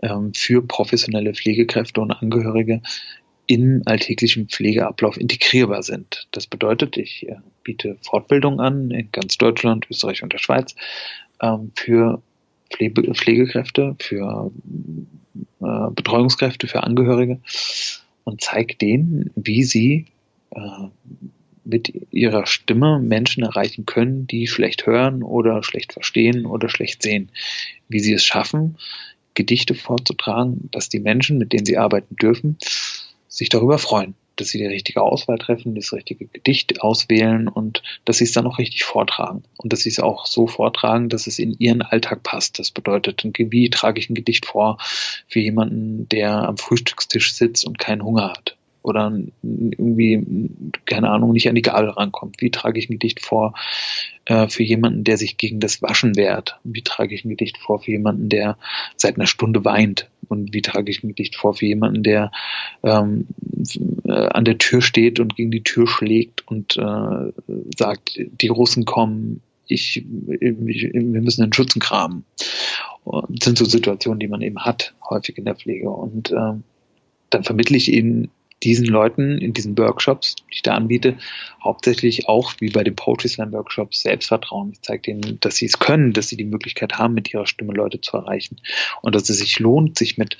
ähm, 0.00 0.32
für 0.34 0.66
professionelle 0.66 1.34
Pflegekräfte 1.34 2.00
und 2.00 2.10
Angehörige 2.10 2.82
im 3.46 3.82
alltäglichen 3.86 4.48
Pflegeablauf 4.48 5.16
integrierbar 5.18 5.82
sind. 5.82 6.28
Das 6.32 6.46
bedeutet, 6.46 6.96
ich 6.96 7.28
äh, 7.28 7.36
biete 7.64 7.96
Fortbildung 8.02 8.60
an 8.60 8.90
in 8.90 9.10
ganz 9.12 9.38
Deutschland, 9.38 9.86
Österreich 9.90 10.22
und 10.22 10.32
der 10.32 10.38
Schweiz 10.38 10.74
ähm, 11.40 11.72
für 11.74 12.22
Pflege 12.70 13.14
Pflegekräfte, 13.14 13.96
für 13.98 14.50
äh, 15.60 15.90
Betreuungskräfte, 15.90 16.66
für 16.66 16.82
Angehörige 16.82 17.40
und 18.24 18.40
zeige 18.40 18.76
denen, 18.76 19.30
wie 19.36 19.64
sie 19.64 20.06
äh, 20.50 20.60
mit 21.64 21.92
ihrer 22.10 22.46
Stimme 22.46 22.98
Menschen 22.98 23.42
erreichen 23.42 23.84
können, 23.84 24.26
die 24.26 24.46
schlecht 24.46 24.86
hören 24.86 25.22
oder 25.22 25.62
schlecht 25.62 25.92
verstehen 25.92 26.46
oder 26.46 26.68
schlecht 26.68 27.02
sehen. 27.02 27.30
Wie 27.88 28.00
sie 28.00 28.14
es 28.14 28.24
schaffen, 28.24 28.78
Gedichte 29.34 29.74
vorzutragen, 29.74 30.68
dass 30.72 30.88
die 30.88 30.98
Menschen, 30.98 31.38
mit 31.38 31.52
denen 31.52 31.66
sie 31.66 31.78
arbeiten 31.78 32.16
dürfen, 32.16 32.56
sich 33.28 33.50
darüber 33.50 33.78
freuen, 33.78 34.14
dass 34.40 34.48
sie 34.48 34.58
die 34.58 34.66
richtige 34.66 35.02
Auswahl 35.02 35.38
treffen, 35.38 35.74
das 35.74 35.92
richtige 35.92 36.26
Gedicht 36.26 36.82
auswählen 36.82 37.48
und 37.48 37.82
dass 38.04 38.18
sie 38.18 38.24
es 38.24 38.32
dann 38.32 38.46
auch 38.46 38.58
richtig 38.58 38.84
vortragen. 38.84 39.44
Und 39.56 39.72
dass 39.72 39.80
sie 39.80 39.88
es 39.90 40.00
auch 40.00 40.26
so 40.26 40.46
vortragen, 40.46 41.08
dass 41.08 41.26
es 41.26 41.38
in 41.38 41.54
ihren 41.58 41.82
Alltag 41.82 42.22
passt. 42.22 42.58
Das 42.58 42.70
bedeutet, 42.70 43.22
wie 43.24 43.70
trage 43.70 44.00
ich 44.00 44.10
ein 44.10 44.14
Gedicht 44.14 44.46
vor 44.46 44.78
für 45.26 45.40
jemanden, 45.40 46.08
der 46.08 46.32
am 46.48 46.58
Frühstückstisch 46.58 47.34
sitzt 47.34 47.64
und 47.64 47.78
keinen 47.78 48.04
Hunger 48.04 48.30
hat? 48.30 48.57
Oder 48.82 49.18
irgendwie, 49.42 50.50
keine 50.86 51.10
Ahnung, 51.10 51.32
nicht 51.32 51.48
an 51.48 51.54
die 51.54 51.62
Gabel 51.62 51.90
rankommt. 51.90 52.40
Wie 52.40 52.50
trage 52.50 52.78
ich 52.78 52.88
ein 52.88 52.94
Gedicht 52.94 53.20
vor 53.20 53.54
äh, 54.24 54.48
für 54.48 54.62
jemanden, 54.62 55.04
der 55.04 55.16
sich 55.16 55.36
gegen 55.36 55.60
das 55.60 55.82
Waschen 55.82 56.16
wehrt? 56.16 56.58
Wie 56.64 56.82
trage 56.82 57.14
ich 57.14 57.24
ein 57.24 57.30
Gedicht 57.30 57.58
vor 57.58 57.80
für 57.80 57.90
jemanden, 57.90 58.28
der 58.28 58.56
seit 58.96 59.16
einer 59.16 59.26
Stunde 59.26 59.64
weint? 59.64 60.08
Und 60.28 60.52
wie 60.52 60.62
trage 60.62 60.90
ich 60.90 61.02
ein 61.02 61.08
Gedicht 61.08 61.36
vor 61.36 61.54
für 61.54 61.66
jemanden, 61.66 62.02
der 62.02 62.30
ähm, 62.82 63.26
äh, 64.04 64.12
an 64.12 64.44
der 64.44 64.58
Tür 64.58 64.82
steht 64.82 65.20
und 65.20 65.36
gegen 65.36 65.50
die 65.50 65.62
Tür 65.62 65.86
schlägt 65.86 66.46
und 66.46 66.76
äh, 66.76 67.32
sagt, 67.76 68.18
die 68.18 68.48
Russen 68.48 68.84
kommen, 68.84 69.42
ich, 69.66 69.98
ich, 69.98 70.04
wir 70.10 71.22
müssen 71.22 71.42
den 71.42 71.52
Schützen 71.52 71.80
kramen. 71.80 72.24
Das 73.04 73.44
sind 73.44 73.58
so 73.58 73.64
Situationen, 73.64 74.20
die 74.20 74.28
man 74.28 74.42
eben 74.42 74.64
hat, 74.64 74.94
häufig 75.08 75.38
in 75.38 75.44
der 75.44 75.54
Pflege. 75.54 75.90
Und 75.90 76.30
äh, 76.30 76.54
dann 77.30 77.44
vermittle 77.44 77.76
ich 77.76 77.92
ihnen 77.92 78.30
diesen 78.62 78.86
Leuten 78.86 79.38
in 79.38 79.52
diesen 79.52 79.76
Workshops, 79.78 80.36
die 80.36 80.54
ich 80.54 80.62
da 80.62 80.74
anbiete, 80.74 81.16
hauptsächlich 81.62 82.28
auch 82.28 82.54
wie 82.60 82.70
bei 82.70 82.82
den 82.82 82.96
Poetry 82.96 83.28
Slam 83.28 83.52
Workshops 83.52 84.02
Selbstvertrauen. 84.02 84.72
Ich 84.72 84.82
zeige 84.82 85.02
denen, 85.02 85.38
dass 85.40 85.56
sie 85.56 85.66
es 85.66 85.78
können, 85.78 86.12
dass 86.12 86.28
sie 86.28 86.36
die 86.36 86.44
Möglichkeit 86.44 86.98
haben, 86.98 87.14
mit 87.14 87.32
ihrer 87.32 87.46
Stimme 87.46 87.72
Leute 87.72 88.00
zu 88.00 88.16
erreichen 88.16 88.60
und 89.02 89.14
dass 89.14 89.28
es 89.28 89.38
sich 89.38 89.58
lohnt, 89.58 89.98
sich 89.98 90.18
mit 90.18 90.36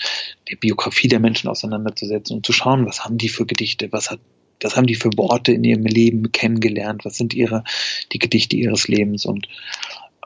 der 0.50 0.56
Biografie 0.56 1.08
der 1.08 1.20
Menschen 1.20 1.48
auseinanderzusetzen 1.48 2.36
und 2.36 2.46
zu 2.46 2.52
schauen, 2.52 2.86
was 2.86 3.04
haben 3.04 3.18
die 3.18 3.28
für 3.28 3.46
Gedichte, 3.46 3.92
was 3.92 4.10
hat 4.10 4.20
was 4.60 4.76
haben 4.76 4.88
die 4.88 4.96
für 4.96 5.10
Worte 5.16 5.52
in 5.52 5.62
ihrem 5.62 5.84
Leben 5.84 6.32
kennengelernt, 6.32 7.04
was 7.04 7.16
sind 7.16 7.32
ihre 7.32 7.62
die 8.12 8.18
Gedichte 8.18 8.56
ihres 8.56 8.88
Lebens 8.88 9.24
und 9.24 9.46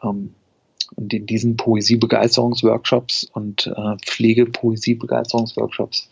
ähm, 0.03 0.35
und 0.95 1.13
in 1.13 1.27
diesen 1.27 1.57
Poesiebegeisterungsworkshops 1.57 3.25
und 3.33 3.67
äh, 3.67 3.97
Pflegepoesiebegeisterungsworkshops 4.05 6.09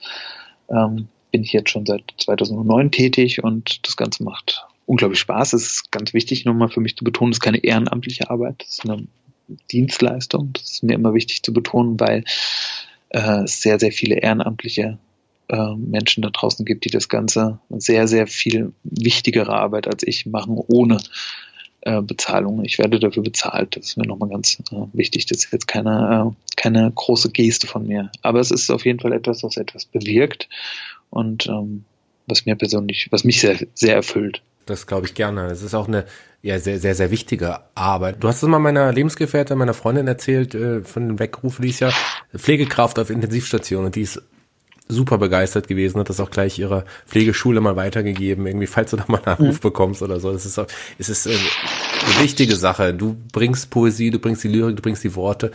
ähm, 0.68 1.08
bin 1.30 1.42
ich 1.42 1.52
jetzt 1.52 1.70
schon 1.70 1.86
seit 1.86 2.02
2009 2.18 2.90
tätig 2.90 3.42
und 3.42 3.86
das 3.86 3.96
Ganze 3.96 4.24
macht 4.24 4.66
unglaublich 4.86 5.20
Spaß. 5.20 5.52
Es 5.52 5.66
ist 5.66 5.92
ganz 5.92 6.12
wichtig, 6.14 6.44
nochmal 6.44 6.68
für 6.68 6.80
mich 6.80 6.96
zu 6.96 7.04
betonen, 7.04 7.32
es 7.32 7.36
ist 7.36 7.42
keine 7.42 7.62
ehrenamtliche 7.62 8.30
Arbeit, 8.30 8.64
es 8.66 8.78
ist 8.78 8.88
eine 8.88 9.06
Dienstleistung. 9.70 10.52
Das 10.52 10.70
ist 10.70 10.82
mir 10.82 10.94
immer 10.94 11.14
wichtig 11.14 11.42
zu 11.42 11.52
betonen, 11.52 11.98
weil 11.98 12.24
äh, 13.10 13.44
es 13.44 13.62
sehr, 13.62 13.78
sehr 13.78 13.92
viele 13.92 14.16
ehrenamtliche 14.16 14.98
äh, 15.48 15.74
Menschen 15.76 16.22
da 16.22 16.30
draußen 16.30 16.64
gibt, 16.64 16.84
die 16.84 16.90
das 16.90 17.08
Ganze 17.08 17.60
sehr, 17.70 18.06
sehr 18.08 18.26
viel 18.26 18.72
wichtigere 18.82 19.52
Arbeit 19.52 19.86
als 19.86 20.02
ich 20.04 20.26
machen, 20.26 20.56
ohne 20.56 20.98
äh, 21.82 22.02
Bezahlung. 22.02 22.64
Ich 22.64 22.78
werde 22.78 22.98
dafür 22.98 23.22
bezahlt. 23.22 23.76
Das 23.76 23.86
ist 23.86 23.96
mir 23.96 24.06
nochmal 24.06 24.28
ganz 24.28 24.58
äh, 24.70 24.76
wichtig. 24.92 25.26
Das 25.26 25.44
ist 25.44 25.52
jetzt 25.52 25.68
keine, 25.68 26.34
äh, 26.34 26.52
keine 26.56 26.90
große 26.94 27.30
Geste 27.30 27.66
von 27.66 27.86
mir. 27.86 28.10
Aber 28.22 28.40
es 28.40 28.50
ist 28.50 28.70
auf 28.70 28.84
jeden 28.84 29.00
Fall 29.00 29.12
etwas, 29.12 29.42
was 29.42 29.56
etwas 29.56 29.86
bewirkt 29.86 30.48
und 31.10 31.46
ähm, 31.46 31.84
was 32.26 32.46
mir 32.46 32.56
persönlich, 32.56 33.08
was 33.10 33.24
mich 33.24 33.40
sehr, 33.40 33.58
sehr 33.74 33.94
erfüllt. 33.94 34.42
Das 34.66 34.86
glaube 34.86 35.06
ich 35.06 35.14
gerne. 35.14 35.46
Es 35.46 35.62
ist 35.62 35.74
auch 35.74 35.88
eine 35.88 36.04
ja, 36.42 36.58
sehr, 36.58 36.78
sehr, 36.78 36.94
sehr 36.94 37.10
wichtige 37.10 37.60
Arbeit. 37.74 38.16
Du 38.20 38.28
hast 38.28 38.42
es 38.42 38.48
mal 38.48 38.58
meiner 38.58 38.92
Lebensgefährtin, 38.92 39.58
meiner 39.58 39.74
Freundin 39.74 40.06
erzählt, 40.06 40.54
äh, 40.54 40.82
von 40.82 41.08
dem 41.08 41.18
Weckruf, 41.18 41.58
die 41.60 41.68
ist 41.68 41.80
ja 41.80 41.92
Pflegekraft 42.34 42.98
auf 42.98 43.10
Intensivstation 43.10 43.86
und 43.86 43.96
die 43.96 44.02
ist 44.02 44.22
super 44.90 45.18
begeistert 45.18 45.68
gewesen, 45.68 45.98
hat 45.98 46.08
das 46.08 46.20
auch 46.20 46.30
gleich 46.30 46.58
ihrer 46.58 46.84
Pflegeschule 47.06 47.60
mal 47.60 47.76
weitergegeben, 47.76 48.46
irgendwie, 48.46 48.66
falls 48.66 48.90
du 48.90 48.96
da 48.96 49.04
mal 49.08 49.18
einen 49.18 49.38
Anruf 49.38 49.56
mhm. 49.56 49.60
bekommst 49.60 50.02
oder 50.02 50.20
so. 50.20 50.32
Das 50.32 50.46
ist, 50.46 50.58
auch, 50.58 50.66
es 50.98 51.08
ist 51.08 51.26
äh, 51.26 51.30
eine 51.30 52.24
wichtige 52.24 52.56
Sache. 52.56 52.94
Du 52.94 53.16
bringst 53.32 53.70
Poesie, 53.70 54.10
du 54.10 54.18
bringst 54.18 54.44
die 54.44 54.48
Lyrik, 54.48 54.76
du 54.76 54.82
bringst 54.82 55.04
die 55.04 55.14
Worte 55.14 55.52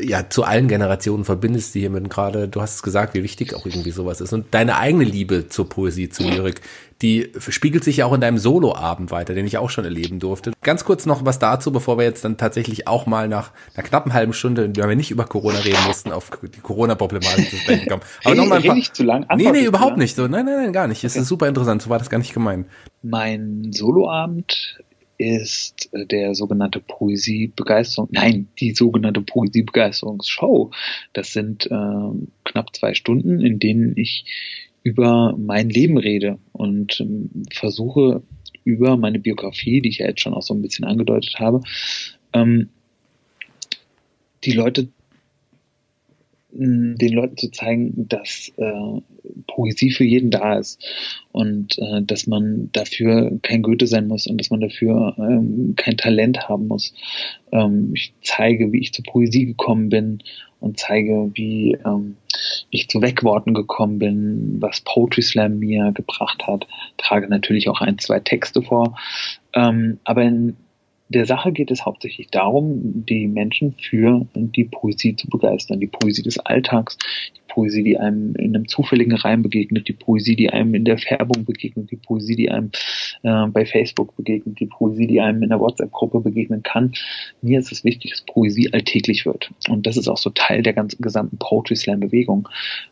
ja 0.00 0.28
zu 0.28 0.44
allen 0.44 0.68
Generationen 0.68 1.24
verbindest 1.24 1.74
die 1.74 1.80
hiermit 1.80 2.10
gerade, 2.10 2.48
du 2.48 2.60
hast 2.60 2.76
es 2.76 2.82
gesagt, 2.82 3.14
wie 3.14 3.22
wichtig 3.22 3.54
auch 3.54 3.66
irgendwie 3.66 3.90
sowas 3.90 4.20
ist. 4.20 4.32
Und 4.32 4.46
deine 4.52 4.76
eigene 4.76 5.04
Liebe 5.04 5.48
zur 5.48 5.68
Poesie, 5.68 6.08
zur 6.08 6.30
Lyrik, 6.30 6.60
die 7.02 7.32
spiegelt 7.38 7.84
sich 7.84 7.98
ja 7.98 8.06
auch 8.06 8.12
in 8.12 8.20
deinem 8.20 8.38
Soloabend 8.38 9.10
weiter, 9.10 9.34
den 9.34 9.46
ich 9.46 9.58
auch 9.58 9.70
schon 9.70 9.84
erleben 9.84 10.18
durfte. 10.18 10.52
Ganz 10.62 10.84
kurz 10.84 11.06
noch 11.06 11.24
was 11.24 11.38
dazu, 11.38 11.70
bevor 11.70 11.96
wir 11.96 12.04
jetzt 12.04 12.24
dann 12.24 12.36
tatsächlich 12.36 12.88
auch 12.88 13.06
mal 13.06 13.28
nach 13.28 13.52
einer 13.74 13.86
knappen 13.86 14.14
halben 14.14 14.32
Stunde, 14.32 14.72
weil 14.76 14.88
wir 14.88 14.96
nicht 14.96 15.10
über 15.10 15.24
Corona 15.24 15.60
reden 15.60 15.84
mussten, 15.86 16.10
auf 16.10 16.30
die 16.42 16.60
Corona-Problematik 16.60 17.50
zu 17.50 17.56
sprechen 17.56 17.88
kommen. 17.88 18.02
Aber 18.24 18.34
hey, 18.34 18.40
noch 18.40 18.48
mal 18.48 18.56
ein 18.56 18.64
paar, 18.64 18.74
nicht 18.74 18.96
zu 18.96 19.04
lang. 19.04 19.26
Nee, 19.36 19.50
nee, 19.52 19.64
überhaupt 19.64 19.96
nicht 19.96 20.16
so. 20.16 20.26
Nein, 20.26 20.46
nein, 20.46 20.56
nein, 20.56 20.72
gar 20.72 20.88
nicht. 20.88 21.04
Es 21.04 21.12
okay. 21.12 21.22
ist 21.22 21.28
super 21.28 21.46
interessant. 21.46 21.82
So 21.82 21.90
war 21.90 21.98
das 21.98 22.10
gar 22.10 22.18
nicht 22.18 22.34
gemeint. 22.34 22.66
Mein 23.02 23.70
Soloabend 23.72 24.78
ist 25.18 25.90
der 25.92 26.34
sogenannte 26.34 26.80
Poesiebegeisterung, 26.80 28.08
nein, 28.12 28.48
die 28.60 28.72
sogenannte 28.72 29.20
Poesiebegeisterungsshow. 29.20 30.70
Das 31.12 31.32
sind 31.32 31.66
äh, 31.66 32.28
knapp 32.44 32.74
zwei 32.74 32.94
Stunden, 32.94 33.40
in 33.40 33.58
denen 33.58 33.96
ich 33.96 34.24
über 34.84 35.36
mein 35.36 35.68
Leben 35.68 35.98
rede 35.98 36.38
und 36.52 37.00
ähm, 37.00 37.42
versuche 37.52 38.22
über 38.64 38.96
meine 38.96 39.18
Biografie, 39.18 39.80
die 39.80 39.88
ich 39.88 39.98
ja 39.98 40.06
jetzt 40.06 40.20
schon 40.20 40.34
auch 40.34 40.42
so 40.42 40.54
ein 40.54 40.62
bisschen 40.62 40.84
angedeutet 40.84 41.36
habe, 41.38 41.62
ähm, 42.32 42.68
die 44.44 44.52
Leute 44.52 44.88
den 46.50 47.12
Leuten 47.12 47.36
zu 47.36 47.50
zeigen, 47.50 48.08
dass 48.08 48.50
äh, 48.56 49.00
Poesie 49.46 49.90
für 49.90 50.04
jeden 50.04 50.30
da 50.30 50.58
ist 50.58 50.82
und 51.30 51.78
äh, 51.78 52.02
dass 52.02 52.26
man 52.26 52.70
dafür 52.72 53.38
kein 53.42 53.62
Goethe 53.62 53.86
sein 53.86 54.08
muss 54.08 54.26
und 54.26 54.38
dass 54.38 54.50
man 54.50 54.60
dafür 54.60 55.14
ähm, 55.18 55.74
kein 55.76 55.96
Talent 55.96 56.48
haben 56.48 56.68
muss. 56.68 56.94
Ähm, 57.52 57.92
ich 57.94 58.14
zeige, 58.22 58.72
wie 58.72 58.80
ich 58.80 58.94
zur 58.94 59.04
Poesie 59.04 59.44
gekommen 59.44 59.90
bin 59.90 60.22
und 60.60 60.78
zeige, 60.78 61.30
wie 61.34 61.76
ähm, 61.84 62.16
ich 62.70 62.88
zu 62.88 63.02
Wegworten 63.02 63.52
gekommen 63.52 63.98
bin, 63.98 64.56
was 64.60 64.80
Poetry 64.80 65.22
Slam 65.22 65.58
mir 65.58 65.92
gebracht 65.92 66.46
hat. 66.46 66.66
Trage 66.96 67.28
natürlich 67.28 67.68
auch 67.68 67.80
ein, 67.80 67.98
zwei 67.98 68.20
Texte 68.20 68.62
vor. 68.62 68.98
Ähm, 69.54 69.98
aber 70.04 70.22
in 70.22 70.56
der 71.08 71.24
Sache 71.24 71.52
geht 71.52 71.70
es 71.70 71.86
hauptsächlich 71.86 72.28
darum, 72.30 73.04
die 73.06 73.26
Menschen 73.26 73.74
für 73.78 74.26
die 74.34 74.64
Poesie 74.64 75.16
zu 75.16 75.28
begeistern, 75.28 75.80
die 75.80 75.86
Poesie 75.86 76.22
des 76.22 76.38
Alltags, 76.38 76.98
die 77.34 77.40
Poesie, 77.48 77.82
die 77.82 77.98
einem 77.98 78.34
in 78.36 78.54
einem 78.54 78.68
zufälligen 78.68 79.14
Reim 79.14 79.42
begegnet, 79.42 79.88
die 79.88 79.94
Poesie, 79.94 80.36
die 80.36 80.50
einem 80.50 80.74
in 80.74 80.84
der 80.84 80.98
Färbung 80.98 81.46
begegnet, 81.46 81.90
die 81.90 81.96
Poesie, 81.96 82.36
die 82.36 82.50
einem 82.50 82.70
äh, 83.22 83.46
bei 83.46 83.64
Facebook 83.64 84.14
begegnet, 84.16 84.60
die 84.60 84.66
Poesie, 84.66 85.06
die 85.06 85.20
einem 85.20 85.42
in 85.42 85.48
der 85.48 85.60
WhatsApp-Gruppe 85.60 86.20
begegnen 86.20 86.62
kann. 86.62 86.92
Mir 87.40 87.58
ist 87.58 87.72
es 87.72 87.84
wichtig, 87.84 88.10
dass 88.10 88.22
Poesie 88.22 88.72
alltäglich 88.72 89.24
wird. 89.24 89.50
Und 89.68 89.86
das 89.86 89.96
ist 89.96 90.08
auch 90.08 90.18
so 90.18 90.30
Teil 90.30 90.62
der 90.62 90.74
ganzen 90.74 91.00
gesamten 91.00 91.38
Poetry 91.38 91.76
Slam-Bewegung. 91.76 92.48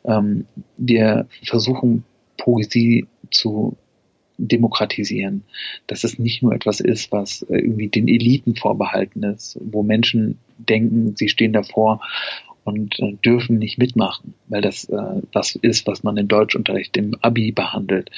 Ähm, 0.06 0.46
wir 0.78 1.26
versuchen 1.42 2.04
Poesie 2.38 3.06
zu 3.30 3.76
demokratisieren. 4.38 5.44
Dass 5.86 6.04
es 6.04 6.18
nicht 6.18 6.42
nur 6.42 6.52
etwas 6.52 6.80
ist, 6.80 7.12
was 7.12 7.42
äh, 7.42 7.58
irgendwie 7.58 7.88
den 7.88 8.08
Eliten 8.08 8.56
vorbehalten 8.56 9.22
ist, 9.22 9.58
wo 9.60 9.82
Menschen 9.82 10.38
denken, 10.58 11.16
sie 11.16 11.28
stehen 11.28 11.52
davor 11.52 12.00
und 12.66 12.98
äh, 12.98 13.12
dürfen 13.24 13.58
nicht 13.58 13.78
mitmachen, 13.78 14.34
weil 14.48 14.60
das 14.60 14.84
äh, 14.88 15.22
was 15.32 15.54
ist, 15.54 15.86
was 15.86 16.02
man 16.02 16.16
in 16.16 16.28
Deutschunterricht 16.28 16.96
im 16.96 17.14
Abi 17.22 17.52
behandelt. 17.52 18.10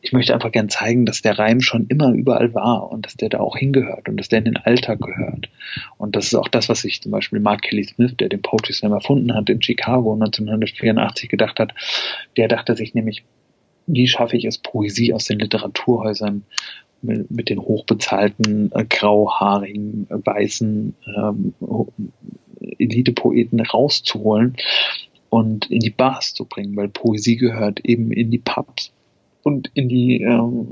Ich 0.00 0.12
möchte 0.12 0.32
einfach 0.32 0.52
gern 0.52 0.68
zeigen, 0.68 1.06
dass 1.06 1.22
der 1.22 1.38
Reim 1.38 1.60
schon 1.60 1.86
immer 1.88 2.12
überall 2.12 2.54
war 2.54 2.92
und 2.92 3.04
dass 3.04 3.16
der 3.16 3.30
da 3.30 3.40
auch 3.40 3.56
hingehört 3.56 4.08
und 4.08 4.16
dass 4.16 4.28
der 4.28 4.38
in 4.40 4.44
den 4.44 4.56
Alltag 4.56 5.00
gehört. 5.00 5.48
Und 5.96 6.14
das 6.14 6.26
ist 6.26 6.34
auch 6.34 6.48
das, 6.48 6.68
was 6.68 6.82
sich 6.82 7.02
zum 7.02 7.10
Beispiel 7.10 7.40
Mark 7.40 7.62
Kelly 7.62 7.84
Smith, 7.84 8.14
der 8.16 8.28
den 8.28 8.42
Poetry 8.42 8.74
Slam 8.74 8.92
erfunden 8.92 9.34
hat 9.34 9.50
in 9.50 9.60
Chicago 9.60 10.12
1984 10.12 11.28
gedacht 11.28 11.58
hat. 11.58 11.74
Der 12.36 12.46
dachte 12.46 12.76
sich 12.76 12.94
nämlich, 12.94 13.24
wie 13.88 14.06
schaffe 14.06 14.36
ich 14.36 14.44
es, 14.44 14.58
Poesie 14.58 15.12
aus 15.12 15.24
den 15.24 15.40
Literaturhäusern 15.40 16.44
mit, 17.02 17.30
mit 17.30 17.48
den 17.48 17.58
hochbezahlten, 17.58 18.70
äh, 18.72 18.84
grauhaarigen, 18.84 20.06
äh, 20.10 20.24
weißen 20.24 20.94
ähm, 21.16 21.54
Elite-Poeten 22.78 23.60
rauszuholen 23.60 24.56
und 25.30 25.70
in 25.70 25.80
die 25.80 25.90
Bars 25.90 26.34
zu 26.34 26.44
bringen, 26.44 26.76
weil 26.76 26.88
Poesie 26.88 27.36
gehört 27.36 27.80
eben 27.84 28.12
in 28.12 28.30
die 28.30 28.38
Pubs 28.38 28.92
und 29.42 29.70
in 29.74 29.88
die 29.88 30.22
ähm, 30.22 30.68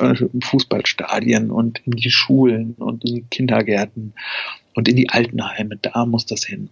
äh, 0.00 0.14
Fußballstadien 0.42 1.50
und 1.50 1.82
in 1.84 1.92
die 1.92 2.10
Schulen 2.10 2.74
und 2.78 3.04
in 3.04 3.14
die 3.16 3.24
Kindergärten 3.30 4.14
und 4.74 4.88
in 4.88 4.96
die 4.96 5.10
Altenheime. 5.10 5.76
Da 5.76 6.06
muss 6.06 6.26
das 6.26 6.44
hin. 6.44 6.70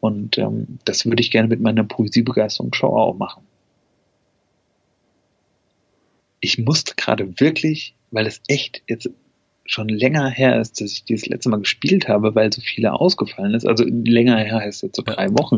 Und 0.00 0.38
ähm, 0.38 0.78
das 0.84 1.06
würde 1.06 1.22
ich 1.22 1.30
gerne 1.30 1.48
mit 1.48 1.60
meiner 1.60 1.84
Poesiebegeisterung-Show 1.84 2.88
auch 2.88 3.16
machen 3.16 3.46
ich 6.44 6.58
musste 6.58 6.94
gerade 6.96 7.40
wirklich, 7.40 7.94
weil 8.10 8.26
es 8.26 8.42
echt 8.48 8.82
jetzt 8.86 9.08
schon 9.64 9.88
länger 9.88 10.28
her 10.28 10.60
ist, 10.60 10.78
dass 10.80 10.92
ich 10.92 11.04
dieses 11.04 11.26
letzte 11.26 11.48
Mal 11.48 11.60
gespielt 11.60 12.06
habe, 12.06 12.34
weil 12.34 12.52
so 12.52 12.60
viele 12.60 12.92
ausgefallen 12.92 13.54
ist. 13.54 13.66
Also 13.66 13.84
länger 13.84 14.36
her 14.36 14.60
heißt 14.60 14.82
jetzt 14.82 14.96
so 14.96 15.02
drei 15.02 15.30
Wochen, 15.30 15.56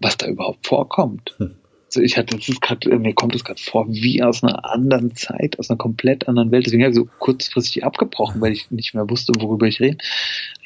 was 0.00 0.16
da 0.16 0.26
überhaupt 0.26 0.66
vorkommt. 0.66 1.36
Hm. 1.38 1.54
Also 1.86 2.00
ich 2.00 2.18
hatte, 2.18 2.36
das 2.36 2.48
ist 2.48 2.60
gerade, 2.60 2.98
mir 2.98 3.14
kommt 3.14 3.36
es 3.36 3.44
gerade 3.44 3.62
vor 3.62 3.86
wie 3.88 4.20
aus 4.22 4.42
einer 4.42 4.68
anderen 4.68 5.14
Zeit, 5.14 5.58
aus 5.60 5.70
einer 5.70 5.78
komplett 5.78 6.28
anderen 6.28 6.50
Welt. 6.50 6.66
Deswegen 6.66 6.82
habe 6.82 6.90
ich 6.90 6.96
so 6.96 7.08
kurzfristig 7.20 7.84
abgebrochen, 7.84 8.40
weil 8.40 8.52
ich 8.52 8.70
nicht 8.72 8.94
mehr 8.94 9.08
wusste, 9.08 9.32
worüber 9.38 9.66
ich 9.68 9.80
reden, 9.80 9.98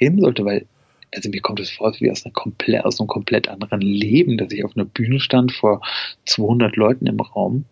reden 0.00 0.20
sollte, 0.20 0.44
weil 0.44 0.66
also 1.14 1.28
mir 1.28 1.42
kommt 1.42 1.60
es 1.60 1.70
vor 1.70 1.94
wie 1.98 2.10
aus 2.10 2.24
einer 2.24 2.32
komplett, 2.32 2.86
aus 2.86 2.98
einem 2.98 3.08
komplett 3.08 3.48
anderen 3.48 3.82
Leben, 3.82 4.38
dass 4.38 4.50
ich 4.52 4.64
auf 4.64 4.74
einer 4.74 4.86
Bühne 4.86 5.20
stand 5.20 5.52
vor 5.52 5.82
200 6.24 6.74
Leuten 6.76 7.06
im 7.06 7.20
Raum 7.20 7.66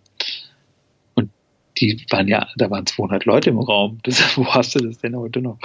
die 1.81 2.05
waren 2.11 2.29
ja, 2.29 2.49
da 2.57 2.71
waren 2.71 2.87
200 2.87 3.25
Leute 3.25 3.51
im 3.51 3.59
Raum. 3.59 3.99
Das, 4.03 4.21
wo 4.37 4.47
hast 4.47 4.75
du 4.75 4.81
das 4.81 4.99
denn 4.99 5.17
heute 5.17 5.41
noch? 5.41 5.59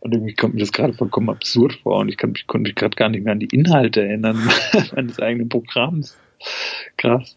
Und 0.00 0.14
irgendwie 0.14 0.34
kommt 0.34 0.54
mir 0.54 0.60
das 0.60 0.72
gerade 0.72 0.92
vollkommen 0.92 1.30
absurd 1.30 1.74
vor 1.82 1.98
und 1.98 2.08
ich 2.08 2.16
kann 2.16 2.32
mich, 2.32 2.46
konnte 2.46 2.68
mich 2.68 2.74
gerade 2.74 2.96
gar 2.96 3.08
nicht 3.08 3.24
mehr 3.24 3.32
an 3.32 3.40
die 3.40 3.54
Inhalte 3.54 4.02
erinnern 4.02 4.48
meines 4.94 5.18
eigenen 5.20 5.48
Programms. 5.48 6.16
Krass. 6.96 7.36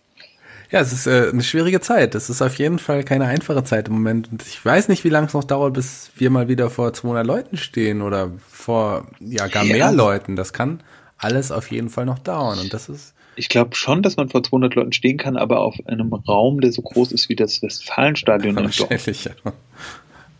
Ja, 0.72 0.80
es 0.80 0.94
ist 0.94 1.06
äh, 1.06 1.30
eine 1.32 1.44
schwierige 1.44 1.82
Zeit. 1.82 2.16
Es 2.16 2.30
ist 2.30 2.42
auf 2.42 2.56
jeden 2.56 2.80
Fall 2.80 3.04
keine 3.04 3.26
einfache 3.26 3.64
Zeit 3.66 3.90
im 3.90 3.96
Moment. 3.96 4.32
Und 4.32 4.42
ich 4.44 4.64
weiß 4.64 4.88
nicht, 4.88 5.04
wie 5.04 5.10
lange 5.10 5.28
es 5.28 5.34
noch 5.34 5.44
dauert, 5.44 5.74
bis 5.74 6.12
wir 6.16 6.30
mal 6.30 6.48
wieder 6.48 6.70
vor 6.70 6.94
200 6.94 7.28
Leuten 7.28 7.58
stehen 7.58 8.02
oder 8.02 8.32
vor 8.48 9.06
ja 9.20 9.48
gar 9.48 9.66
ja. 9.66 9.74
mehr 9.74 9.92
Leuten. 9.92 10.38
Das 10.38 10.54
kann 10.54 10.82
alles 11.18 11.52
auf 11.52 11.72
jeden 11.72 11.90
Fall 11.90 12.06
noch 12.06 12.20
dauern. 12.20 12.58
Und 12.60 12.74
das 12.74 12.88
ist 12.88 13.14
ich 13.36 13.50
glaube 13.50 13.76
schon, 13.76 14.02
dass 14.02 14.18
man 14.18 14.30
vor 14.30 14.44
200 14.44 14.76
Leuten 14.76 14.94
stehen 14.94 15.18
kann, 15.18 15.38
aber 15.38 15.62
auf 15.62 15.76
einem 15.86 16.14
Raum, 16.14 16.62
der 16.62 16.72
so 16.72 16.82
groß 16.82 17.12
ist 17.12 17.30
wie 17.30 17.36
das 17.36 17.62
Westfalenstadion. 17.62 18.56
Wahrscheinlich, 18.56 19.26
ja. 19.26 19.32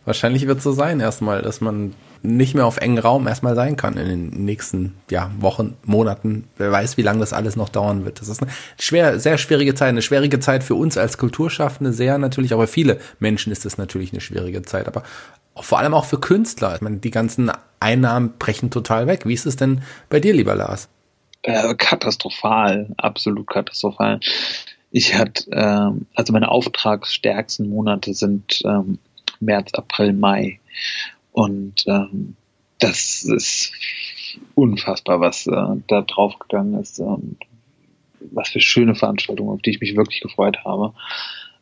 Wahrscheinlich 0.06 0.48
wird 0.48 0.58
es 0.58 0.64
so 0.64 0.72
sein 0.72 1.00
erstmal, 1.00 1.42
dass 1.42 1.62
man 1.62 1.94
nicht 2.24 2.54
mehr 2.54 2.66
auf 2.66 2.78
engen 2.78 2.98
Raum 3.00 3.28
erstmal 3.28 3.56
sein 3.56 3.76
kann 3.76 3.98
in 3.98 4.08
den 4.08 4.46
nächsten 4.46 4.96
ja, 5.10 5.32
Wochen, 5.40 5.76
Monaten. 5.86 6.48
Wer 6.58 6.72
weiß, 6.72 6.98
wie 6.98 7.02
lange 7.02 7.20
das 7.20 7.34
alles 7.34 7.56
noch 7.56 7.70
dauern 7.70 8.06
wird. 8.06 8.22
Das 8.22 8.28
ist 8.28 8.42
eine 8.42 8.52
schwer, 8.80 9.20
sehr 9.20 9.38
schwierige 9.38 9.74
Zeit, 9.74 9.90
eine 9.90 10.02
schwierige 10.02 10.40
Zeit 10.40 10.64
für 10.64 10.76
uns 10.76 10.98
als 10.98 11.18
Kulturschaffende, 11.18 11.94
sehr 11.94 12.18
natürlich, 12.18 12.54
aber 12.54 12.68
viele 12.68 13.00
Menschen 13.20 13.52
ist 13.52 13.66
es 13.66 13.78
natürlich 13.78 14.12
eine 14.12 14.22
schwierige 14.22 14.64
Zeit. 14.64 14.88
Aber 14.88 15.04
vor 15.56 15.80
allem 15.80 15.94
auch 15.94 16.06
für 16.06 16.20
Künstler. 16.20 16.76
Ich 16.76 16.82
meine, 16.82 16.98
die 16.98 17.12
ganzen 17.12 17.52
Einnahmen 17.80 18.34
brechen 18.38 18.70
total 18.70 19.08
weg. 19.08 19.26
Wie 19.26 19.34
ist 19.34 19.46
es 19.46 19.56
denn 19.56 19.82
bei 20.10 20.20
dir, 20.20 20.34
lieber 20.34 20.56
Lars? 20.56 20.90
Äh, 21.44 21.76
katastrophal, 21.76 22.94
absolut 22.98 23.48
katastrophal. 23.48 24.20
Ich 24.92 25.16
hatte, 25.16 25.50
ähm, 25.52 26.06
also 26.16 26.34
meine 26.34 26.50
auftragsstärksten 26.50 27.70
Monate 27.70 28.14
sind 28.14 28.62
ähm, 28.66 29.00
März, 29.40 29.74
April, 29.74 30.14
Mai. 30.14 30.60
Und 31.32 31.86
ähm, 31.88 32.36
das 32.80 33.24
ist 33.24 33.72
unfassbar, 34.56 35.20
was 35.20 35.48
äh, 35.48 35.82
da 35.88 36.02
draufgegangen 36.02 36.80
ist 36.80 37.00
und 37.00 37.38
was 38.32 38.50
für 38.50 38.60
schöne 38.60 38.96
Veranstaltungen, 38.96 39.50
auf 39.50 39.62
die 39.62 39.72
ich 39.72 39.82
mich 39.82 39.96
wirklich 39.96 40.22
gefreut 40.22 40.60
habe. 40.66 40.94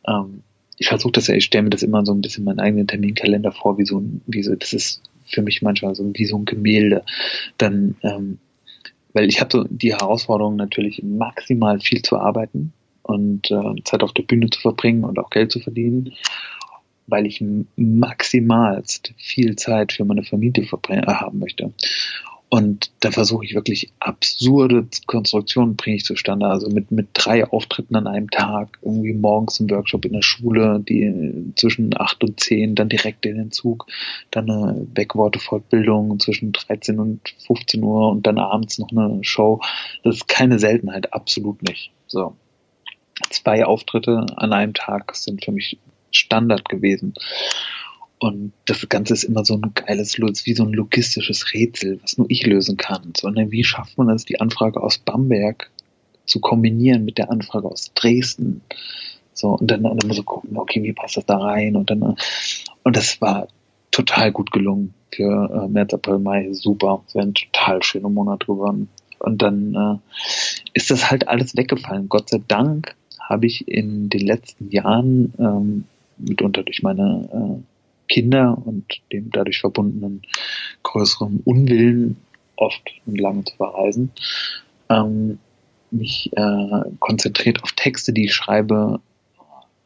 Ähm, 0.08 0.44
ich 0.78 0.88
versuche 0.88 1.12
das 1.14 1.28
ja, 1.28 1.36
ich 1.36 1.46
stelle 1.46 1.64
mir 1.64 1.70
das 1.70 1.84
immer 1.84 2.06
so 2.06 2.14
ein 2.14 2.22
bisschen 2.22 2.46
meinen 2.46 2.60
eigenen 2.60 2.88
Terminkalender 2.88 3.52
vor, 3.52 3.78
wie 3.78 3.86
so 3.86 4.02
wie 4.28 4.44
so, 4.44 4.56
das 4.56 4.74
ist 4.74 5.02
für 5.26 5.42
mich 5.42 5.62
manchmal 5.62 5.94
so 5.94 6.10
wie 6.14 6.26
so 6.26 6.38
ein 6.38 6.46
Gemälde. 6.46 7.04
Dann 7.58 7.96
ähm, 8.02 8.40
weil 9.14 9.28
ich 9.28 9.42
hatte 9.42 9.66
die 9.70 9.94
Herausforderung 9.94 10.56
natürlich 10.56 11.02
maximal 11.04 11.80
viel 11.80 12.02
zu 12.02 12.18
arbeiten 12.18 12.74
und 13.04 13.50
äh, 13.52 13.84
Zeit 13.84 14.04
auf 14.04 14.14
der 14.14 14.24
Bühne 14.24 14.50
zu 14.50 14.62
verbringen 14.62 15.04
und 15.04 15.18
auch 15.20 15.30
Geld 15.30 15.52
zu 15.52 15.60
verdienen, 15.60 16.14
weil 17.08 17.26
ich 17.26 17.44
maximalst 17.76 19.14
viel 19.18 19.56
Zeit 19.56 19.94
für 19.94 20.06
meine 20.06 20.24
Familie 20.24 20.64
äh, 20.90 21.02
haben 21.08 21.40
möchte. 21.40 21.74
Und 22.52 22.90
da 23.02 23.12
versuche 23.12 23.46
ich 23.46 23.54
wirklich 23.54 23.94
absurde 24.00 24.88
Konstruktionen 25.06 25.76
bringe 25.76 25.98
ich 25.98 26.06
zustande. 26.06 26.48
Also 26.48 26.68
mit, 26.70 26.90
mit 26.90 27.10
drei 27.14 27.46
Auftritten 27.46 27.96
an 27.96 28.08
einem 28.08 28.32
Tag, 28.32 28.80
irgendwie 28.82 29.14
morgens 29.14 29.60
ein 29.60 29.70
Workshop 29.70 30.06
in 30.06 30.14
der 30.14 30.24
Schule, 30.24 30.80
die 30.80 31.54
zwischen 31.56 31.96
acht 31.96 32.24
und 32.24 32.40
zehn, 32.40 32.74
dann 32.74 32.90
direkt 32.90 33.28
in 33.28 33.38
den 33.38 33.52
Zug, 33.52 33.86
dann 34.32 34.50
eine 34.50 34.82
Backworte-Fortbildung 34.82 36.20
zwischen 36.20 36.52
13 36.52 37.00
und 37.00 37.22
15 37.46 37.84
Uhr 37.84 38.10
und 38.10 38.26
dann 38.26 38.40
abends 38.40 38.80
noch 38.80 38.90
eine 38.92 39.24
Show. 39.24 39.62
Das 40.04 40.16
ist 40.16 40.28
keine 40.28 40.58
Seltenheit, 40.58 41.14
absolut 41.14 41.62
nicht. 41.62 41.92
So. 42.08 42.36
Zwei 43.30 43.64
Auftritte 43.66 44.26
an 44.38 44.54
einem 44.54 44.74
Tag 44.74 45.16
sind 45.16 45.46
für 45.46 45.52
mich 45.52 45.78
Standard 46.10 46.68
gewesen. 46.68 47.14
Und 48.20 48.52
das 48.66 48.88
Ganze 48.90 49.14
ist 49.14 49.24
immer 49.24 49.46
so 49.46 49.56
ein 49.56 49.72
geiles, 49.74 50.18
wie 50.18 50.54
so 50.54 50.64
ein 50.64 50.74
logistisches 50.74 51.54
Rätsel, 51.54 52.00
was 52.02 52.18
nur 52.18 52.30
ich 52.30 52.46
lösen 52.46 52.76
kann. 52.76 53.14
Sondern 53.18 53.52
wie 53.52 53.64
schafft 53.64 53.98
man 53.98 54.10
es, 54.10 54.26
die 54.26 54.42
Anfrage 54.42 54.82
aus 54.82 54.98
Bamberg 54.98 55.72
zu 56.26 56.42
kombinieren 56.42 57.06
mit 57.06 57.18
der 57.18 57.32
Anfrage 57.32 57.68
aus 57.68 57.94
Dresden? 57.96 58.62
So, 59.34 59.56
und 59.56 59.72
dann, 59.72 59.84
dann 59.84 59.98
immer 60.00 60.14
so 60.14 60.24
gucken, 60.24 60.58
okay, 60.58 60.84
wie 60.84 60.92
passt 60.92 61.16
das 61.16 61.26
da 61.26 61.38
rein? 61.38 61.78
Und 61.78 61.90
dann, 61.90 62.18
und 62.84 62.96
das 62.96 63.22
war 63.22 63.48
total 63.92 64.34
gut 64.34 64.52
gelungen 64.52 64.94
für 65.14 65.50
äh, 65.50 65.68
März, 65.70 65.94
April, 65.94 66.20
Mai, 66.20 66.50
super. 66.52 67.04
Es 67.08 67.16
ein 67.16 67.34
total 67.34 67.82
schöner 67.84 68.10
Monat 68.10 68.46
geworden. 68.46 68.90
Und 69.20 69.42
dann 69.42 69.76
äh, 69.76 70.18
ist 70.74 70.92
das 70.92 71.10
halt 71.10 71.30
alles 71.30 71.56
weggefallen. 71.56 72.10
Gott 72.10 72.30
sei 72.30 72.42
Dank 72.48 72.96
habe 73.20 73.46
ich 73.46 73.68
in 73.68 74.10
den 74.10 74.26
letzten 74.26 74.70
Jahren 74.72 75.34
ähm, 75.40 75.84
mitunter 76.18 76.64
durch 76.64 76.84
meine 76.84 77.30
äh, 77.32 77.69
Kinder 78.10 78.62
und 78.66 78.86
dem 79.14 79.32
dadurch 79.32 79.60
verbundenen 79.60 80.24
größeren 80.84 81.42
Unwillen, 81.46 82.18
oft 82.56 82.82
und 83.06 83.20
lange 83.20 83.46
zu 83.46 83.56
verreisen, 83.56 84.12
ähm, 84.90 85.40
mich 85.92 86.30
äh, 86.36 86.82
konzentriert 87.00 87.64
auf 87.64 87.72
Texte, 87.72 88.12
die 88.12 88.26
ich 88.26 88.34
schreibe 88.34 89.00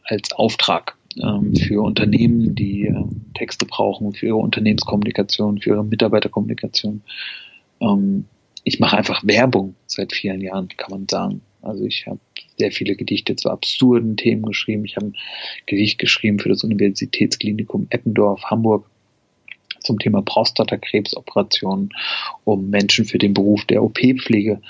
als 0.06 0.32
Auftrag 0.34 0.98
ähm, 1.22 1.56
für 1.56 1.82
Unternehmen, 1.84 2.56
die 2.56 2.88
äh, 2.88 3.04
Texte 3.36 3.66
brauchen, 3.66 4.14
für 4.14 4.28
ihre 4.28 4.38
Unternehmenskommunikation, 4.38 5.60
für 5.60 5.72
ihre 5.72 5.86
Mitarbeiterkommunikation. 5.86 7.02
Ähm, 7.80 8.26
ich 8.64 8.80
mache 8.80 8.98
einfach 8.98 9.24
Werbung 9.26 9.76
seit 9.86 10.14
vielen 10.14 10.42
Jahren, 10.42 10.68
kann 10.70 10.92
man 10.92 11.08
sagen. 11.10 11.42
Also 11.62 11.86
ich 11.86 12.08
habe 12.08 12.20
sehr 12.58 12.72
viele 12.72 12.96
Gedichte 12.96 13.36
zu 13.36 13.50
absurden 13.50 14.18
Themen 14.18 14.44
geschrieben. 14.44 14.86
Ich 14.86 14.96
habe 14.96 15.08
ein 15.08 15.16
Gedicht 15.66 16.00
geschrieben 16.00 16.40
für 16.40 16.50
das 16.50 16.64
Universitätsklinikum 16.64 17.88
Eppendorf, 17.90 18.44
Hamburg. 18.46 18.86
zum 19.80 20.00
Thema 20.00 20.22
Prostatakrebsoperationen, 20.22 21.90
um 22.46 22.70
Menschen 22.70 23.04
für 23.04 23.18
den 23.18 23.34
Beruf 23.34 23.66
der 23.66 23.84
OP-Pflege 23.84 24.62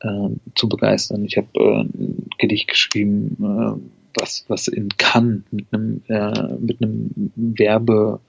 äh, 0.00 0.28
zu 0.56 0.68
begeistern. 0.68 1.24
Ich 1.24 1.36
habe 1.36 1.48
äh, 1.54 1.80
ein 1.82 2.28
Gedicht 2.38 2.66
geschrieben, 2.66 3.36
äh, 3.40 4.20
was, 4.20 4.44
was 4.48 4.68
in 4.68 4.88
Cannes 4.96 5.42
mit 5.50 5.66
einem, 5.72 6.02
äh, 6.08 6.54
mit 6.58 6.82
einem 6.82 7.32
Werbe, 7.36 8.20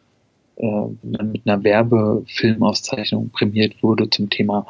äh, 0.57 0.85
mit 1.01 1.47
einer 1.47 1.63
Werbefilmauszeichnung 1.63 3.29
prämiert 3.29 3.81
wurde 3.81 4.09
zum 4.09 4.29
Thema 4.29 4.67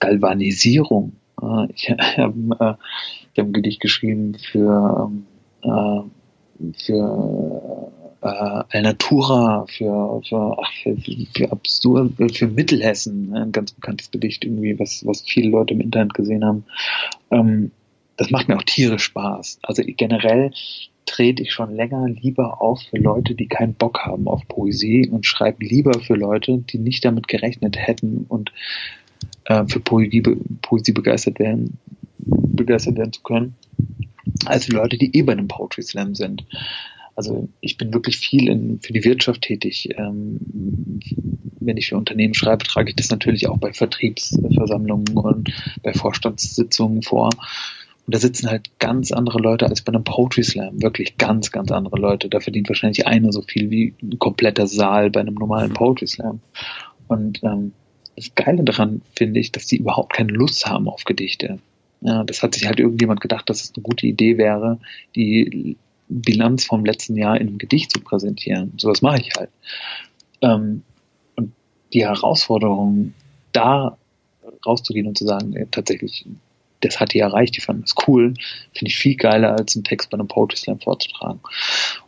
Galvanisierung. 0.00 1.12
Äh, 1.40 1.72
ich 1.74 1.90
habe 2.16 2.56
äh, 2.60 3.40
hab 3.40 3.46
ein 3.46 3.52
Gedicht 3.52 3.80
geschrieben 3.80 4.36
für, 4.38 5.10
äh, 5.62 6.00
für 6.84 7.92
äh, 8.20 8.26
Alnatura, 8.70 9.66
für, 9.68 10.20
für, 10.28 10.56
ach, 10.60 10.72
für, 10.82 10.96
für 11.34 11.52
absurd, 11.52 12.12
für 12.32 12.48
Mittelhessen, 12.48 13.30
ne, 13.30 13.42
ein 13.42 13.52
ganz 13.52 13.72
bekanntes 13.72 14.10
Gedicht 14.10 14.44
irgendwie, 14.44 14.78
was, 14.78 15.06
was 15.06 15.22
viele 15.22 15.50
Leute 15.50 15.74
im 15.74 15.80
Internet 15.80 16.14
gesehen 16.14 16.44
haben. 16.44 16.64
Ähm, 17.30 17.70
das 18.16 18.30
macht 18.30 18.48
mir 18.48 18.56
auch 18.56 18.64
tierisch 18.64 19.04
Spaß. 19.04 19.60
Also 19.62 19.82
generell 19.86 20.50
trete 21.06 21.42
ich 21.42 21.52
schon 21.52 21.74
länger 21.74 22.06
lieber 22.08 22.60
auf 22.60 22.82
für 22.82 22.98
Leute, 22.98 23.34
die 23.34 23.46
keinen 23.46 23.74
Bock 23.74 24.00
haben 24.04 24.28
auf 24.28 24.46
Poesie 24.48 25.08
und 25.08 25.24
schreibe 25.24 25.64
lieber 25.64 25.98
für 26.00 26.14
Leute, 26.14 26.58
die 26.58 26.78
nicht 26.78 27.04
damit 27.04 27.28
gerechnet 27.28 27.76
hätten 27.78 28.26
und 28.28 28.52
äh, 29.44 29.64
für 29.66 29.80
Poesie, 29.80 30.22
Poesie 30.62 30.92
begeistert 30.92 31.38
werden, 31.38 31.78
begeistert 32.18 32.96
werden 32.96 33.12
zu 33.12 33.22
können, 33.22 33.54
als 34.46 34.66
für 34.66 34.72
Leute, 34.72 34.98
die 34.98 35.16
eh 35.16 35.22
bei 35.22 35.32
einem 35.32 35.48
Poetry 35.48 35.82
Slam 35.82 36.14
sind. 36.14 36.44
Also 37.16 37.48
ich 37.60 37.76
bin 37.76 37.92
wirklich 37.92 38.16
viel 38.16 38.48
in, 38.48 38.80
für 38.80 38.92
die 38.92 39.02
Wirtschaft 39.02 39.42
tätig. 39.42 39.88
Ähm, 39.96 41.00
wenn 41.58 41.76
ich 41.76 41.88
für 41.88 41.96
Unternehmen 41.96 42.34
schreibe, 42.34 42.64
trage 42.64 42.90
ich 42.90 42.96
das 42.96 43.10
natürlich 43.10 43.48
auch 43.48 43.58
bei 43.58 43.72
Vertriebsversammlungen 43.72 45.16
und 45.16 45.52
bei 45.82 45.92
Vorstandssitzungen 45.92 47.02
vor. 47.02 47.30
Und 48.06 48.14
da 48.14 48.20
sitzen 48.20 48.48
halt 48.48 48.78
ganz 48.78 49.12
andere 49.12 49.38
Leute 49.38 49.66
als 49.66 49.82
bei 49.82 49.92
einem 49.92 50.04
Poetry 50.04 50.42
Slam. 50.44 50.80
Wirklich 50.80 51.18
ganz, 51.18 51.50
ganz 51.50 51.70
andere 51.72 51.98
Leute. 51.98 52.28
Da 52.28 52.40
verdient 52.40 52.68
wahrscheinlich 52.68 53.06
einer 53.06 53.32
so 53.32 53.42
viel 53.42 53.68
wie 53.68 53.94
ein 54.02 54.18
kompletter 54.18 54.66
Saal 54.66 55.10
bei 55.10 55.20
einem 55.20 55.34
normalen 55.34 55.74
Poetry 55.74 56.06
Slam. 56.06 56.40
Und 57.08 57.42
ähm, 57.42 57.72
das 58.18 58.34
Geile 58.34 58.64
daran 58.64 59.00
finde 59.14 59.38
ich, 59.38 59.52
dass 59.52 59.66
die 59.66 59.76
überhaupt 59.76 60.12
keine 60.12 60.32
Lust 60.32 60.66
haben 60.66 60.88
auf 60.88 61.04
Gedichte. 61.04 61.60
Ja, 62.00 62.24
das 62.24 62.42
hat 62.42 62.54
sich 62.54 62.66
halt 62.66 62.80
irgendjemand 62.80 63.20
gedacht, 63.20 63.48
dass 63.48 63.62
es 63.62 63.72
eine 63.74 63.82
gute 63.82 64.06
Idee 64.06 64.38
wäre, 64.38 64.78
die 65.14 65.76
Bilanz 66.08 66.64
vom 66.64 66.84
letzten 66.84 67.16
Jahr 67.16 67.40
in 67.40 67.48
einem 67.48 67.58
Gedicht 67.58 67.92
zu 67.92 68.00
präsentieren. 68.00 68.72
Sowas 68.76 69.02
mache 69.02 69.20
ich 69.20 69.30
halt. 69.36 69.50
Ähm, 70.42 70.82
und 71.36 71.52
die 71.92 72.04
Herausforderung, 72.04 73.14
da 73.52 73.96
rauszugehen 74.66 75.06
und 75.06 75.16
zu 75.16 75.24
sagen, 75.24 75.54
ey, 75.54 75.66
tatsächlich, 75.70 76.26
das 76.80 76.98
hat 76.98 77.14
die 77.14 77.20
erreicht, 77.20 77.56
die 77.56 77.60
fanden 77.60 77.82
das 77.82 77.94
cool, 78.08 78.34
finde 78.72 78.90
ich 78.90 78.96
viel 78.96 79.14
geiler, 79.14 79.52
als 79.52 79.76
einen 79.76 79.84
Text 79.84 80.10
bei 80.10 80.16
einem 80.16 80.28
Poetry 80.28 80.56
Slam 80.56 80.80
vorzutragen. 80.80 81.40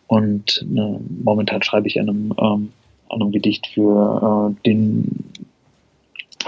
Und 0.09 0.65
äh, 0.77 0.99
momentan 1.23 1.63
schreibe 1.63 1.87
ich 1.87 2.01
an 2.01 2.09
einem, 2.09 2.35
ähm, 2.41 2.73
einem 3.11 3.31
Gedicht 3.31 3.69
für 3.69 4.55
äh, 4.57 4.63
den 4.69 5.31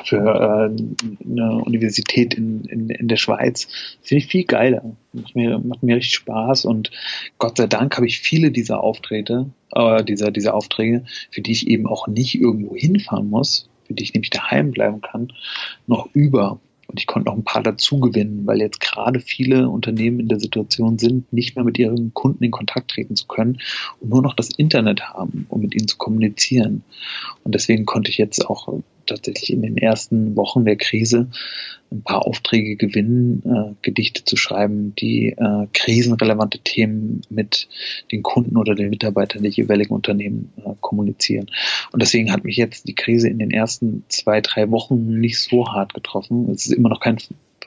für 0.04 0.16
äh, 0.16 1.24
eine 1.24 1.62
Universität 1.64 2.34
in, 2.34 2.64
in, 2.64 2.88
in 2.88 3.08
der 3.08 3.16
Schweiz. 3.16 3.68
Finde 4.02 4.24
ich 4.24 4.30
viel 4.30 4.44
geiler. 4.44 4.96
Macht 5.12 5.34
mir, 5.34 5.58
macht 5.58 5.82
mir 5.82 5.96
richtig 5.96 6.14
Spaß 6.14 6.64
und 6.64 6.90
Gott 7.38 7.58
sei 7.58 7.66
Dank 7.66 7.96
habe 7.96 8.06
ich 8.06 8.20
viele 8.20 8.50
dieser 8.50 8.82
Auftritte, 8.82 9.50
äh, 9.72 10.02
dieser, 10.04 10.30
dieser 10.30 10.54
Aufträge, 10.54 11.04
für 11.30 11.42
die 11.42 11.52
ich 11.52 11.66
eben 11.66 11.86
auch 11.86 12.06
nicht 12.06 12.34
irgendwo 12.34 12.74
hinfahren 12.74 13.28
muss, 13.28 13.68
für 13.86 13.94
die 13.94 14.02
ich 14.02 14.14
nämlich 14.14 14.30
daheim 14.30 14.70
bleiben 14.70 15.00
kann, 15.00 15.32
noch 15.86 16.08
über. 16.14 16.60
Und 16.88 17.00
ich 17.00 17.06
konnte 17.06 17.30
noch 17.30 17.36
ein 17.36 17.44
paar 17.44 17.62
dazu 17.62 18.00
gewinnen, 18.00 18.46
weil 18.46 18.60
jetzt 18.60 18.80
gerade 18.80 19.20
viele 19.20 19.70
Unternehmen 19.70 20.20
in 20.20 20.28
der 20.28 20.40
Situation 20.40 20.98
sind, 20.98 21.32
nicht 21.32 21.56
mehr 21.56 21.64
mit 21.64 21.78
ihren 21.78 22.12
Kunden 22.12 22.44
in 22.44 22.50
Kontakt 22.50 22.90
treten 22.90 23.16
zu 23.16 23.26
können 23.26 23.60
und 24.00 24.10
nur 24.10 24.20
noch 24.20 24.34
das 24.34 24.50
Internet 24.50 25.00
haben, 25.02 25.46
um 25.48 25.62
mit 25.62 25.74
ihnen 25.74 25.88
zu 25.88 25.96
kommunizieren. 25.96 26.82
Und 27.44 27.54
deswegen 27.54 27.86
konnte 27.86 28.10
ich 28.10 28.18
jetzt 28.18 28.46
auch 28.46 28.68
tatsächlich 29.06 29.52
in 29.52 29.62
den 29.62 29.76
ersten 29.76 30.36
Wochen 30.36 30.64
der 30.64 30.76
Krise 30.76 31.28
ein 31.90 32.02
paar 32.02 32.26
Aufträge 32.26 32.76
gewinnen, 32.76 33.42
äh, 33.44 33.74
Gedichte 33.82 34.24
zu 34.24 34.36
schreiben, 34.36 34.94
die 34.94 35.28
äh, 35.28 35.66
krisenrelevante 35.72 36.58
Themen 36.58 37.22
mit 37.28 37.68
den 38.10 38.22
Kunden 38.22 38.56
oder 38.56 38.74
den 38.74 38.90
Mitarbeitern 38.90 39.42
der 39.42 39.52
jeweiligen 39.52 39.94
Unternehmen 39.94 40.52
äh, 40.56 40.70
kommunizieren. 40.80 41.46
Und 41.92 42.02
deswegen 42.02 42.32
hat 42.32 42.44
mich 42.44 42.56
jetzt 42.56 42.88
die 42.88 42.94
Krise 42.94 43.28
in 43.28 43.38
den 43.38 43.50
ersten 43.50 44.04
zwei, 44.08 44.40
drei 44.40 44.70
Wochen 44.70 45.20
nicht 45.20 45.38
so 45.38 45.66
hart 45.68 45.94
getroffen. 45.94 46.50
Es 46.50 46.66
ist 46.66 46.72
immer 46.72 46.88
noch 46.88 47.00
kein 47.00 47.18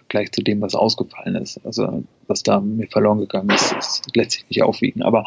Vergleich 0.07 0.31
zu 0.31 0.41
dem, 0.41 0.61
was 0.61 0.75
ausgefallen 0.75 1.35
ist. 1.35 1.59
Also 1.65 2.03
was 2.27 2.43
da 2.43 2.59
mir 2.59 2.87
verloren 2.87 3.19
gegangen 3.19 3.49
ist, 3.49 3.73
das 3.73 4.01
lässt 4.13 4.31
sich 4.31 4.45
nicht 4.49 4.63
aufwiegen. 4.63 5.03
Aber 5.03 5.25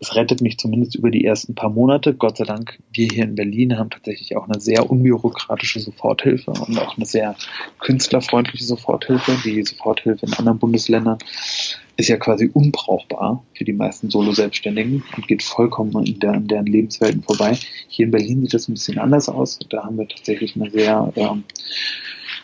es 0.00 0.14
rettet 0.14 0.40
mich 0.40 0.58
zumindest 0.58 0.96
über 0.96 1.10
die 1.10 1.24
ersten 1.24 1.54
paar 1.54 1.70
Monate. 1.70 2.14
Gott 2.14 2.38
sei 2.38 2.44
Dank, 2.44 2.78
wir 2.92 3.08
hier 3.08 3.24
in 3.24 3.34
Berlin 3.34 3.78
haben 3.78 3.90
tatsächlich 3.90 4.36
auch 4.36 4.48
eine 4.48 4.60
sehr 4.60 4.90
unbürokratische 4.90 5.80
Soforthilfe 5.80 6.50
und 6.50 6.78
auch 6.78 6.96
eine 6.96 7.06
sehr 7.06 7.36
künstlerfreundliche 7.78 8.64
Soforthilfe. 8.64 9.36
Die 9.44 9.62
Soforthilfe 9.62 10.26
in 10.26 10.32
anderen 10.34 10.58
Bundesländern 10.58 11.18
ist 11.96 12.08
ja 12.08 12.16
quasi 12.16 12.50
unbrauchbar 12.52 13.44
für 13.54 13.64
die 13.64 13.74
meisten 13.74 14.10
Solo-Selbstständigen 14.10 15.04
und 15.16 15.28
geht 15.28 15.42
vollkommen 15.42 16.06
in, 16.06 16.18
der, 16.18 16.34
in 16.34 16.48
deren 16.48 16.66
Lebenswelten 16.66 17.22
vorbei. 17.22 17.58
Hier 17.88 18.06
in 18.06 18.10
Berlin 18.10 18.40
sieht 18.42 18.54
das 18.54 18.68
ein 18.68 18.74
bisschen 18.74 18.98
anders 18.98 19.28
aus. 19.28 19.58
Da 19.68 19.84
haben 19.84 19.98
wir 19.98 20.08
tatsächlich 20.08 20.56
eine 20.56 20.70
sehr 20.70 21.12
ähm, 21.16 21.44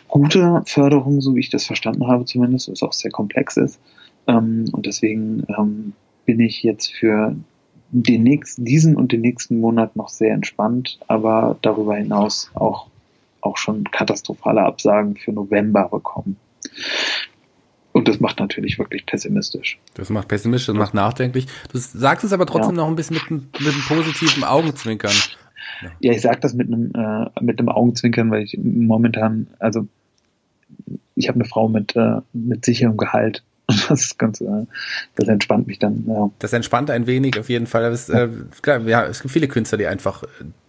gute 0.07 0.61
Förderung, 0.65 1.21
so 1.21 1.35
wie 1.35 1.39
ich 1.39 1.49
das 1.49 1.65
verstanden 1.65 2.07
habe 2.07 2.25
zumindest, 2.25 2.71
was 2.71 2.83
auch 2.83 2.93
sehr 2.93 3.11
komplex 3.11 3.57
ist. 3.57 3.79
Ähm, 4.27 4.65
und 4.71 4.85
deswegen 4.85 5.45
ähm, 5.57 5.93
bin 6.25 6.39
ich 6.39 6.63
jetzt 6.63 6.93
für 6.93 7.35
den 7.91 8.23
nächsten, 8.23 8.65
diesen 8.65 8.95
und 8.95 9.11
den 9.11 9.21
nächsten 9.21 9.59
Monat 9.59 9.95
noch 9.95 10.09
sehr 10.09 10.33
entspannt, 10.33 10.99
aber 11.07 11.57
darüber 11.61 11.95
hinaus 11.95 12.51
auch, 12.53 12.87
auch 13.41 13.57
schon 13.57 13.85
katastrophale 13.85 14.61
Absagen 14.61 15.15
für 15.15 15.31
November 15.31 15.87
bekommen. 15.89 16.37
Und 17.93 18.07
das 18.07 18.19
macht 18.19 18.39
natürlich 18.39 18.77
wirklich 18.77 19.05
pessimistisch. 19.05 19.79
Das 19.95 20.09
macht 20.09 20.27
pessimistisch, 20.27 20.67
das 20.67 20.75
macht 20.75 20.93
nachdenklich. 20.93 21.47
Du 21.71 21.79
sagst 21.79 22.23
es 22.23 22.33
aber 22.33 22.45
trotzdem 22.45 22.75
ja. 22.75 22.83
noch 22.83 22.87
ein 22.87 22.95
bisschen 22.95 23.15
mit, 23.15 23.29
mit 23.29 23.73
einem 23.73 23.83
positiven 23.87 24.43
Augenzwinkern. 24.43 25.13
Ja, 25.81 25.89
ja 25.99 26.11
ich 26.13 26.21
sage 26.21 26.39
das 26.39 26.53
mit 26.53 26.67
einem, 26.67 26.91
äh, 26.93 27.29
mit 27.41 27.59
einem 27.59 27.69
Augenzwinkern, 27.69 28.31
weil 28.31 28.43
ich 28.43 28.57
momentan, 28.61 29.47
also 29.59 29.87
ich 31.15 31.27
habe 31.27 31.39
eine 31.39 31.45
Frau 31.45 31.69
mit, 31.69 31.95
äh, 31.95 32.21
mit 32.33 32.65
sicherem 32.65 32.97
Gehalt 32.97 33.43
das 33.89 34.01
ist 34.01 34.19
ganz, 34.19 34.39
äh, 34.39 34.65
das 35.15 35.27
entspannt 35.27 35.67
mich 35.67 35.79
dann. 35.79 36.05
Ja. 36.07 36.29
Das 36.39 36.53
entspannt 36.53 36.89
ein 36.89 37.05
wenig 37.05 37.37
auf 37.37 37.49
jeden 37.49 37.67
Fall. 37.67 37.89
Das, 37.89 38.07
äh, 38.07 38.29
klar, 38.61 38.79
ja, 38.81 39.05
es 39.05 39.21
gibt 39.21 39.33
viele 39.33 39.49
Künstler, 39.49 39.77
die 39.77 39.87
einfach, 39.87 40.23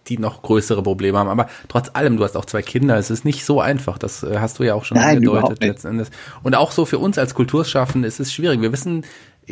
die 0.07 0.17
noch 0.17 0.41
größere 0.41 0.83
Probleme 0.83 1.17
haben. 1.17 1.29
Aber 1.29 1.47
trotz 1.69 1.89
allem, 1.93 2.17
du 2.17 2.25
hast 2.25 2.35
auch 2.35 2.43
zwei 2.43 2.61
Kinder. 2.61 2.97
Es 2.97 3.09
ist 3.09 3.23
nicht 3.23 3.45
so 3.45 3.61
einfach. 3.61 3.97
Das 3.97 4.23
äh, 4.23 4.39
hast 4.39 4.59
du 4.59 4.63
ja 4.63 4.73
auch 4.73 4.83
schon 4.83 4.97
Nein, 4.97 5.17
angedeutet 5.17 5.63
letzten 5.63 5.87
Endes. 5.87 6.11
Und 6.43 6.55
auch 6.55 6.71
so 6.71 6.85
für 6.85 6.99
uns 6.99 7.17
als 7.17 7.33
Kulturschaffende 7.33 8.05
ist 8.05 8.19
es 8.19 8.33
schwierig. 8.33 8.59
Wir 8.59 8.73
wissen 8.73 9.05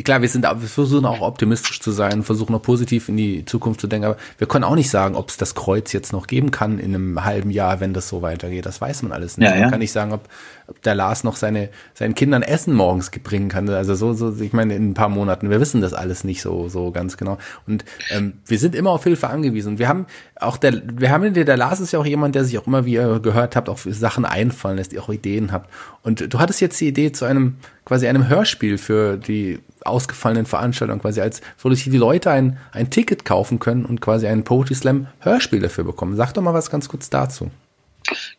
klar, 0.04 0.22
wir 0.22 0.30
sind, 0.30 0.44
wir 0.44 0.56
versuchen 0.68 1.06
auch 1.06 1.22
optimistisch 1.22 1.80
zu 1.80 1.92
sein, 1.92 2.24
versuchen 2.24 2.54
auch 2.56 2.62
positiv 2.62 3.10
in 3.10 3.18
die 3.18 3.46
Zukunft 3.46 3.82
zu 3.82 3.88
denken, 3.88 4.06
aber 4.06 4.18
wir 4.38 4.48
können 4.48 4.64
auch 4.64 4.76
nicht 4.76 4.90
sagen, 4.90 5.16
ob 5.16 5.30
es 5.30 5.38
das 5.38 5.56
Kreuz 5.56 5.94
jetzt 5.94 6.14
noch 6.14 6.28
geben 6.28 6.52
kann 6.52 6.80
in 6.80 6.94
einem 6.94 7.24
halben 7.24 7.50
Jahr, 7.50 7.80
wenn 7.80 7.94
das 7.94 8.08
so 8.08 8.22
weitergeht. 8.22 8.66
Das 8.66 8.80
weiß 8.80 9.04
man 9.04 9.12
alles 9.12 9.38
nicht. 9.38 9.48
Ja, 9.48 9.56
ja. 9.56 9.62
Man 9.62 9.72
kann 9.72 9.80
nicht 9.80 9.92
sagen, 9.92 10.12
ob, 10.14 10.28
ob 10.68 10.82
der 10.84 10.96
Lars 10.96 11.24
noch 11.24 11.36
seine, 11.36 11.70
seinen 11.94 12.16
Kindern 12.16 12.44
Essen 12.44 12.74
morgens 12.74 13.10
bringen 13.10 13.50
kann. 13.50 13.70
Also 13.70 13.96
so, 13.96 14.14
so, 14.14 14.40
ich 14.42 14.54
meine, 14.54 14.76
in 14.76 14.92
ein 14.92 14.94
paar 14.94 15.10
Monaten. 15.10 15.50
Wir 15.50 15.60
wissen 15.60 15.82
das 15.82 15.94
alles 15.94 16.24
nicht 16.24 16.42
so, 16.42 16.70
so 16.70 16.92
ganz 16.92 17.18
genau. 17.18 17.38
Und 17.66 17.86
ähm, 18.12 18.34
wir 18.46 18.60
sind 18.60 18.76
immer 18.76 18.92
auf 18.92 19.04
Hilfe 19.04 19.30
angewiesen. 19.30 19.80
wir 19.80 19.88
haben 19.88 20.06
auch 20.40 20.58
der, 20.58 20.82
wir 20.94 21.10
haben 21.10 21.34
der, 21.34 21.46
der 21.46 21.58
Lars 21.58 21.80
ist 21.80 21.92
ja 21.92 22.00
auch 22.00 22.06
jemand, 22.06 22.36
der 22.36 22.44
sich 22.44 22.58
auch 22.58 22.68
immer, 22.68 22.86
wie 22.86 22.94
ihr 22.94 23.20
gehört 23.20 23.56
habt, 23.56 23.70
auch 23.70 23.80
Sachen 23.80 24.26
einfallen 24.26 24.78
lässt, 24.78 24.92
die 24.92 25.00
auch 25.00 25.10
Ideen 25.10 25.52
habt. 25.52 25.70
Und 26.04 26.34
du 26.34 26.40
hattest 26.40 26.62
jetzt 26.62 26.80
die 26.80 26.88
Idee 26.88 27.12
zu 27.12 27.26
einem, 27.26 27.56
quasi 27.86 28.08
einem 28.08 28.28
Hörspiel 28.28 28.78
für 28.78 29.18
die 29.18 29.60
ausgefallenen 29.88 30.46
Veranstaltungen, 30.46 31.02
quasi 31.02 31.22
als, 31.22 31.42
so 31.58 31.70
dass 31.70 31.84
die 31.84 31.98
Leute 31.98 32.32
ein, 32.32 32.58
ein 32.72 32.90
Ticket 32.90 33.26
kaufen 33.26 33.60
können 33.60 33.86
und 33.86 34.02
quasi 34.02 34.28
ein 34.28 34.44
Poetry 34.44 34.76
Slam 34.76 35.08
Hörspiel 35.20 35.60
dafür 35.60 35.84
bekommen. 35.84 36.16
Sag 36.16 36.34
doch 36.34 36.42
mal 36.42 36.54
was 36.54 36.70
ganz 36.70 36.90
kurz 36.90 37.10
dazu. 37.10 37.50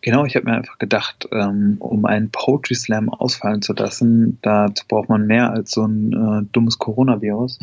Genau, 0.01 0.25
ich 0.25 0.35
habe 0.37 0.47
mir 0.47 0.57
einfach 0.57 0.79
gedacht, 0.79 1.29
ähm, 1.33 1.77
um 1.79 2.07
einen 2.07 2.31
Poetry 2.31 2.75
Slam 2.75 3.09
ausfallen 3.11 3.61
zu 3.61 3.75
lassen, 3.75 4.39
dazu 4.43 4.85
braucht 4.89 5.09
man 5.09 5.27
mehr 5.27 5.51
als 5.51 5.73
so 5.73 5.85
ein 5.85 6.13
äh, 6.13 6.47
dummes 6.53 6.79
Coronavirus. 6.79 7.59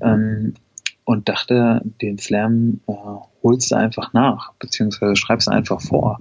Ähm, 0.00 0.54
und 1.04 1.28
dachte, 1.28 1.82
den 2.00 2.18
Slam 2.18 2.80
äh, 2.88 2.92
holst 3.44 3.70
du 3.70 3.76
einfach 3.76 4.12
nach, 4.14 4.52
beziehungsweise 4.54 5.14
schreibst 5.14 5.48
einfach 5.48 5.80
vor. 5.80 6.18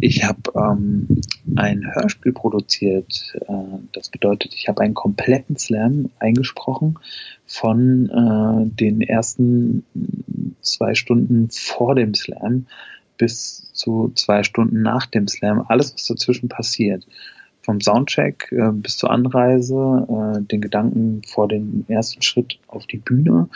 Ich 0.00 0.24
habe 0.24 0.40
ähm, 0.54 1.20
ein 1.56 1.84
Hörspiel 1.94 2.32
produziert. 2.32 3.34
Äh, 3.46 3.52
das 3.92 4.08
bedeutet, 4.08 4.54
ich 4.54 4.68
habe 4.68 4.80
einen 4.80 4.94
kompletten 4.94 5.58
Slam 5.58 6.10
eingesprochen 6.20 6.98
von 7.44 8.08
äh, 8.08 8.74
den 8.76 9.02
ersten 9.02 9.84
zwei 10.62 10.94
Stunden 10.94 11.50
vor 11.50 11.96
dem 11.96 12.14
Slam 12.14 12.66
bis 13.18 13.70
zu 13.74 14.12
zwei 14.14 14.44
Stunden 14.44 14.80
nach 14.80 15.06
dem 15.06 15.28
Slam. 15.28 15.64
Alles, 15.68 15.92
was 15.92 16.06
dazwischen 16.06 16.48
passiert. 16.48 17.06
Vom 17.62 17.80
Soundcheck 17.80 18.50
äh, 18.52 18.70
bis 18.72 18.96
zur 18.96 19.10
Anreise, 19.10 20.06
äh, 20.08 20.42
den 20.42 20.60
Gedanken 20.60 21.22
vor 21.26 21.48
dem 21.48 21.84
ersten 21.88 22.22
Schritt 22.22 22.58
auf 22.68 22.86
die 22.86 22.96
Bühne, 22.96 23.48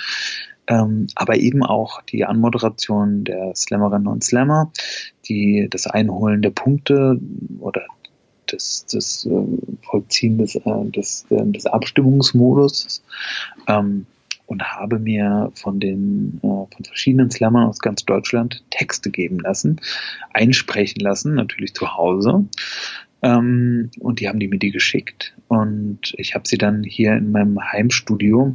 ähm, 0.66 1.06
aber 1.14 1.36
eben 1.36 1.62
auch 1.62 2.02
die 2.02 2.24
Anmoderation 2.24 3.24
der 3.24 3.54
Slammerinnen 3.54 4.06
und 4.06 4.24
Slammer, 4.24 4.72
die 5.26 5.68
das 5.70 5.86
Einholen 5.86 6.42
der 6.42 6.50
Punkte 6.50 7.20
oder 7.60 7.82
das, 8.46 8.86
das 8.90 9.26
äh, 9.26 9.44
Vollziehen 9.82 10.38
des, 10.38 10.56
äh, 10.56 10.84
des, 10.86 11.26
äh, 11.30 11.44
des 11.46 11.66
Abstimmungsmodus 11.66 13.02
ähm, 13.68 14.06
und 14.46 14.62
habe 14.62 14.98
mir 14.98 15.50
von 15.54 15.80
den 15.80 16.40
äh, 16.42 16.46
von 16.46 16.84
verschiedenen 16.84 17.30
Slammern 17.30 17.68
aus 17.68 17.78
ganz 17.78 18.04
Deutschland 18.04 18.62
Texte 18.70 19.10
geben 19.10 19.40
lassen, 19.40 19.80
einsprechen 20.32 21.00
lassen, 21.00 21.34
natürlich 21.34 21.74
zu 21.74 21.96
Hause. 21.96 22.46
Ähm, 23.22 23.90
und 24.00 24.20
die 24.20 24.28
haben 24.28 24.40
die 24.40 24.48
mir 24.48 24.58
die 24.58 24.70
geschickt 24.70 25.34
und 25.48 26.14
ich 26.16 26.34
habe 26.34 26.46
sie 26.46 26.58
dann 26.58 26.82
hier 26.82 27.14
in 27.14 27.32
meinem 27.32 27.58
Heimstudio 27.60 28.54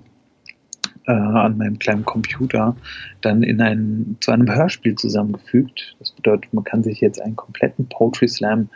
äh, 1.09 1.13
an 1.13 1.57
meinem 1.57 1.79
kleinen 1.79 2.05
Computer 2.05 2.75
dann 3.21 3.41
in 3.41 3.59
ein, 3.61 4.17
zu 4.19 4.31
einem 4.31 4.53
Hörspiel 4.53 4.93
zusammengefügt. 4.95 5.95
Das 5.97 6.11
bedeutet, 6.11 6.53
man 6.53 6.63
kann 6.63 6.83
sich 6.83 7.01
jetzt 7.01 7.19
einen 7.19 7.35
kompletten 7.35 7.89
Poetry 7.89 8.27
Slam 8.27 8.69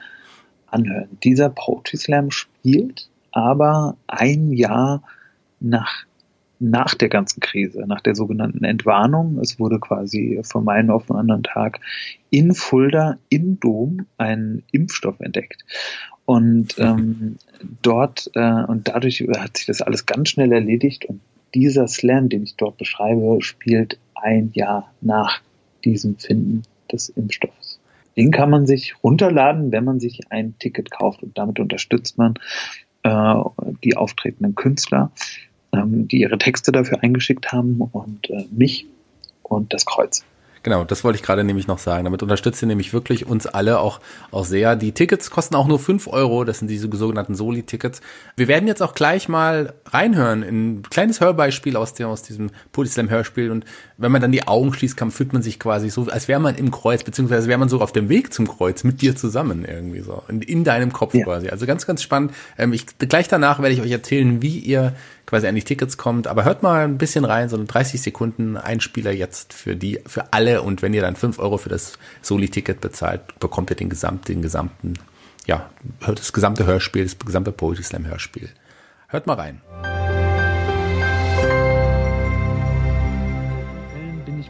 anhören. 0.66 1.10
Dieser 1.24 1.50
Poetry 1.50 1.98
Slam 1.98 2.32
spielt 2.32 3.08
aber 3.32 3.98
ein 4.08 4.52
Jahr 4.52 5.04
nach 5.60 6.06
nach 6.60 6.96
der 6.96 7.10
ganzen 7.10 7.42
Krise, 7.42 7.84
nach 7.88 8.00
der 8.00 8.16
sogenannten 8.16 8.64
Entwarnung. 8.64 9.38
Es 9.40 9.60
wurde 9.60 9.80
quasi 9.80 10.40
von 10.44 10.64
meinem 10.64 10.92
auf 10.92 11.08
den 11.08 11.18
anderen 11.18 11.44
Tag 11.44 11.82
in 12.30 12.56
Fulda 12.56 13.18
im 13.28 13.60
Dom 13.60 14.06
ein 14.18 14.64
Impfstoff 14.72 15.20
entdeckt. 15.20 15.66
Und 16.24 16.76
ähm, 16.78 17.36
dort 17.82 18.32
äh, 18.36 18.64
und 18.64 18.88
dadurch 18.88 19.28
hat 19.38 19.58
sich 19.58 19.66
das 19.66 19.82
alles 19.82 20.06
ganz 20.06 20.30
schnell 20.30 20.54
erledigt 20.54 21.04
und 21.06 21.20
dieser 21.54 21.88
Slam, 21.88 22.30
den 22.30 22.44
ich 22.44 22.56
dort 22.56 22.78
beschreibe, 22.78 23.42
spielt 23.42 24.00
ein 24.16 24.52
Jahr 24.54 24.92
nach 25.02 25.42
diesem 25.84 26.18
Finden 26.18 26.64
des 26.92 27.10
Impfstoffs. 27.10 27.80
Den 28.16 28.32
kann 28.32 28.50
man 28.50 28.68
sich 28.68 28.96
runterladen, 29.04 29.72
wenn 29.72 29.84
man 29.84 30.00
sich 30.00 30.22
ein 30.30 30.58
Ticket 30.60 30.92
kauft 30.92 31.24
und 31.24 31.38
damit 31.38 31.60
unterstützt 31.60 32.18
man 32.18 32.36
äh, 33.04 33.36
die 33.84 33.98
auftretenden 33.98 34.56
Künstler, 34.56 35.12
ähm, 35.74 36.08
die 36.08 36.22
ihre 36.22 36.38
Texte 36.38 36.72
dafür 36.72 37.02
eingeschickt 37.02 37.52
haben 37.52 37.82
und 37.82 38.30
äh, 38.30 38.46
mich 38.52 38.86
und 39.42 39.74
das 39.74 39.86
Kreuz. 39.86 40.24
Genau, 40.64 40.86
das 40.86 41.04
wollte 41.04 41.18
ich 41.18 41.24
gerade 41.24 41.44
nämlich 41.44 41.68
noch 41.68 41.78
sagen. 41.78 42.06
Damit 42.06 42.24
unterstützt 42.24 42.62
ihr 42.62 42.68
nämlich 42.70 42.94
wirklich 42.94 43.28
uns 43.28 43.46
alle 43.46 43.80
auch, 43.80 44.00
auch 44.32 44.46
sehr. 44.46 44.78
Die 44.78 44.94
Tickets 44.94 45.30
kosten 45.30 45.56
auch 45.56 45.68
nur 45.68 45.78
fünf 45.78 46.08
Euro. 46.08 46.46
Das 46.46 46.60
sind 46.60 46.70
diese 46.70 46.90
sogenannten 46.96 47.36
Soli-Tickets. 47.36 48.00
Wir 48.38 48.48
werden 48.48 48.66
jetzt 48.66 48.82
auch 48.82 48.96
gleich 48.96 49.28
mal 49.28 49.74
reinhören 49.86 50.42
in 50.42 50.76
ein 50.76 50.84
kleines 50.84 51.20
Hörbeispiel 51.20 51.76
aus, 51.76 51.94
dem, 51.96 52.08
aus 52.08 52.24
diesem 52.24 52.50
Polislam-Hörspiel. 52.72 53.52
Und 53.52 53.66
wenn 53.98 54.14
man 54.14 54.22
dann 54.22 54.32
die 54.32 54.48
Augen 54.48 54.74
schließt, 54.74 54.96
kann, 54.96 55.12
fühlt 55.12 55.34
man 55.34 55.42
sich 55.42 55.60
quasi 55.60 55.90
so, 55.90 56.08
als 56.08 56.30
wäre 56.30 56.40
man 56.40 56.56
im 56.56 56.72
Kreuz, 56.72 57.04
beziehungsweise 57.04 57.50
wäre 57.50 57.60
man 57.60 57.68
so 57.68 57.82
auf 57.82 57.92
dem 57.92 58.08
Weg 58.08 58.34
zum 58.34 58.48
Kreuz 58.48 58.86
mit 58.86 59.02
dir 59.02 59.18
zusammen 59.18 59.66
irgendwie 59.66 60.00
so. 60.00 60.24
In, 60.30 60.42
in 60.42 60.64
deinem 60.64 60.94
Kopf 60.94 61.14
ja. 61.14 61.26
quasi. 61.26 61.50
Also 61.50 61.66
ganz, 61.66 61.86
ganz 61.86 62.02
spannend. 62.02 62.32
Ähm, 62.58 62.72
ich, 62.72 62.86
gleich 63.00 63.28
danach 63.28 63.60
werde 63.60 63.76
ich 63.76 63.82
euch 63.82 63.92
erzählen, 63.92 64.42
wie 64.42 64.60
ihr 64.60 64.94
quasi 65.34 65.48
an 65.48 65.56
die 65.56 65.64
Tickets 65.64 65.98
kommt. 65.98 66.28
Aber 66.28 66.46
hört 66.46 66.62
mal 66.62 66.84
ein 66.84 67.00
bisschen 67.00 67.26
rein, 67.26 67.50
so 67.50 67.58
ein 67.58 67.66
30 67.66 68.00
Sekunden 68.00 68.56
Einspieler 68.56 69.12
jetzt 69.12 69.52
für 69.52 69.76
die, 69.76 70.00
für 70.06 70.32
alle. 70.32 70.62
Und 70.62 70.84
wenn 70.84 70.94
ihr 70.94 71.02
dann 71.02 71.16
fünf 71.16 71.40
Euro 71.40 71.58
für 71.58 71.70
das 71.70 71.98
Soli-Ticket 72.22 72.82
bezahlt, 72.82 73.40
bekommt 73.40 73.72
ihr 73.72 73.76
den 73.76 73.90
gesamten, 73.90 74.26
den 74.26 74.42
gesamten, 74.44 74.94
ja, 75.48 75.72
das 76.06 76.34
gesamte 76.34 76.68
Hörspiel, 76.68 77.06
das 77.06 77.18
gesamte 77.18 77.52
Poetry 77.52 77.82
Slam 77.82 78.06
Hörspiel. 78.06 78.50
Hört 79.08 79.26
mal 79.26 79.34
rein. 79.34 79.60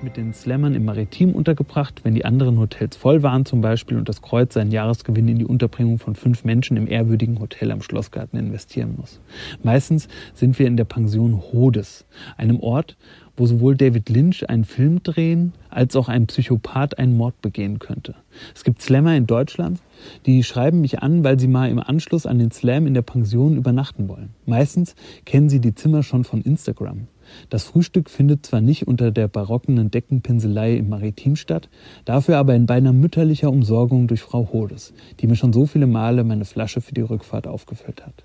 Mit 0.04 0.18
den 0.18 0.34
Slammern 0.34 0.76
im 0.76 0.86
Maritim 0.86 1.32
untergebracht, 1.32 2.02
wenn 2.04 2.14
die 2.14 2.26
anderen 2.26 2.60
Hotels 2.60 2.98
voll 2.98 3.24
waren 3.24 3.46
zum 3.46 3.62
Beispiel 3.62 3.98
und 3.98 4.10
das 4.10 4.22
Kreuz 4.22 4.54
seinen 4.54 4.72
Jahresgewinn 4.72 5.30
in 5.30 5.40
die 5.40 5.46
Unterbringung 5.46 5.98
von 5.98 6.16
fünf 6.16 6.44
Menschen 6.44 6.76
im 6.78 6.88
ehrwürdigen 6.88 7.40
Hotel 7.40 7.72
am 7.72 7.82
Schlossgarten 7.82 8.38
investieren 8.38 8.96
muss. 8.98 9.22
Meistens 9.64 10.10
sind 10.34 10.60
wir 10.60 10.68
in 10.68 10.78
der 10.78 10.84
Pension 10.84 11.34
Rhodes, 11.34 12.06
einem 12.38 12.60
Ort, 12.60 12.98
wo 13.38 13.46
sowohl 13.46 13.76
David 13.76 14.10
Lynch 14.10 14.48
einen 14.50 14.66
Film 14.66 15.02
drehen, 15.02 15.54
als 15.70 15.96
auch 15.96 16.10
ein 16.10 16.28
Psychopath 16.28 17.00
einen 17.00 17.18
Mord 17.18 17.42
begehen 17.42 17.80
könnte. 17.80 18.16
Es 18.54 18.64
gibt 18.64 18.82
Slammer 18.82 19.16
in 19.16 19.26
Deutschland, 19.26 19.80
die 20.26 20.44
schreiben 20.44 20.82
mich 20.82 21.02
an, 21.02 21.24
weil 21.24 21.40
sie 21.40 21.48
mal 21.48 21.70
im 21.70 21.80
Anschluss 21.80 22.26
an 22.26 22.40
den 22.40 22.52
Slam 22.52 22.86
in 22.86 22.94
der 22.94 23.02
Pension 23.02 23.56
übernachten 23.56 24.08
wollen. 24.10 24.30
Meistens 24.46 24.96
kennen 25.26 25.50
sie 25.50 25.62
die 25.62 25.74
Zimmer 25.74 26.04
schon 26.04 26.26
von 26.26 26.42
Instagram. 26.42 27.08
Das 27.50 27.64
Frühstück 27.64 28.10
findet 28.10 28.46
zwar 28.46 28.62
nicht 28.62 28.88
unter 28.88 29.12
der 29.12 29.28
barocken 29.28 29.92
Deckenpinselei 29.92 30.76
im 30.76 30.90
Maritim 30.90 31.36
statt, 31.36 31.70
dafür 32.06 32.38
aber 32.38 32.56
in 32.56 32.66
beinahe 32.66 32.94
mütterlicher 32.94 33.50
Umsorgung 33.50 34.08
durch 34.08 34.22
Frau 34.22 34.50
Hodes, 34.52 34.94
die 35.20 35.28
mir 35.28 35.36
schon 35.36 35.54
so 35.54 35.66
viele 35.66 35.88
Male 35.88 36.24
meine 36.24 36.46
Flasche 36.46 36.82
für 36.82 36.94
die 36.94 37.02
Rückfahrt 37.02 37.48
aufgefüllt 37.48 38.06
hat. 38.06 38.24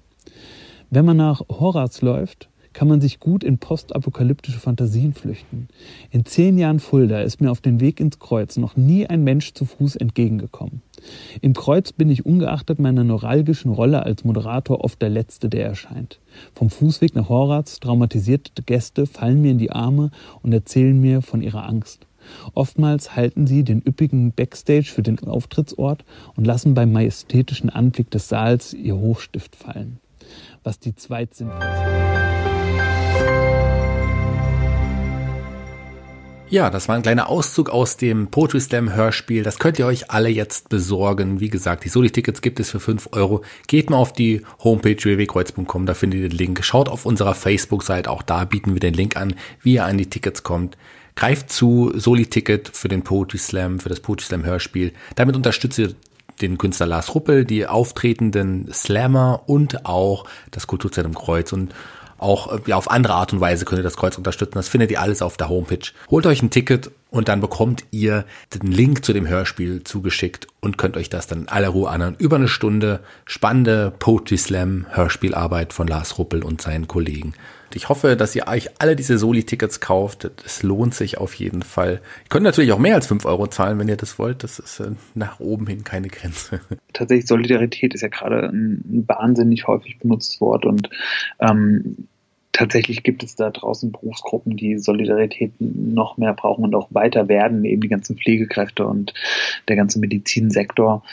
Wenn 0.91 1.05
man 1.05 1.17
nach 1.17 1.43
Horaz 1.49 2.01
läuft, 2.01 2.49
kann 2.73 2.89
man 2.89 3.01
sich 3.01 3.21
gut 3.21 3.45
in 3.45 3.59
postapokalyptische 3.59 4.59
Fantasien 4.59 5.15
flüchten. 5.15 5.69
In 6.11 6.25
zehn 6.25 6.59
Jahren 6.59 6.81
Fulda 6.81 7.21
ist 7.21 7.41
mir 7.41 7.51
auf 7.51 7.61
den 7.61 7.81
Weg 7.81 8.01
ins 8.01 8.19
Kreuz 8.19 8.57
noch 8.57 8.77
nie 8.77 9.07
ein 9.07 9.25
Mensch 9.25 9.55
zu 9.55 9.65
Fuß 9.65 9.97
entgegengekommen. 9.97 10.83
Im 11.41 11.55
Kreuz 11.55 11.93
bin 11.93 12.11
ich 12.11 12.27
ungeachtet 12.27 12.79
meiner 12.79 13.05
neuralgischen 13.05 13.73
Rolle 13.73 14.03
als 14.03 14.25
Moderator 14.25 14.85
oft 14.85 15.01
der 15.01 15.11
Letzte, 15.11 15.49
der 15.49 15.67
erscheint. 15.67 16.21
Vom 16.55 16.71
Fußweg 16.71 17.15
nach 17.15 17.29
Horaz 17.29 17.81
traumatisierte 17.81 18.63
Gäste 18.63 19.07
fallen 19.07 19.41
mir 19.41 19.53
in 19.53 19.59
die 19.59 19.71
Arme 19.71 20.11
und 20.43 20.53
erzählen 20.53 21.01
mir 21.01 21.23
von 21.23 21.43
ihrer 21.43 21.69
Angst. 21.69 22.07
Oftmals 22.55 23.17
halten 23.17 23.47
sie 23.47 23.65
den 23.65 23.81
üppigen 23.81 24.33
Backstage 24.33 24.91
für 24.93 25.03
den 25.03 25.19
Auftrittsort 25.21 26.05
und 26.37 26.47
lassen 26.47 26.75
beim 26.75 26.93
majestätischen 26.93 27.71
Anblick 27.71 28.11
des 28.11 28.29
Saals 28.29 28.75
ihr 28.75 28.97
Hochstift 28.97 29.57
fallen. 29.57 29.99
Was 30.63 30.79
die 30.79 30.95
zweitsinnvollste 30.95 32.28
Ja, 36.51 36.71
das 36.71 36.89
war 36.89 36.97
ein 36.97 37.03
kleiner 37.03 37.29
Auszug 37.29 37.69
aus 37.69 37.99
dem 37.99 38.29
Poetry 38.29 38.61
Slam 38.61 38.95
Hörspiel. 38.95 39.43
Das 39.43 39.59
könnt 39.59 39.79
ihr 39.79 39.85
euch 39.85 40.11
alle 40.11 40.31
jetzt 40.31 40.71
besorgen. 40.71 41.41
Wie 41.41 41.51
gesagt, 41.51 41.85
die 41.85 41.91
Soli-Tickets 41.91 42.41
gibt 42.41 42.59
es 42.59 42.71
für 42.71 42.81
fünf 42.81 43.11
Euro. 43.13 43.43
Geht 43.67 43.91
mal 43.91 43.99
auf 43.99 44.15
die 44.15 44.41
Homepage 44.65 44.97
www.kreuz.com, 44.97 45.85
da 45.85 45.93
findet 45.93 46.21
ihr 46.21 46.29
den 46.31 46.39
Link. 46.39 46.65
Schaut 46.65 46.89
auf 46.89 47.05
unserer 47.05 47.35
Facebook-Seite, 47.35 48.11
auch 48.11 48.23
da 48.23 48.47
bieten 48.47 48.73
wir 48.73 48.81
den 48.81 48.95
Link 48.95 49.19
an, 49.19 49.35
wie 49.63 49.75
ihr 49.75 49.85
an 49.85 49.99
die 49.99 50.09
Tickets 50.09 50.43
kommt. 50.43 50.79
Greift 51.17 51.53
zu 51.53 51.93
Soli-Ticket 51.95 52.71
für 52.73 52.89
den 52.89 53.03
Poetry 53.03 53.39
Slam, 53.39 53.79
für 53.79 53.91
das 53.91 54.01
Poetry 54.01 54.25
Slam 54.25 54.47
Hörspiel. 54.47 54.95
Damit 55.17 55.37
unterstützt 55.37 55.79
ihr 55.79 55.93
den 56.41 56.57
Künstler 56.57 56.87
Lars 56.87 57.15
Ruppel, 57.15 57.45
die 57.45 57.67
auftretenden 57.67 58.73
Slammer 58.73 59.43
und 59.47 59.85
auch 59.85 60.25
das 60.51 60.67
Kulturzentrum 60.67 61.15
Kreuz. 61.15 61.53
Und 61.53 61.75
auch 62.19 62.53
äh, 62.53 62.61
ja, 62.67 62.77
auf 62.77 62.91
andere 62.91 63.15
Art 63.15 63.33
und 63.33 63.41
Weise 63.41 63.65
könnt 63.65 63.81
ihr 63.81 63.85
das 63.85 63.97
Kreuz 63.97 64.19
unterstützen. 64.19 64.55
Das 64.57 64.69
findet 64.69 64.91
ihr 64.91 65.01
alles 65.01 65.23
auf 65.23 65.37
der 65.37 65.49
Homepage. 65.49 65.91
Holt 66.11 66.27
euch 66.27 66.43
ein 66.43 66.51
Ticket 66.51 66.91
und 67.11 67.29
dann 67.29 67.41
bekommt 67.41 67.85
ihr 67.91 68.25
den 68.55 68.71
Link 68.71 69.05
zu 69.05 69.13
dem 69.13 69.27
Hörspiel 69.27 69.85
zugeschickt 69.85 70.47
und 70.61 70.77
könnt 70.77 70.97
euch 70.97 71.09
das 71.09 71.27
dann 71.27 71.43
in 71.43 71.49
aller 71.49 71.69
Ruhe 71.69 71.89
anhören. 71.89 72.17
Über 72.19 72.37
eine 72.37 72.49
Stunde 72.49 73.01
spannende 73.25 73.93
Poetry 73.99 74.37
Slam 74.37 74.87
Hörspielarbeit 74.91 75.73
von 75.73 75.87
Lars 75.87 76.19
Ruppel 76.19 76.43
und 76.43 76.61
seinen 76.61 76.89
Kollegen. 76.89 77.35
Ich 77.75 77.89
hoffe, 77.89 78.17
dass 78.17 78.35
ihr 78.35 78.47
euch 78.49 78.71
alle 78.81 78.97
diese 78.97 79.19
Soli-Tickets 79.19 79.81
kauft. 79.81 80.31
Es 80.45 80.63
lohnt 80.63 80.95
sich 80.95 81.19
auf 81.19 81.35
jeden 81.35 81.63
Fall. 81.63 82.01
Ihr 82.25 82.29
könnt 82.29 82.45
natürlich 82.45 82.73
auch 82.73 82.79
mehr 82.79 82.95
als 82.95 83.07
fünf 83.07 83.25
Euro 83.25 83.47
zahlen, 83.47 83.79
wenn 83.79 83.89
ihr 83.89 83.97
das 83.97 84.19
wollt. 84.19 84.43
Das 84.43 84.59
ist 84.59 84.81
äh, 84.81 84.93
nach 85.15 85.41
oben 85.41 85.67
hin 85.67 85.85
keine 85.85 86.09
Grenze. 86.09 86.61
Tatsächlich, 86.93 87.27
Solidarität 87.27 87.95
ist 87.95 88.03
ja 88.03 88.09
gerade 88.09 88.49
ein 88.49 89.05
wahnsinnig 89.07 89.67
häufig 89.67 89.99
benutztes 89.99 90.41
Wort 90.41 90.65
und 90.65 90.89
ähm, 91.41 92.09
tatsächlich 92.53 93.05
gibt 93.05 93.23
es 93.23 93.37
da 93.37 93.51
draußen 93.51 93.93
Berufsgruppen, 93.93 94.57
die 94.57 94.79
Solidarität 94.79 95.53
noch 95.61 96.17
mehr 96.17 96.35
brauchen 96.35 96.65
und 96.65 96.75
auch 96.75 96.89
weiter 96.91 97.29
werden, 97.29 97.65
eben 97.65 97.81
die 97.81 97.89
ganzen 97.89 98.17
Pflegekräfte 98.17 98.85
und 98.87 99.15
der 99.69 99.77
ganze 99.77 100.01
Medizinsektor. 100.01 101.05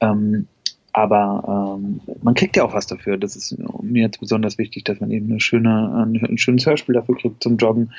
Ähm, 0.00 0.48
aber 0.94 1.76
ähm, 1.76 2.00
man 2.22 2.34
kriegt 2.34 2.56
ja 2.56 2.64
auch 2.64 2.72
was 2.72 2.86
dafür. 2.86 3.18
Das 3.18 3.34
ist 3.34 3.58
mir 3.82 4.02
jetzt 4.02 4.20
besonders 4.20 4.58
wichtig, 4.58 4.84
dass 4.84 5.00
man 5.00 5.10
eben 5.10 5.28
eine 5.28 5.40
schöne, 5.40 6.06
ein, 6.06 6.38
schönes 6.38 6.66
Hörspiel 6.66 6.94
dafür 6.94 7.16
kriegt 7.16 7.42
zum 7.42 7.56
Joggen 7.56 7.92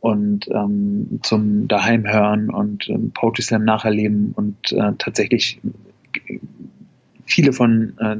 und 0.00 0.48
ähm, 0.48 1.20
zum 1.22 1.68
daheim 1.68 2.10
hören 2.10 2.48
und 2.48 2.88
ähm, 2.88 3.10
Poetry 3.12 3.42
Slam 3.42 3.64
nacherleben 3.64 4.32
und 4.34 4.72
äh, 4.72 4.92
tatsächlich 4.96 5.60
viele 7.26 7.52
von 7.52 7.92
äh, 7.98 8.16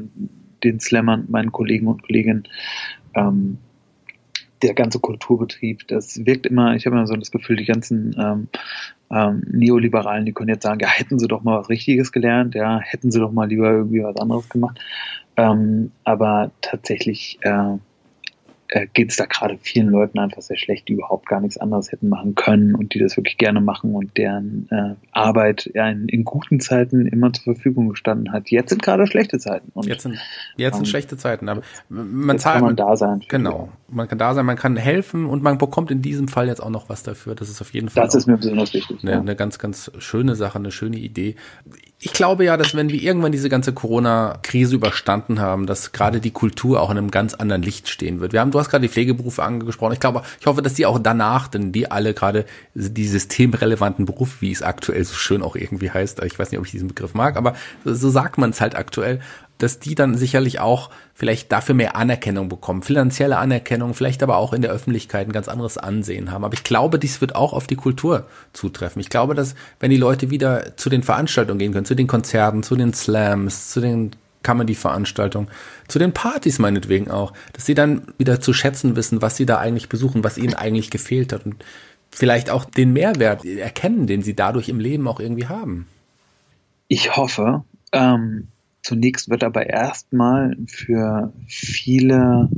den 0.63 0.79
Slammern, 0.79 1.25
meinen 1.27 1.51
Kollegen 1.51 1.87
und 1.87 2.03
Kolleginnen, 2.03 2.43
ähm, 3.15 3.57
der 4.61 4.73
ganze 4.73 4.99
Kulturbetrieb, 4.99 5.87
das 5.87 6.25
wirkt 6.25 6.45
immer, 6.45 6.75
ich 6.75 6.85
habe 6.85 6.95
immer 6.95 7.07
so 7.07 7.15
das 7.15 7.31
Gefühl, 7.31 7.57
die 7.57 7.65
ganzen 7.65 8.15
ähm, 8.19 8.47
ähm, 9.11 9.43
Neoliberalen, 9.51 10.25
die 10.25 10.33
können 10.33 10.49
jetzt 10.49 10.63
sagen, 10.63 10.79
ja, 10.81 10.87
hätten 10.87 11.19
sie 11.19 11.27
doch 11.27 11.43
mal 11.43 11.59
was 11.59 11.69
Richtiges 11.69 12.11
gelernt, 12.11 12.55
ja, 12.55 12.79
hätten 12.79 13.11
sie 13.11 13.19
doch 13.19 13.31
mal 13.31 13.47
lieber 13.47 13.71
irgendwie 13.71 14.03
was 14.03 14.17
anderes 14.17 14.49
gemacht. 14.49 14.79
Ähm, 15.37 15.91
aber 16.03 16.51
tatsächlich 16.61 17.39
äh, 17.41 17.77
äh, 18.69 18.87
geht 18.93 19.09
es 19.09 19.17
da 19.17 19.25
gerade 19.25 19.57
vielen 19.61 19.89
Leuten 19.89 20.19
einfach 20.19 20.41
sehr 20.41 20.57
schlecht, 20.57 20.87
die 20.87 20.93
überhaupt 20.93 21.27
gar 21.27 21.41
nichts 21.41 21.57
anderes 21.57 21.91
hätten 21.91 22.07
machen 22.07 22.35
können 22.35 22.75
und 22.75 22.93
die 22.93 22.99
das 22.99 23.17
wirklich 23.17 23.37
gerne 23.37 23.61
machen 23.61 23.95
und 23.95 24.15
deren 24.17 24.67
äh, 24.69 24.95
Arbeit 25.11 25.69
ja, 25.73 25.89
in, 25.89 26.07
in, 26.07 26.23
guten 26.23 26.59
Zeiten 26.59 27.07
immer 27.07 27.33
zur 27.33 27.55
Verfügung 27.55 27.89
gestanden 27.89 28.31
hat. 28.31 28.49
Jetzt 28.51 28.69
sind 28.69 28.83
gerade 28.83 29.07
schlechte 29.07 29.39
Zeiten. 29.39 29.71
Und, 29.73 29.87
jetzt 29.87 30.03
sind, 30.03 30.19
jetzt 30.55 30.75
sind 30.75 30.85
ähm, 30.85 30.89
schlechte 30.89 31.17
Zeiten. 31.17 31.49
Aber 31.49 31.61
man 31.89 32.37
zahlt, 32.37 32.57
kann 32.57 32.65
man 32.65 32.75
da 32.75 32.95
sein. 32.95 33.23
Genau. 33.27 33.69
Man 33.87 34.07
kann 34.07 34.19
da 34.19 34.35
sein, 34.35 34.45
man 34.45 34.55
kann 34.55 34.77
helfen 34.77 35.25
und 35.25 35.41
man 35.41 35.57
bekommt 35.57 35.89
in 35.89 36.03
diesem 36.03 36.27
Fall 36.27 36.47
jetzt 36.47 36.61
auch 36.61 36.69
noch 36.69 36.89
was 36.89 37.01
dafür. 37.01 37.33
Das 37.33 37.49
ist 37.49 37.61
auf 37.61 37.73
jeden 37.73 37.89
Fall. 37.89 38.03
Das 38.03 38.13
ist 38.13 38.27
mir 38.27 38.37
besonders 38.37 38.73
wichtig. 38.73 38.99
Eine, 39.01 39.11
ja. 39.11 39.19
eine 39.19 39.35
ganz, 39.35 39.57
ganz 39.57 39.91
schöne 39.97 40.35
Sache, 40.35 40.59
eine 40.59 40.71
schöne 40.71 40.97
Idee 40.97 41.35
ich 42.01 42.13
glaube 42.13 42.45
ja, 42.45 42.55
dass 42.55 42.75
wenn 42.75 42.89
wir 42.89 43.01
irgendwann 43.01 43.33
diese 43.33 43.49
ganze 43.49 43.73
Corona-Krise 43.73 44.75
überstanden 44.75 45.41
haben, 45.41 45.65
dass 45.65 45.91
gerade 45.91 46.21
die 46.21 46.31
Kultur 46.31 46.81
auch 46.81 46.91
in 46.91 46.97
einem 46.97 47.11
ganz 47.11 47.33
anderen 47.33 47.61
Licht 47.61 47.89
stehen 47.89 48.21
wird. 48.21 48.31
Wir 48.31 48.39
haben, 48.39 48.51
du 48.51 48.59
hast 48.59 48.69
gerade 48.69 48.83
die 48.83 48.91
Pflegeberufe 48.91 49.43
angesprochen. 49.43 49.91
Ich 49.91 49.99
glaube, 49.99 50.23
ich 50.39 50.45
hoffe, 50.45 50.61
dass 50.61 50.75
die 50.75 50.85
auch 50.85 50.97
danach, 50.97 51.49
denn 51.49 51.73
die 51.73 51.91
alle 51.91 52.13
gerade 52.13 52.45
die 52.73 53.05
systemrelevanten 53.05 54.05
Berufe, 54.05 54.37
wie 54.39 54.51
es 54.51 54.63
aktuell 54.63 55.03
so 55.03 55.13
schön 55.13 55.41
auch 55.41 55.57
irgendwie 55.57 55.91
heißt, 55.91 56.23
ich 56.23 56.39
weiß 56.39 56.51
nicht, 56.51 56.59
ob 56.59 56.65
ich 56.65 56.71
diesen 56.71 56.87
Begriff 56.87 57.13
mag, 57.13 57.35
aber 57.35 57.55
so 57.83 58.09
sagt 58.09 58.37
man 58.37 58.51
es 58.51 58.61
halt 58.61 58.75
aktuell, 58.75 59.19
dass 59.59 59.79
die 59.79 59.93
dann 59.93 60.17
sicherlich 60.17 60.59
auch 60.59 60.89
vielleicht 61.13 61.51
dafür 61.51 61.75
mehr 61.75 61.95
Anerkennung 61.95 62.49
bekommen, 62.49 62.81
finanzielle 62.81 63.37
Anerkennung, 63.37 63.93
vielleicht 63.93 64.23
aber 64.23 64.37
auch 64.37 64.53
in 64.53 64.61
der 64.61 64.71
Öffentlichkeit 64.71 65.27
ein 65.27 65.33
ganz 65.33 65.47
anderes 65.47 65.77
Ansehen 65.77 66.31
haben. 66.31 66.43
Aber 66.43 66.53
ich 66.53 66.63
glaube, 66.63 66.97
dies 66.97 67.21
wird 67.21 67.35
auch 67.35 67.53
auf 67.53 67.67
die 67.67 67.75
Kultur 67.75 68.25
zutreffen. 68.53 69.01
Ich 69.01 69.09
glaube, 69.09 69.35
dass 69.35 69.55
wenn 69.79 69.91
die 69.91 69.97
Leute 69.97 70.31
wieder 70.31 70.77
zu 70.77 70.89
den 70.89 71.03
Veranstaltungen 71.03 71.59
gehen 71.59 71.73
können, 71.73 71.85
zu 71.85 71.95
den 71.95 72.07
Konzerten, 72.07 72.63
zu 72.63 72.75
den 72.75 72.93
Slams, 72.93 73.69
zu 73.69 73.81
den 73.81 74.11
Comedy-Veranstaltungen, 74.43 75.49
zu 75.89 75.99
den 75.99 76.13
Partys 76.13 76.59
meinetwegen 76.59 77.11
auch, 77.11 77.33
dass 77.53 77.65
sie 77.65 77.75
dann 77.75 78.03
wieder 78.17 78.39
zu 78.39 78.53
schätzen 78.53 78.95
wissen, 78.95 79.21
was 79.21 79.35
sie 79.35 79.45
da 79.45 79.57
eigentlich 79.57 79.89
besuchen, 79.89 80.23
was 80.23 80.37
ihnen 80.37 80.53
eigentlich 80.53 80.89
gefehlt 80.89 81.33
hat 81.33 81.45
und 81.45 81.63
vielleicht 82.09 82.49
auch 82.49 82.65
den 82.65 82.93
Mehrwert 82.93 83.45
erkennen, 83.45 84.07
den 84.07 84.21
sie 84.21 84.35
dadurch 84.35 84.69
im 84.69 84.79
Leben 84.79 85.07
auch 85.07 85.19
irgendwie 85.19 85.47
haben. 85.47 85.87
Ich 86.87 87.15
hoffe, 87.15 87.63
ähm, 87.91 88.47
Zunächst 88.81 89.29
wird 89.29 89.43
aber 89.43 89.67
erstmal 89.67 90.55
für 90.67 91.33
viele 91.47 92.49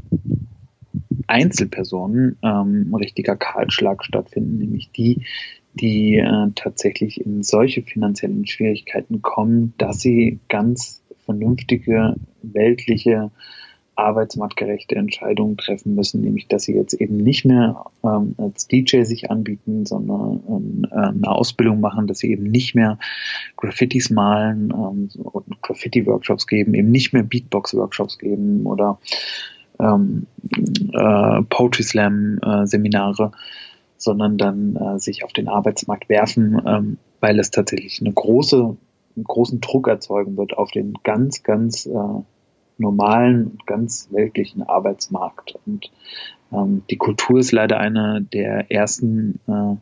Einzelpersonen 1.27 2.37
ähm, 2.43 2.89
ein 2.89 2.95
richtiger 2.95 3.35
Kahlschlag 3.35 4.03
stattfinden, 4.03 4.57
nämlich 4.57 4.91
die, 4.91 5.25
die 5.73 6.17
äh, 6.17 6.51
tatsächlich 6.55 7.25
in 7.25 7.43
solche 7.43 7.81
finanziellen 7.81 8.45
Schwierigkeiten 8.45 9.21
kommen, 9.21 9.73
dass 9.77 9.99
sie 9.99 10.39
ganz 10.49 11.01
vernünftige 11.25 12.15
weltliche 12.41 13.31
arbeitsmarktgerechte 14.01 14.95
Entscheidungen 14.95 15.57
treffen 15.57 15.95
müssen, 15.95 16.21
nämlich 16.21 16.47
dass 16.47 16.63
sie 16.63 16.75
jetzt 16.75 16.93
eben 16.93 17.17
nicht 17.17 17.45
mehr 17.45 17.85
ähm, 18.03 18.35
als 18.37 18.67
DJ 18.67 19.03
sich 19.03 19.31
anbieten, 19.31 19.85
sondern 19.85 20.43
ähm, 20.47 20.87
eine 20.91 21.31
Ausbildung 21.31 21.79
machen, 21.79 22.07
dass 22.07 22.19
sie 22.19 22.31
eben 22.31 22.43
nicht 22.43 22.75
mehr 22.75 22.97
Graffitis 23.57 24.09
malen 24.09 24.71
ähm, 24.71 25.09
und 25.23 25.61
Graffiti-Workshops 25.61 26.47
geben, 26.47 26.73
eben 26.73 26.91
nicht 26.91 27.13
mehr 27.13 27.23
Beatbox-Workshops 27.23 28.17
geben 28.17 28.65
oder 28.65 28.99
ähm, 29.79 30.27
äh, 30.93 31.41
Poetry 31.43 31.83
Slam-Seminare, 31.83 33.31
äh, 33.33 33.37
sondern 33.97 34.37
dann 34.37 34.75
äh, 34.75 34.99
sich 34.99 35.23
auf 35.23 35.33
den 35.33 35.47
Arbeitsmarkt 35.47 36.09
werfen, 36.09 36.61
ähm, 36.65 36.97
weil 37.19 37.39
es 37.39 37.51
tatsächlich 37.51 38.01
eine 38.01 38.11
große, 38.11 38.57
einen 39.15 39.23
großen 39.23 39.61
Druck 39.61 39.87
erzeugen 39.87 40.37
wird 40.37 40.57
auf 40.57 40.71
den 40.71 40.93
ganz, 41.03 41.43
ganz 41.43 41.85
äh, 41.85 42.23
normalen, 42.81 43.57
ganz 43.65 44.09
weltlichen 44.11 44.63
Arbeitsmarkt. 44.63 45.55
Und 45.65 45.91
ähm, 46.51 46.83
die 46.89 46.97
Kultur 46.97 47.39
ist 47.39 47.51
leider 47.51 47.79
eine 47.79 48.21
der 48.21 48.69
ersten 48.71 49.39
äh, 49.47 49.75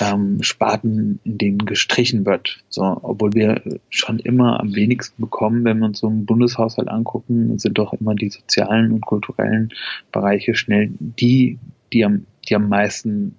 ähm, 0.00 0.42
Sparten, 0.42 1.20
in 1.24 1.38
denen 1.38 1.58
gestrichen 1.58 2.26
wird. 2.26 2.58
So, 2.68 2.82
obwohl 2.82 3.32
wir 3.34 3.62
schon 3.88 4.18
immer 4.18 4.60
am 4.60 4.74
wenigsten 4.74 5.22
bekommen, 5.22 5.64
wenn 5.64 5.78
wir 5.78 5.86
uns 5.86 6.00
so 6.00 6.08
einen 6.08 6.26
Bundeshaushalt 6.26 6.88
angucken, 6.88 7.58
sind 7.58 7.78
doch 7.78 7.92
immer 7.94 8.14
die 8.14 8.30
sozialen 8.30 8.92
und 8.92 9.06
kulturellen 9.06 9.70
Bereiche 10.12 10.54
schnell 10.54 10.90
die, 10.98 11.58
die 11.92 12.04
am, 12.04 12.26
die 12.48 12.56
am 12.56 12.68
meisten 12.68 13.36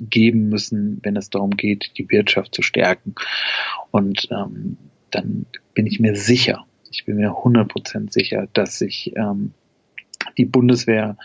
geben 0.00 0.48
müssen, 0.48 0.98
wenn 1.02 1.16
es 1.16 1.30
darum 1.30 1.50
geht, 1.50 1.92
die 1.98 2.08
Wirtschaft 2.10 2.54
zu 2.54 2.62
stärken. 2.62 3.14
Und 3.90 4.28
ähm, 4.30 4.78
dann 5.10 5.46
bin 5.74 5.86
ich 5.86 6.00
mir 6.00 6.16
sicher, 6.16 6.64
ich 6.90 7.04
bin 7.04 7.16
mir 7.16 7.30
100% 7.30 8.12
sicher, 8.12 8.48
dass 8.52 8.78
sich 8.78 9.12
ähm, 9.16 9.52
die 10.36 10.44
Bundeswehr 10.44 11.16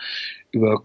über 0.52 0.84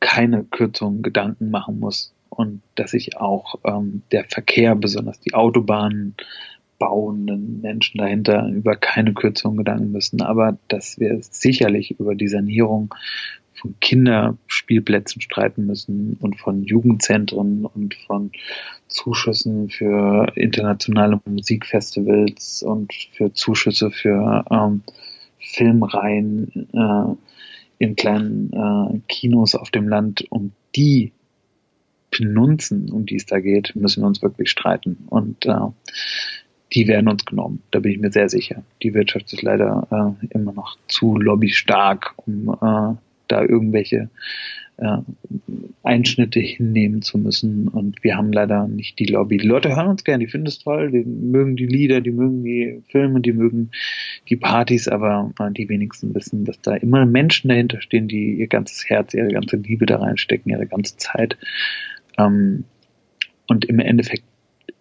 keine 0.00 0.44
Kürzungen 0.44 1.02
Gedanken 1.02 1.50
machen 1.50 1.78
muss 1.78 2.14
und 2.28 2.62
dass 2.74 2.90
sich 2.92 3.16
auch 3.16 3.56
ähm, 3.64 4.02
der 4.10 4.24
Verkehr, 4.24 4.74
besonders 4.74 5.20
die 5.20 5.34
Autobahnen 5.34 6.16
bauenden 6.78 7.60
Menschen 7.60 7.98
dahinter 7.98 8.48
über 8.48 8.74
keine 8.74 9.14
Kürzungen 9.14 9.58
Gedanken 9.58 9.92
müssen, 9.92 10.20
aber 10.20 10.58
dass 10.66 10.98
wir 10.98 11.16
sicherlich 11.22 11.92
über 12.00 12.16
die 12.16 12.26
Sanierung 12.26 12.92
von 13.62 13.76
Kinderspielplätzen 13.80 15.22
streiten 15.22 15.66
müssen 15.66 16.16
und 16.20 16.38
von 16.38 16.64
Jugendzentren 16.64 17.64
und 17.64 17.94
von 17.94 18.32
Zuschüssen 18.88 19.70
für 19.70 20.32
internationale 20.34 21.20
Musikfestivals 21.24 22.64
und 22.64 22.92
für 23.12 23.32
Zuschüsse 23.32 23.92
für 23.92 24.44
ähm, 24.50 24.82
Filmreihen 25.38 26.68
äh, 26.72 27.84
in 27.84 27.96
kleinen 27.96 28.52
äh, 28.52 28.98
Kinos 29.08 29.54
auf 29.54 29.70
dem 29.70 29.88
Land, 29.88 30.26
um 30.30 30.52
die 30.74 31.12
Penunzen, 32.10 32.90
um 32.90 33.06
die 33.06 33.16
es 33.16 33.26
da 33.26 33.40
geht, 33.40 33.74
müssen 33.76 34.02
wir 34.02 34.08
uns 34.08 34.22
wirklich 34.22 34.50
streiten. 34.50 35.06
Und 35.08 35.46
äh, 35.46 35.54
die 36.74 36.88
werden 36.88 37.08
uns 37.08 37.24
genommen. 37.24 37.62
Da 37.70 37.78
bin 37.78 37.92
ich 37.92 37.98
mir 37.98 38.10
sehr 38.10 38.28
sicher. 38.28 38.62
Die 38.82 38.92
Wirtschaft 38.92 39.32
ist 39.32 39.42
leider 39.42 40.16
äh, 40.20 40.26
immer 40.30 40.52
noch 40.52 40.76
zu 40.88 41.16
lobbystark, 41.16 42.14
um 42.16 42.56
äh, 42.60 42.96
da 43.28 43.42
irgendwelche 43.42 44.10
äh, 44.78 44.98
Einschnitte 45.82 46.40
hinnehmen 46.40 47.02
zu 47.02 47.18
müssen. 47.18 47.68
Und 47.68 48.02
wir 48.02 48.16
haben 48.16 48.32
leider 48.32 48.66
nicht 48.68 48.98
die 48.98 49.06
Lobby. 49.06 49.38
Die 49.38 49.46
Leute 49.46 49.74
hören 49.76 49.88
uns 49.88 50.04
gerne, 50.04 50.24
die 50.24 50.30
finden 50.30 50.46
es 50.46 50.60
toll, 50.60 50.90
die 50.90 51.04
mögen 51.04 51.56
die 51.56 51.66
Lieder, 51.66 52.00
die 52.00 52.10
mögen 52.10 52.42
die 52.42 52.82
Filme, 52.88 53.20
die 53.20 53.32
mögen 53.32 53.70
die 54.28 54.36
Partys, 54.36 54.88
aber 54.88 55.32
äh, 55.38 55.50
die 55.50 55.68
wenigsten 55.68 56.14
wissen, 56.14 56.44
dass 56.44 56.60
da 56.60 56.74
immer 56.74 57.06
Menschen 57.06 57.48
dahinter 57.48 57.80
stehen, 57.80 58.08
die 58.08 58.34
ihr 58.34 58.48
ganzes 58.48 58.88
Herz, 58.88 59.14
ihre 59.14 59.28
ganze 59.28 59.56
Liebe 59.56 59.86
da 59.86 59.98
reinstecken, 59.98 60.50
ihre 60.50 60.66
ganze 60.66 60.96
Zeit. 60.96 61.36
Ähm, 62.18 62.64
und 63.46 63.64
im 63.66 63.78
Endeffekt 63.78 64.24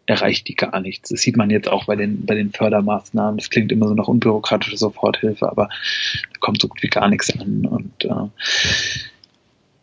erreicht 0.06 0.48
die 0.48 0.56
gar 0.56 0.80
nichts. 0.82 1.10
Das 1.10 1.22
sieht 1.22 1.38
man 1.38 1.50
jetzt 1.50 1.70
auch 1.70 1.86
bei 1.86 1.96
den, 1.96 2.26
bei 2.26 2.36
den 2.36 2.52
Fördermaßnahmen. 2.52 3.38
Das 3.38 3.50
klingt 3.50 3.72
immer 3.72 3.88
so 3.88 3.94
nach 3.94 4.08
unbürokratischer 4.08 4.78
Soforthilfe, 4.78 5.50
aber 5.50 5.70
kommt 6.42 6.62
so 6.62 6.68
gut 6.68 6.84
wie 6.84 6.90
gar 6.90 7.08
nichts 7.08 7.32
an. 7.40 7.66
Und 7.66 8.06
äh, 8.06 8.30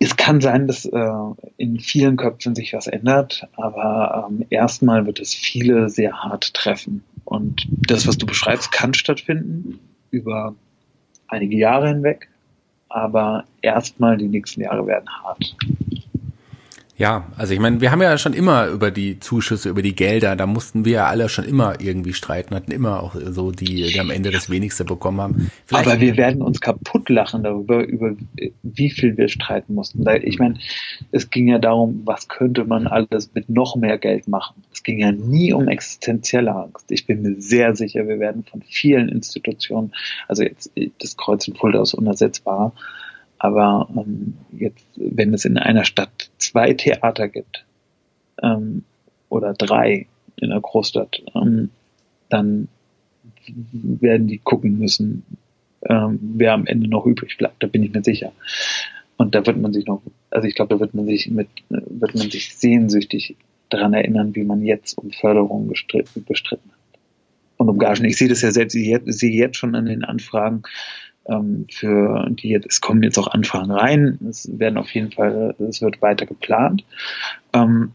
es 0.01 0.17
kann 0.17 0.41
sein, 0.41 0.67
dass 0.67 0.85
äh, 0.85 1.11
in 1.57 1.81
vielen 1.81 2.17
Köpfen 2.17 2.55
sich 2.55 2.73
was 2.73 2.87
ändert, 2.87 3.49
aber 3.57 4.29
ähm, 4.31 4.45
erstmal 4.51 5.07
wird 5.07 5.19
es 5.19 5.35
viele 5.35 5.89
sehr 5.89 6.23
hart 6.23 6.53
treffen. 6.55 7.03
Und 7.25 7.67
das, 7.71 8.07
was 8.07 8.19
du 8.19 8.27
beschreibst, 8.27 8.71
kann 8.71 8.95
stattfinden 8.95 9.81
über 10.11 10.55
einige 11.27 11.57
Jahre 11.57 11.89
hinweg, 11.89 12.29
aber 12.89 13.45
erstmal 13.61 14.17
die 14.17 14.29
nächsten 14.29 14.61
Jahre 14.61 14.87
werden 14.87 15.09
hart. 15.23 15.57
Ja, 16.99 17.29
also 17.37 17.55
ich 17.55 17.61
meine, 17.61 17.81
wir 17.81 17.93
haben 17.93 18.03
ja 18.03 18.19
schon 18.19 18.33
immer 18.33 18.67
über 18.67 18.91
die 18.91 19.21
Zuschüsse, 19.21 19.69
über 19.69 19.83
die 19.83 19.95
Gelder, 19.95 20.35
da 20.35 20.47
mussten 20.47 20.85
wir 20.85 20.93
ja 20.93 21.07
alle 21.07 21.29
schon 21.29 21.45
immer 21.45 21.81
irgendwie 21.81 22.13
streiten, 22.13 22.57
hatten 22.57 22.73
immer 22.73 23.05
auch 23.05 23.15
so 23.15 23.53
die, 23.53 23.85
die 23.85 24.01
am 24.01 24.11
Ende 24.11 24.33
das 24.33 24.51
wenigste 24.51 24.85
bekommen 24.85 25.21
haben. 25.21 25.51
Vielleicht 25.67 25.87
Aber 25.87 26.01
wir 26.01 26.17
werden 26.17 26.43
uns 26.43 26.61
kaputt 26.61 27.09
lachen 27.09 27.45
darüber, 27.45 27.87
über 27.87 28.17
wie 28.65 28.91
viel 28.91 29.17
wir 29.17 29.29
streiten 29.29 29.77
mussten. 29.77 30.05
Ich 30.25 30.41
meine, 30.41 30.59
es 31.13 31.31
ging 31.31 31.47
ja 31.47 31.61
darum, 31.61 32.03
was 32.05 32.27
könnte 32.27 32.65
man 32.65 32.89
alles 32.89 33.31
mit 33.33 33.49
noch 33.49 33.77
mehr 33.77 33.97
Geld 33.97 34.27
machen. 34.27 34.65
Es 34.73 34.83
ging 34.83 34.99
ja 34.99 35.13
nie 35.13 35.53
um 35.53 35.69
existenzielle 35.69 36.53
Angst. 36.53 36.91
Ich 36.91 37.07
bin 37.07 37.23
mir 37.23 37.41
sehr 37.41 37.77
sicher, 37.77 38.09
wir 38.09 38.19
werden 38.19 38.43
von 38.43 38.61
vielen 38.63 39.09
Institutionen, 39.09 39.93
also 40.27 40.43
jetzt 40.43 40.73
das 40.99 41.17
Kreuz 41.17 41.47
in 41.47 41.55
Fulda 41.55 41.81
ist 41.81 41.95
unersetzbar, 41.95 42.73
aber 43.39 43.89
ähm, 43.97 44.35
jetzt, 44.53 44.87
wenn 44.97 45.33
es 45.33 45.45
in 45.45 45.59
einer 45.59 45.85
Stadt 45.85 46.31
zwei 46.39 46.75
Theater 46.75 47.29
gibt 47.29 47.65
ähm, 48.43 48.85
oder 49.29 49.55
drei 49.55 50.07
in 50.37 50.51
der 50.51 50.61
Großstadt, 50.61 51.23
ähm, 51.35 51.71
dann 52.29 52.69
werden 53.73 54.27
die 54.27 54.39
gucken 54.39 54.79
müssen, 54.79 55.25
ähm, 55.89 56.19
wer 56.21 56.53
am 56.53 56.67
Ende 56.67 56.89
noch 56.89 57.07
übrig 57.07 57.37
bleibt. 57.39 57.63
Da 57.63 57.67
bin 57.67 57.83
ich 57.83 57.93
mir 57.93 58.03
sicher. 58.03 58.33
Und 59.17 59.35
da 59.35 59.47
wird 59.47 59.57
man 59.57 59.73
sich 59.73 59.87
noch, 59.87 60.03
also 60.31 60.47
ich 60.47 60.55
glaube, 60.55 60.75
da 60.75 60.81
wird 60.81 60.95
man 60.95 61.07
sich 61.07 61.29
mit, 61.31 61.49
wird 61.69 62.15
man 62.15 62.31
sich 62.31 62.55
sehnsüchtig 62.55 63.37
daran 63.69 63.95
erinnern, 63.95 64.35
wie 64.35 64.45
man 64.45 64.63
jetzt 64.63 64.97
um 64.97 65.11
Förderung 65.11 65.69
bestritten, 65.69 66.25
bestritten 66.25 66.71
hat. 66.71 67.01
Und 67.57 67.69
um 67.69 67.79
Gagen. 67.79 68.05
Ich 68.05 68.17
sehe 68.17 68.29
das 68.29 68.43
ja 68.43 68.53
selbst, 68.53 68.75
ich 68.75 68.97
sehe 69.07 69.33
jetzt 69.33 69.57
schon 69.57 69.75
an 69.75 69.87
den 69.87 70.05
Anfragen, 70.05 70.63
ähm, 71.29 71.67
für 71.71 72.27
die 72.31 72.49
jetzt, 72.49 72.67
es 72.67 72.81
kommen 72.81 73.03
jetzt 73.03 73.19
auch 73.19 73.29
Anfragen 73.29 73.71
rein. 73.71 74.19
Es 74.29 74.49
werden 74.59 74.79
auf 74.79 74.91
jeden 74.95 75.13
Fall, 75.13 75.55
es 75.59 75.81
wird 75.81 76.03
weiter 76.03 76.27
geplant. 76.27 76.85
Ähm, 77.53 77.93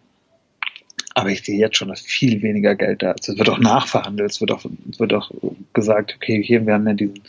aber 1.15 1.29
ich 1.29 1.43
sehe 1.43 1.59
jetzt 1.59 1.77
schon, 1.77 1.89
dass 1.89 2.01
viel 2.01 2.41
weniger 2.41 2.75
Geld 2.75 3.03
da 3.03 3.11
ist. 3.11 3.29
Es 3.29 3.37
wird 3.37 3.49
auch 3.49 3.59
nachverhandelt. 3.59 4.31
Es 4.31 4.41
wird 4.41 4.51
auch, 4.51 4.65
es 4.89 4.99
wird 4.99 5.13
auch 5.13 5.31
gesagt, 5.73 6.15
okay, 6.15 6.41
hier, 6.43 6.65
wir 6.65 6.73
haben 6.73 6.87
ja 6.87 6.93
diesen 6.93 7.21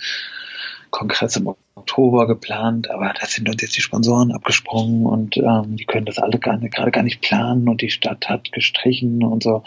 Kongress 0.90 1.36
im 1.36 1.52
Oktober 1.74 2.26
geplant, 2.26 2.88
aber 2.88 3.12
da 3.20 3.26
sind 3.26 3.48
uns 3.48 3.60
jetzt 3.60 3.76
die 3.76 3.82
Sponsoren 3.82 4.30
abgesprungen 4.32 5.06
und 5.06 5.36
ähm, 5.36 5.76
die 5.76 5.84
können 5.84 6.06
das 6.06 6.18
alle 6.18 6.38
gerade 6.38 6.68
gar 6.70 7.02
nicht 7.02 7.20
planen 7.20 7.68
und 7.68 7.82
die 7.82 7.90
Stadt 7.90 8.28
hat 8.28 8.52
gestrichen 8.52 9.24
und 9.24 9.42
so. 9.42 9.64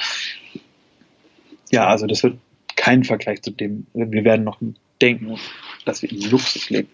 Ja, 1.69 1.87
also 1.87 2.07
das 2.07 2.23
wird 2.23 2.37
kein 2.77 3.03
Vergleich 3.03 3.41
zu 3.41 3.51
dem, 3.51 3.87
wir 3.93 4.23
werden 4.23 4.45
noch 4.45 4.61
denken, 5.01 5.37
dass 5.85 6.01
wir 6.01 6.11
in 6.11 6.29
Luxus 6.29 6.69
leben. 6.69 6.89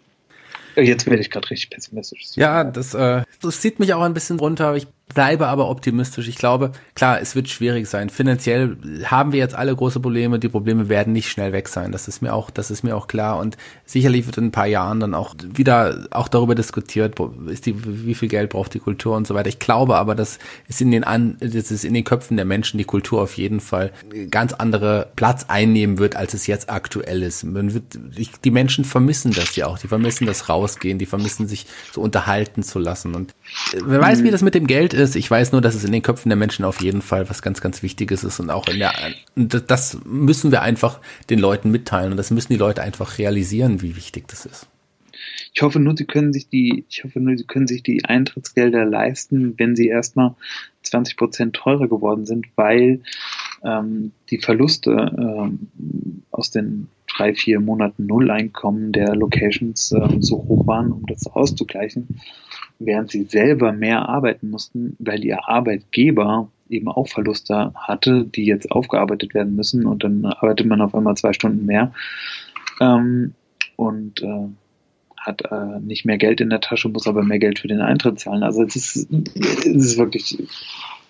Jetzt 0.76 1.06
werde 1.06 1.22
ich 1.22 1.30
gerade 1.30 1.49
richtig 1.51 1.70
pessimistisch. 1.70 2.24
Ja, 2.36 2.64
das, 2.64 2.93
äh, 2.93 3.24
das 3.41 3.62
zieht 3.62 3.80
mich 3.80 3.93
auch 3.93 4.01
ein 4.01 4.14
bisschen 4.14 4.39
runter. 4.39 4.76
Ich 4.76 4.88
bleibe 5.14 5.47
aber 5.47 5.70
optimistisch. 5.70 6.28
Ich 6.28 6.38
glaube, 6.38 6.72
klar, 6.95 7.22
es 7.22 7.36
wird 7.36 7.49
schwierig 7.49 7.88
sein. 7.88 8.09
Finanziell 8.09 8.78
haben 9.05 9.32
wir 9.32 9.39
jetzt 9.39 9.55
alle 9.55 9.76
große 9.76 9.99
Probleme. 9.99 10.39
Die 10.39 10.49
Probleme 10.49 10.89
werden 10.89 11.14
nicht 11.14 11.30
schnell 11.30 11.53
weg 11.53 11.68
sein. 11.68 11.91
Das 11.91 12.07
ist 12.07 12.22
mir 12.22 12.34
auch, 12.34 12.49
das 12.49 12.72
ist 12.72 12.84
mir 12.84 12.95
auch 12.95 13.07
klar. 13.07 13.39
Und 13.39 13.57
sicherlich 13.86 14.26
wird 14.26 14.38
in 14.38 14.45
ein 14.45 14.51
paar 14.51 14.68
Jahren 14.68 14.99
dann 14.99 15.14
auch 15.14 15.36
wieder 15.41 16.07
auch 16.11 16.28
darüber 16.28 16.55
diskutiert, 16.55 17.20
ist 17.47 17.66
die, 17.66 17.76
wie 18.05 18.16
viel 18.16 18.30
Geld 18.30 18.49
braucht 18.49 18.74
die 18.74 18.80
Kultur 18.80 19.16
und 19.16 19.28
so 19.28 19.36
weiter. 19.36 19.49
Ich 19.49 19.59
glaube 19.59 19.95
aber, 19.95 20.16
dass 20.16 20.39
es 20.68 20.82
in 20.82 20.91
den 20.91 21.03
an, 21.03 21.38
das 21.39 21.72
ist 21.72 21.86
in 21.86 21.93
den 21.93 22.03
Köpfen 22.03 22.38
der 22.38 22.45
Menschen 22.45 22.78
die 22.78 22.84
Kultur 22.84 23.22
auf 23.22 23.38
jeden 23.38 23.59
Fall 23.59 23.91
ganz 24.32 24.53
andere 24.53 25.11
Platz 25.16 25.45
einnehmen 25.47 25.99
wird, 25.99 26.16
als 26.16 26.34
es 26.34 26.47
jetzt 26.47 26.70
aktuell 26.70 27.24
ist. 27.24 27.43
Man 27.43 27.74
wird, 27.74 27.84
die 28.43 28.51
Menschen 28.51 28.86
vermissen 28.86 29.32
das 29.32 29.55
ja 29.55 29.68
auch. 29.68 29.78
Die 29.78 29.88
vermissen 29.88 30.26
das 30.26 30.49
Rausgehen. 30.49 30.97
Die 30.97 31.05
vermissen 31.05 31.47
sich 31.47 31.68
so 31.91 32.01
unterhalten 32.01 32.64
zu 32.64 32.80
lassen. 32.80 33.16
Und 33.16 33.34
wer 33.86 34.01
weiß, 34.01 34.24
wie 34.24 34.32
das 34.32 34.41
mit 34.41 34.55
dem 34.55 34.68
Geld 34.68 34.93
ist 34.93 35.03
ist. 35.04 35.16
Ich 35.16 35.30
weiß 35.30 35.51
nur, 35.51 35.62
dass 35.62 35.76
es 35.76 35.84
in 35.84 35.91
den 35.91 36.01
Köpfen 36.01 36.30
der 36.30 36.36
Menschen 36.38 36.66
auf 36.66 36.82
jeden 36.82 37.01
Fall 37.01 37.30
was 37.30 37.41
ganz, 37.41 37.62
ganz 37.62 37.84
Wichtiges 37.84 38.24
ist 38.24 38.39
und 38.39 38.49
auch 38.49 38.68
in 38.68 38.80
der, 38.80 38.93
das 39.36 39.99
müssen 40.06 40.51
wir 40.51 40.62
einfach 40.62 40.99
den 41.30 41.39
Leuten 41.39 41.72
mitteilen 41.72 42.12
und 42.12 42.18
das 42.18 42.32
müssen 42.32 42.54
die 42.54 42.60
Leute 42.60 42.82
einfach 42.82 43.18
realisieren, 43.18 43.82
wie 43.82 43.95
wichtig 43.95 44.28
das 44.28 44.45
ist. 44.45 44.68
Ich 45.54 45.62
hoffe 45.62 45.80
nur, 45.80 45.95
sie 45.95 46.06
können 46.06 46.34
sich 46.34 46.49
die, 46.49 46.86
ich 46.89 47.04
hoffe 47.04 47.20
nur, 47.20 47.38
sie 47.38 47.45
können 47.45 47.68
sich 47.68 47.84
die 47.84 48.04
Eintrittsgelder 48.06 48.86
leisten, 48.86 49.54
wenn 49.58 49.76
sie 49.76 49.88
erstmal 49.88 50.36
20 50.82 51.16
Prozent 51.16 51.56
teurer 51.56 51.88
geworden 51.88 52.26
sind, 52.26 52.47
weil 52.56 53.01
ähm, 53.64 54.12
die 54.30 54.39
Verluste 54.39 54.91
ähm, 54.91 56.24
aus 56.32 56.51
den 56.51 56.88
drei, 57.08 57.34
vier 57.34 57.60
Monaten 57.60 58.06
Nulleinkommen 58.06 58.91
der 58.91 59.16
Locations 59.16 59.91
äh, 59.91 60.18
so 60.20 60.38
hoch 60.38 60.68
waren, 60.68 60.91
um 60.91 61.06
das 61.06 61.28
auszugleichen, 61.28 62.20
während 62.80 63.11
sie 63.11 63.24
selber 63.24 63.71
mehr 63.71 64.09
arbeiten 64.09 64.49
mussten, 64.49 64.95
weil 64.99 65.24
ihr 65.24 65.47
Arbeitgeber 65.47 66.49
eben 66.69 66.88
auch 66.88 67.07
Verluste 67.07 67.74
hatte, 67.76 68.26
die 68.26 68.45
jetzt 68.45 68.71
aufgearbeitet 68.71 69.34
werden 69.34 69.55
müssen 69.55 69.86
und 69.86 70.03
dann 70.03 70.26
arbeitet 70.26 70.67
man 70.67 70.82
auf 70.82 70.95
einmal 70.95 71.15
zwei 71.15 71.34
Stunden 71.34 71.65
mehr 71.65 71.93
ähm, 72.80 73.34
und 73.76 74.21
äh, 74.21 74.47
hat 75.17 75.43
äh, 75.49 75.80
nicht 75.80 76.05
mehr 76.05 76.17
Geld 76.17 76.41
in 76.41 76.49
der 76.49 76.59
Tasche, 76.59 76.89
muss 76.89 77.07
aber 77.07 77.24
mehr 77.24 77.39
Geld 77.39 77.59
für 77.59 77.67
den 77.67 77.82
Eintritt 77.82 78.19
zahlen. 78.19 78.43
Also 78.43 78.63
es 78.63 78.76
ist, 78.76 79.11
es 79.11 79.65
ist 79.65 79.97
wirklich 79.97 80.38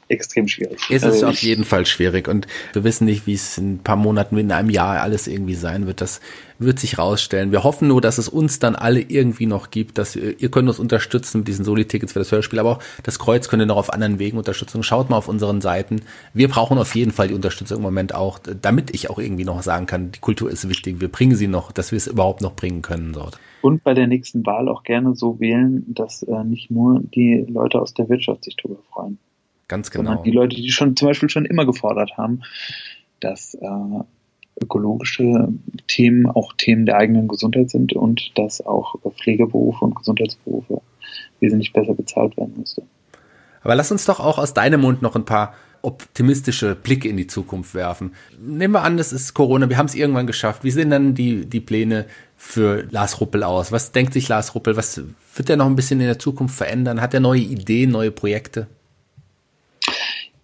extrem 0.08 0.48
schwierig. 0.48 0.80
Es 0.90 1.04
ist 1.04 1.06
also 1.06 1.28
auf 1.28 1.42
jeden 1.42 1.64
Fall 1.64 1.86
schwierig 1.86 2.28
und 2.28 2.48
wir 2.74 2.84
wissen 2.84 3.06
nicht, 3.06 3.28
wie 3.28 3.34
es 3.34 3.58
in 3.58 3.76
ein 3.76 3.80
paar 3.80 3.96
Monaten, 3.96 4.38
in 4.38 4.52
einem 4.52 4.70
Jahr 4.70 5.02
alles 5.02 5.28
irgendwie 5.28 5.56
sein 5.56 5.88
wird. 5.88 6.02
Das 6.02 6.22
wird 6.60 6.80
sich 6.80 6.98
rausstellen. 6.98 7.52
Wir 7.52 7.64
hoffen 7.64 7.88
nur, 7.88 8.02
dass 8.02 8.18
es 8.18 8.30
uns 8.30 8.60
dann 8.60 8.76
alle 8.76 9.02
irgendwie 9.02 9.46
noch 9.46 9.72
gibt, 9.72 9.98
dass 9.98 10.16
ihr, 10.16 10.40
ihr 10.40 10.50
könnt 10.50 10.68
uns 10.70 10.80
unterstützen 10.80 11.40
mit 11.40 11.48
diesen 11.48 11.66
Soli-Tickets 11.66 12.14
für 12.14 12.20
das 12.20 12.32
Hörspiel, 12.32 12.60
aber 12.60 12.72
auch 12.72 12.80
das 13.04 13.20
Kreuz 13.20 13.50
könnt 13.50 13.62
ihr 13.62 13.66
noch 13.66 13.78
auf 13.78 13.92
anderen 13.92 14.20
Wegen 14.20 14.38
unterstützen. 14.38 14.84
Schaut 14.84 15.10
mal 15.10 15.18
auf 15.18 15.28
unseren 15.28 15.62
Seiten. 15.62 16.02
Wir 16.34 16.48
brauchen 16.48 16.78
auf 16.78 16.96
jeden 16.96 17.12
Fall 17.12 17.28
die 17.28 17.34
Unterstützung 17.34 17.78
im 17.78 17.84
Moment 17.84 18.16
auch, 18.16 18.40
damit 18.40 18.94
ich 18.94 19.10
auch 19.10 19.20
irgendwie 19.20 19.46
noch 19.46 19.62
sagen 19.64 19.86
kann, 19.86 20.12
die 20.12 20.20
Kultur 20.20 20.50
ist 20.50 20.70
wichtig. 20.70 21.00
Wir 21.00 21.10
bringen 21.10 21.36
sie 21.36 21.48
noch, 21.48 21.72
dass 21.72 21.92
wir 21.92 21.98
es 21.98 22.08
überhaupt 22.08 22.42
noch 22.42 22.56
bringen 22.56 22.82
können 22.82 23.14
dort. 23.14 23.40
Und 23.62 23.84
bei 23.84 23.94
der 23.94 24.08
nächsten 24.08 24.46
Wahl 24.46 24.68
auch 24.68 24.84
gerne 24.84 25.16
so 25.16 25.40
wählen, 25.40 25.86
dass 25.88 26.24
äh, 26.24 26.44
nicht 26.44 26.70
nur 26.70 27.00
die 27.02 27.46
Leute 27.48 27.80
aus 27.80 27.94
der 27.94 28.10
Wirtschaft 28.10 28.44
sich 28.44 28.58
darüber 28.58 28.82
freuen. 28.92 29.20
Ganz 29.68 29.92
genau. 29.92 30.06
Sondern 30.06 30.24
die 30.24 30.32
Leute, 30.32 30.56
die 30.56 30.70
schon 30.72 30.96
zum 30.96 31.08
Beispiel 31.08 31.30
schon 31.30 31.46
immer 31.46 31.66
gefordert 31.66 32.18
haben, 32.18 32.42
dass 33.20 33.56
äh, 33.56 33.68
ökologische 34.62 35.50
Themen 35.88 36.28
auch 36.28 36.54
Themen 36.54 36.86
der 36.86 36.98
eigenen 36.98 37.28
Gesundheit 37.28 37.70
sind 37.70 37.94
und 37.94 38.32
dass 38.38 38.66
auch 38.66 38.96
Pflegeberufe 39.18 39.86
und 39.86 39.96
Gesundheitsberufe 39.96 40.82
wesentlich 41.40 41.74
besser 41.74 41.94
bezahlt 41.94 42.38
werden 42.38 42.54
müsste. 42.58 42.84
Aber 43.62 43.76
lass 43.76 43.92
uns 43.92 44.06
doch 44.06 44.20
auch 44.20 44.38
aus 44.38 44.54
deinem 44.54 44.82
Mund 44.82 45.02
noch 45.02 45.16
ein 45.16 45.26
paar 45.26 45.54
optimistische 45.82 46.76
Blicke 46.76 47.10
in 47.10 47.18
die 47.18 47.28
Zukunft 47.28 47.76
werfen. 47.76 48.14
Nehmen 48.40 48.74
wir 48.74 48.84
an, 48.84 48.96
das 48.96 49.12
ist 49.12 49.34
Corona, 49.34 49.70
wir 49.70 49.78
haben 49.78 49.88
es 49.88 49.96
irgendwann 49.96 50.28
geschafft. 50.28 50.64
Wie 50.64 50.72
sehen 50.72 50.90
dann 50.90 51.14
die, 51.14 51.46
die 51.46 51.60
Pläne 51.60 52.06
für 52.38 52.88
Lars 52.90 53.20
Ruppel 53.20 53.44
aus? 53.44 53.72
Was 53.72 53.92
denkt 53.92 54.14
sich 54.14 54.30
Lars 54.30 54.56
Ruppel? 54.56 54.78
Was 54.78 55.02
wird 55.36 55.50
er 55.50 55.58
noch 55.58 55.66
ein 55.66 55.76
bisschen 55.76 56.00
in 56.00 56.08
der 56.08 56.20
Zukunft 56.20 56.56
verändern? 56.56 57.02
Hat 57.02 57.14
er 57.14 57.20
neue 57.20 57.42
Ideen, 57.42 57.92
neue 57.92 58.12
Projekte? 58.12 58.68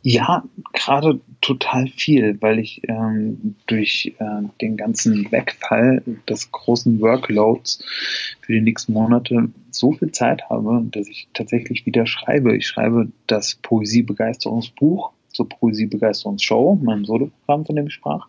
Ja, 0.01 0.43
gerade 0.71 1.19
total 1.41 1.87
viel, 1.87 2.41
weil 2.41 2.59
ich 2.59 2.81
ähm, 2.87 3.55
durch 3.67 4.15
äh, 4.19 4.47
den 4.61 4.77
ganzen 4.77 5.29
Wegfall 5.29 6.01
des 6.27 6.51
großen 6.51 7.01
Workloads 7.01 7.83
für 8.41 8.53
die 8.53 8.61
nächsten 8.61 8.93
Monate 8.93 9.49
so 9.71 9.91
viel 9.91 10.11
Zeit 10.11 10.49
habe, 10.49 10.85
dass 10.91 11.07
ich 11.09 11.27
tatsächlich 11.33 11.85
wieder 11.85 12.07
schreibe. 12.07 12.55
Ich 12.55 12.65
schreibe 12.65 13.09
das 13.27 13.55
Poesiebegeisterungsbuch 13.55 15.11
zur 15.27 15.49
Poesiebegeisterungsshow, 15.49 16.79
meinem 16.81 17.03
Soloprogramm, 17.03 17.65
von 17.65 17.75
dem 17.75 17.87
ich 17.87 17.93
sprach. 17.93 18.27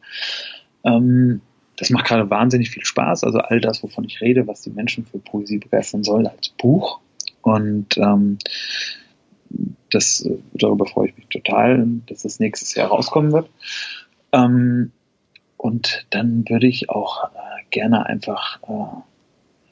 Ähm, 0.84 1.40
das 1.76 1.90
macht 1.90 2.06
gerade 2.06 2.28
wahnsinnig 2.28 2.70
viel 2.70 2.84
Spaß. 2.84 3.22
Also 3.22 3.38
all 3.38 3.60
das, 3.60 3.82
wovon 3.82 4.04
ich 4.04 4.20
rede, 4.20 4.46
was 4.46 4.62
die 4.62 4.70
Menschen 4.70 5.06
für 5.06 5.18
Poesie 5.18 5.58
begeistern 5.58 6.02
soll, 6.02 6.26
als 6.26 6.48
Buch. 6.50 7.00
Und 7.42 7.96
ähm, 7.96 8.38
das, 9.90 10.28
darüber 10.54 10.86
freue 10.86 11.08
ich 11.08 11.16
mich 11.16 11.26
total, 11.28 11.86
dass 12.06 12.22
das 12.22 12.40
nächstes 12.40 12.74
Jahr 12.74 12.88
rauskommen 12.88 13.32
wird. 13.32 13.50
Ähm, 14.32 14.92
und 15.56 16.06
dann 16.10 16.48
würde 16.48 16.66
ich 16.66 16.88
auch 16.88 17.24
äh, 17.24 17.62
gerne 17.70 18.06
einfach 18.06 18.60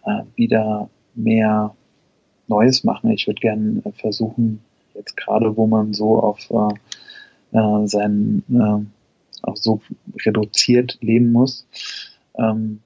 äh, 0.04 0.10
äh, 0.10 0.24
wieder 0.36 0.90
mehr 1.14 1.74
Neues 2.46 2.84
machen. 2.84 3.10
Ich 3.10 3.26
würde 3.26 3.40
gerne 3.40 3.82
versuchen, 3.96 4.60
jetzt 4.94 5.16
gerade 5.16 5.56
wo 5.56 5.66
man 5.66 5.94
so 5.94 6.20
auf 6.20 6.50
äh, 6.50 7.56
äh, 7.56 7.86
sein 7.86 8.42
äh, 8.50 8.84
auch 9.42 9.56
so 9.56 9.80
reduziert 10.26 10.98
leben 11.00 11.32
muss, 11.32 11.66
ähm, 12.36 12.80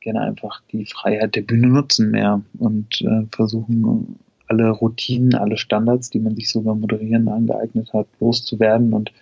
gerne 0.00 0.22
einfach 0.22 0.62
die 0.72 0.84
Freiheit 0.86 1.36
der 1.36 1.42
Bühne 1.42 1.68
nutzen 1.68 2.10
mehr 2.10 2.42
und 2.58 3.00
äh, 3.02 3.26
versuchen 3.30 4.18
alle 4.52 4.70
Routinen, 4.70 5.34
alle 5.34 5.56
Standards, 5.56 6.10
die 6.10 6.20
man 6.20 6.36
sich 6.36 6.50
so 6.50 6.60
beim 6.60 6.80
Moderieren 6.80 7.28
angeeignet 7.28 7.92
hat, 7.94 8.06
loszuwerden 8.20 8.92
und 8.92 9.12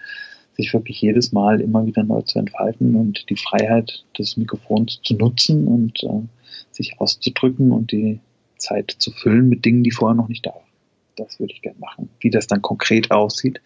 sich 0.55 0.73
wirklich 0.75 1.01
jedes 1.01 1.33
Mal 1.33 1.61
immer 1.61 1.87
wieder 1.87 2.03
neu 2.03 2.23
zu 2.23 2.39
entfalten 2.39 2.97
und 2.97 3.31
die 3.31 3.37
Freiheit 3.37 4.05
des 4.19 4.37
Mikrofons 4.37 5.01
zu 5.03 5.15
nutzen 5.15 5.69
und 5.69 6.03
äh, 6.03 6.23
sich 6.73 7.01
auszudrücken 7.01 7.71
und 7.71 7.93
die 7.93 8.19
Zeit 8.57 8.95
zu 8.99 9.13
füllen 9.13 9.49
mit 9.49 9.65
Dingen, 9.65 9.85
die 9.85 9.93
vorher 9.93 10.17
noch 10.17 10.29
nicht 10.29 10.45
da 10.45 10.51
waren. 10.51 10.65
Das 11.17 11.39
würde 11.39 11.53
ich 11.53 11.63
gerne 11.63 11.79
machen. 11.79 12.11
Wie 12.21 12.31
das 12.31 12.47
dann 12.47 12.61
konkret 12.61 13.11
aussieht, 13.11 13.61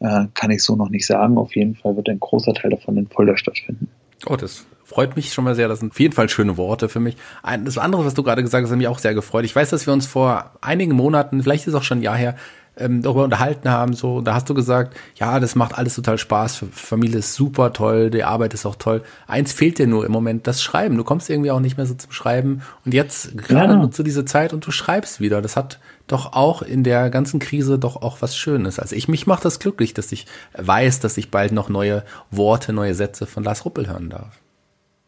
äh, 0.00 0.26
kann 0.34 0.50
ich 0.50 0.62
so 0.64 0.74
noch 0.74 0.90
nicht 0.90 1.06
sagen. 1.06 1.38
Auf 1.38 1.54
jeden 1.54 1.76
Fall 1.76 1.96
wird 1.96 2.08
ein 2.08 2.20
großer 2.20 2.54
Teil 2.54 2.70
davon 2.72 2.96
in 2.96 3.06
Fulda 3.06 3.36
stattfinden. 3.36 3.88
Oh, 4.26 4.36
das 4.36 4.66
freut 4.88 5.16
mich 5.16 5.34
schon 5.34 5.44
mal 5.44 5.54
sehr. 5.54 5.68
Das 5.68 5.80
sind 5.80 5.92
auf 5.92 6.00
jeden 6.00 6.14
Fall 6.14 6.30
schöne 6.30 6.56
Worte 6.56 6.88
für 6.88 6.98
mich. 6.98 7.16
Das 7.64 7.76
andere, 7.76 8.06
was 8.06 8.14
du 8.14 8.22
gerade 8.22 8.42
gesagt 8.42 8.64
hast, 8.64 8.70
hat 8.70 8.78
mich 8.78 8.88
auch 8.88 8.98
sehr 8.98 9.12
gefreut. 9.12 9.44
Ich 9.44 9.54
weiß, 9.54 9.68
dass 9.68 9.86
wir 9.86 9.92
uns 9.92 10.06
vor 10.06 10.52
einigen 10.62 10.94
Monaten, 10.94 11.42
vielleicht 11.42 11.66
ist 11.66 11.74
es 11.74 11.74
auch 11.74 11.82
schon 11.82 11.98
ein 11.98 12.02
Jahr 12.02 12.16
her, 12.16 12.36
ähm, 12.78 13.02
darüber 13.02 13.24
unterhalten 13.24 13.68
haben. 13.68 13.92
So, 13.92 14.22
da 14.22 14.32
hast 14.32 14.48
du 14.48 14.54
gesagt, 14.54 14.96
ja, 15.16 15.40
das 15.40 15.54
macht 15.56 15.76
alles 15.76 15.94
total 15.94 16.16
Spaß. 16.16 16.64
Familie 16.72 17.18
ist 17.18 17.34
super 17.34 17.74
toll, 17.74 18.08
die 18.08 18.24
Arbeit 18.24 18.54
ist 18.54 18.64
auch 18.64 18.76
toll. 18.76 19.02
Eins 19.26 19.52
fehlt 19.52 19.78
dir 19.78 19.86
nur 19.86 20.06
im 20.06 20.12
Moment, 20.12 20.46
das 20.46 20.62
Schreiben. 20.62 20.96
Du 20.96 21.04
kommst 21.04 21.28
irgendwie 21.28 21.50
auch 21.50 21.60
nicht 21.60 21.76
mehr 21.76 21.84
so 21.84 21.92
zum 21.92 22.12
Schreiben. 22.12 22.62
Und 22.86 22.94
jetzt 22.94 23.36
gerade 23.36 23.74
ja. 23.74 23.78
nutzt 23.78 23.98
du 23.98 24.02
diese 24.02 24.24
Zeit 24.24 24.54
und 24.54 24.66
du 24.66 24.70
schreibst 24.70 25.20
wieder. 25.20 25.42
Das 25.42 25.54
hat 25.54 25.80
doch 26.06 26.32
auch 26.32 26.62
in 26.62 26.82
der 26.82 27.10
ganzen 27.10 27.40
Krise 27.40 27.78
doch 27.78 27.96
auch 27.96 28.22
was 28.22 28.38
Schönes. 28.38 28.78
Also 28.78 28.96
ich 28.96 29.06
mich 29.06 29.26
macht 29.26 29.44
das 29.44 29.58
glücklich, 29.58 29.92
dass 29.92 30.10
ich 30.12 30.24
weiß, 30.56 31.00
dass 31.00 31.18
ich 31.18 31.30
bald 31.30 31.52
noch 31.52 31.68
neue 31.68 32.04
Worte, 32.30 32.72
neue 32.72 32.94
Sätze 32.94 33.26
von 33.26 33.44
Lars 33.44 33.66
Ruppel 33.66 33.86
hören 33.86 34.08
darf 34.08 34.40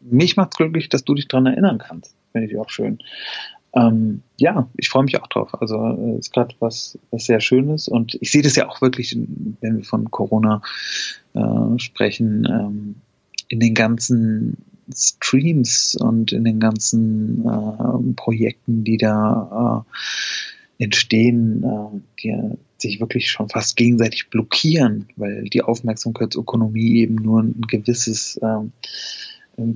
mich 0.03 0.37
macht's 0.37 0.57
glücklich, 0.57 0.89
dass 0.89 1.03
du 1.03 1.13
dich 1.13 1.27
dran 1.27 1.45
erinnern 1.45 1.77
kannst. 1.77 2.15
Finde 2.31 2.47
ich 2.47 2.57
auch 2.57 2.69
schön. 2.69 2.99
ähm, 3.73 4.21
ja, 4.37 4.69
ich 4.77 4.89
freue 4.89 5.03
mich 5.03 5.21
auch 5.21 5.27
drauf. 5.27 5.61
Also 5.61 5.77
äh, 5.77 6.19
ist 6.19 6.33
gerade 6.33 6.55
was, 6.59 6.97
was 7.11 7.25
sehr 7.25 7.39
Schönes 7.39 7.87
und 7.87 8.17
ich 8.19 8.31
sehe 8.31 8.41
das 8.41 8.55
ja 8.55 8.67
auch 8.69 8.81
wirklich, 8.81 9.15
wenn 9.61 9.77
wir 9.77 9.83
von 9.83 10.11
Corona 10.11 10.61
äh, 11.33 11.77
sprechen, 11.79 12.47
ähm, 12.49 12.95
in 13.47 13.59
den 13.59 13.73
ganzen 13.73 14.57
Streams 14.93 15.95
und 15.95 16.31
in 16.31 16.43
den 16.43 16.59
ganzen 16.59 17.45
äh, 17.45 18.13
Projekten, 18.15 18.83
die 18.83 18.97
da 18.97 19.85
äh, 20.79 20.83
entstehen, 20.83 21.63
äh, 21.63 22.01
die 22.23 22.57
sich 22.77 22.99
wirklich 22.99 23.29
schon 23.29 23.49
fast 23.49 23.77
gegenseitig 23.77 24.29
blockieren, 24.29 25.07
weil 25.15 25.43
die 25.43 25.61
Aufmerksamkeitsökonomie 25.61 27.01
eben 27.01 27.15
nur 27.15 27.41
ein 27.41 27.61
gewisses 27.67 28.37
äh, 28.37 28.65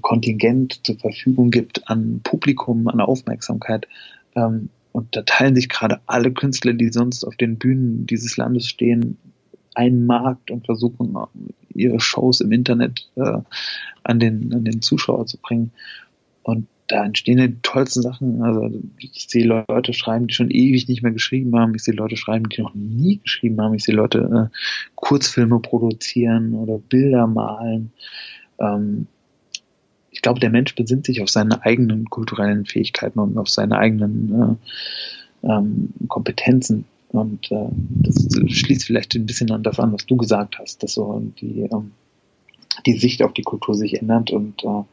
Kontingent 0.01 0.85
zur 0.85 0.97
Verfügung 0.97 1.51
gibt 1.51 1.87
an 1.89 2.21
Publikum, 2.23 2.87
an 2.87 3.01
Aufmerksamkeit. 3.01 3.87
Ähm, 4.35 4.69
und 4.91 5.15
da 5.15 5.23
teilen 5.23 5.55
sich 5.55 5.67
gerade 5.67 5.99
alle 6.05 6.31
Künstler, 6.31 6.73
die 6.73 6.89
sonst 6.89 7.25
auf 7.25 7.35
den 7.35 7.57
Bühnen 7.57 8.05
dieses 8.05 8.37
Landes 8.37 8.67
stehen, 8.67 9.17
einen 9.73 10.05
Markt 10.05 10.51
und 10.51 10.65
versuchen 10.65 11.17
ihre 11.73 11.99
Shows 11.99 12.39
im 12.39 12.51
Internet 12.53 13.09
äh, 13.15 13.39
an, 14.03 14.19
den, 14.19 14.53
an 14.53 14.63
den 14.63 14.81
Zuschauer 14.81 15.25
zu 15.25 15.37
bringen. 15.37 15.71
Und 16.43 16.67
da 16.87 17.03
entstehen 17.03 17.37
die 17.37 17.61
tollsten 17.61 18.03
Sachen. 18.03 18.41
Also 18.43 18.71
ich 18.99 19.27
sehe 19.27 19.45
Leute 19.45 19.93
schreiben, 19.93 20.27
die 20.27 20.33
schon 20.33 20.51
ewig 20.51 20.87
nicht 20.87 21.01
mehr 21.01 21.11
geschrieben 21.11 21.57
haben. 21.57 21.73
Ich 21.75 21.83
sehe 21.83 21.95
Leute 21.95 22.15
schreiben, 22.15 22.47
die 22.49 22.61
noch 22.61 22.75
nie 22.75 23.17
geschrieben 23.17 23.59
haben. 23.59 23.73
Ich 23.73 23.83
sehe 23.83 23.95
Leute 23.95 24.49
äh, 24.51 24.55
Kurzfilme 24.95 25.59
produzieren 25.59 26.53
oder 26.53 26.77
Bilder 26.77 27.27
malen. 27.27 27.91
Ähm, 28.59 29.07
ich 30.15 30.21
glaube, 30.21 30.39
der 30.39 30.49
Mensch 30.49 30.75
besinnt 30.75 31.05
sich 31.05 31.21
auf 31.21 31.29
seine 31.29 31.61
eigenen 31.63 32.09
kulturellen 32.09 32.65
Fähigkeiten 32.65 33.19
und 33.19 33.37
auf 33.37 33.49
seine 33.49 33.77
eigenen 33.77 34.57
äh, 35.43 35.47
ähm, 35.51 35.89
Kompetenzen. 36.07 36.85
Und 37.09 37.51
äh, 37.51 37.67
das 38.01 38.27
schließt 38.47 38.85
vielleicht 38.85 39.13
ein 39.15 39.25
bisschen 39.25 39.51
an 39.51 39.61
das 39.61 39.77
an, 39.77 39.91
was 39.91 40.05
du 40.05 40.15
gesagt 40.15 40.57
hast, 40.57 40.81
dass 40.81 40.93
so 40.93 41.21
die, 41.41 41.67
ähm, 41.69 41.91
die 42.85 42.97
Sicht 42.97 43.21
auf 43.23 43.33
die 43.33 43.43
Kultur 43.43 43.75
sich 43.75 43.99
ändert 43.99 44.31
und 44.31 44.63
äh, 44.63 44.83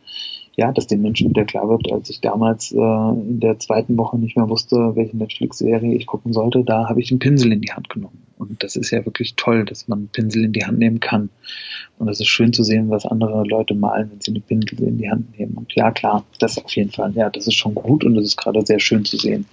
ja, 0.54 0.70
dass 0.72 0.86
den 0.86 1.00
Menschen 1.00 1.30
wieder 1.30 1.44
klar 1.44 1.68
wird, 1.68 1.90
als 1.90 2.10
ich 2.10 2.20
damals 2.20 2.72
äh, 2.72 2.76
in 2.76 3.40
der 3.40 3.58
zweiten 3.58 3.96
Woche 3.96 4.18
nicht 4.18 4.36
mehr 4.36 4.48
wusste, 4.48 4.94
welche 4.94 5.16
Netflix-Serie 5.16 5.94
ich 5.94 6.06
gucken 6.06 6.32
sollte, 6.32 6.62
da 6.62 6.88
habe 6.88 7.00
ich 7.00 7.10
einen 7.10 7.20
Pinsel 7.20 7.52
in 7.52 7.62
die 7.62 7.72
Hand 7.72 7.88
genommen. 7.88 8.22
Und 8.38 8.62
das 8.62 8.76
ist 8.76 8.90
ja 8.90 9.04
wirklich 9.06 9.36
toll, 9.36 9.64
dass 9.64 9.88
man 9.88 10.00
einen 10.00 10.08
Pinsel 10.08 10.44
in 10.44 10.52
die 10.52 10.64
Hand 10.64 10.78
nehmen 10.78 11.00
kann. 11.00 11.30
Und 11.98 12.08
es 12.08 12.20
ist 12.20 12.26
schön 12.26 12.52
zu 12.52 12.64
sehen, 12.64 12.90
was 12.90 13.06
andere 13.06 13.44
Leute 13.44 13.74
malen, 13.74 14.10
wenn 14.10 14.20
sie 14.20 14.32
eine 14.32 14.40
Pinsel 14.40 14.82
in 14.82 14.98
die 14.98 15.10
Hand 15.10 15.38
nehmen. 15.38 15.54
Und 15.54 15.72
ja, 15.74 15.90
klar, 15.90 16.24
das 16.38 16.58
auf 16.58 16.74
jeden 16.74 16.90
Fall. 16.90 17.12
Ja, 17.14 17.30
das 17.30 17.46
ist 17.46 17.54
schon 17.54 17.74
gut 17.74 18.04
und 18.04 18.14
das 18.16 18.24
ist 18.24 18.36
gerade 18.36 18.66
sehr 18.66 18.80
schön 18.80 19.04
zu 19.04 19.16
sehen. 19.16 19.46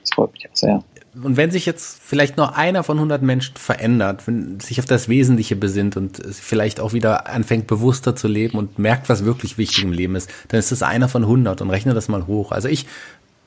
Das 0.00 0.10
freut 0.12 0.32
mich 0.32 0.50
auch 0.50 0.56
sehr. 0.56 0.84
Und 1.22 1.36
wenn 1.36 1.50
sich 1.50 1.64
jetzt 1.64 2.00
vielleicht 2.02 2.36
noch 2.36 2.56
einer 2.56 2.82
von 2.82 2.96
100 2.98 3.22
Menschen 3.22 3.56
verändert, 3.56 4.26
wenn 4.26 4.58
sich 4.58 4.80
auf 4.80 4.84
das 4.84 5.08
Wesentliche 5.08 5.54
besinnt 5.54 5.96
und 5.96 6.20
vielleicht 6.32 6.80
auch 6.80 6.92
wieder 6.92 7.28
anfängt 7.28 7.66
bewusster 7.66 8.16
zu 8.16 8.26
leben 8.26 8.58
und 8.58 8.78
merkt, 8.78 9.08
was 9.08 9.24
wirklich 9.24 9.56
wichtig 9.56 9.84
im 9.84 9.92
Leben 9.92 10.16
ist, 10.16 10.28
dann 10.48 10.58
ist 10.58 10.72
das 10.72 10.82
einer 10.82 11.08
von 11.08 11.22
100 11.22 11.62
und 11.62 11.70
rechne 11.70 11.94
das 11.94 12.08
mal 12.08 12.26
hoch. 12.26 12.52
Also 12.52 12.68
ich 12.68 12.86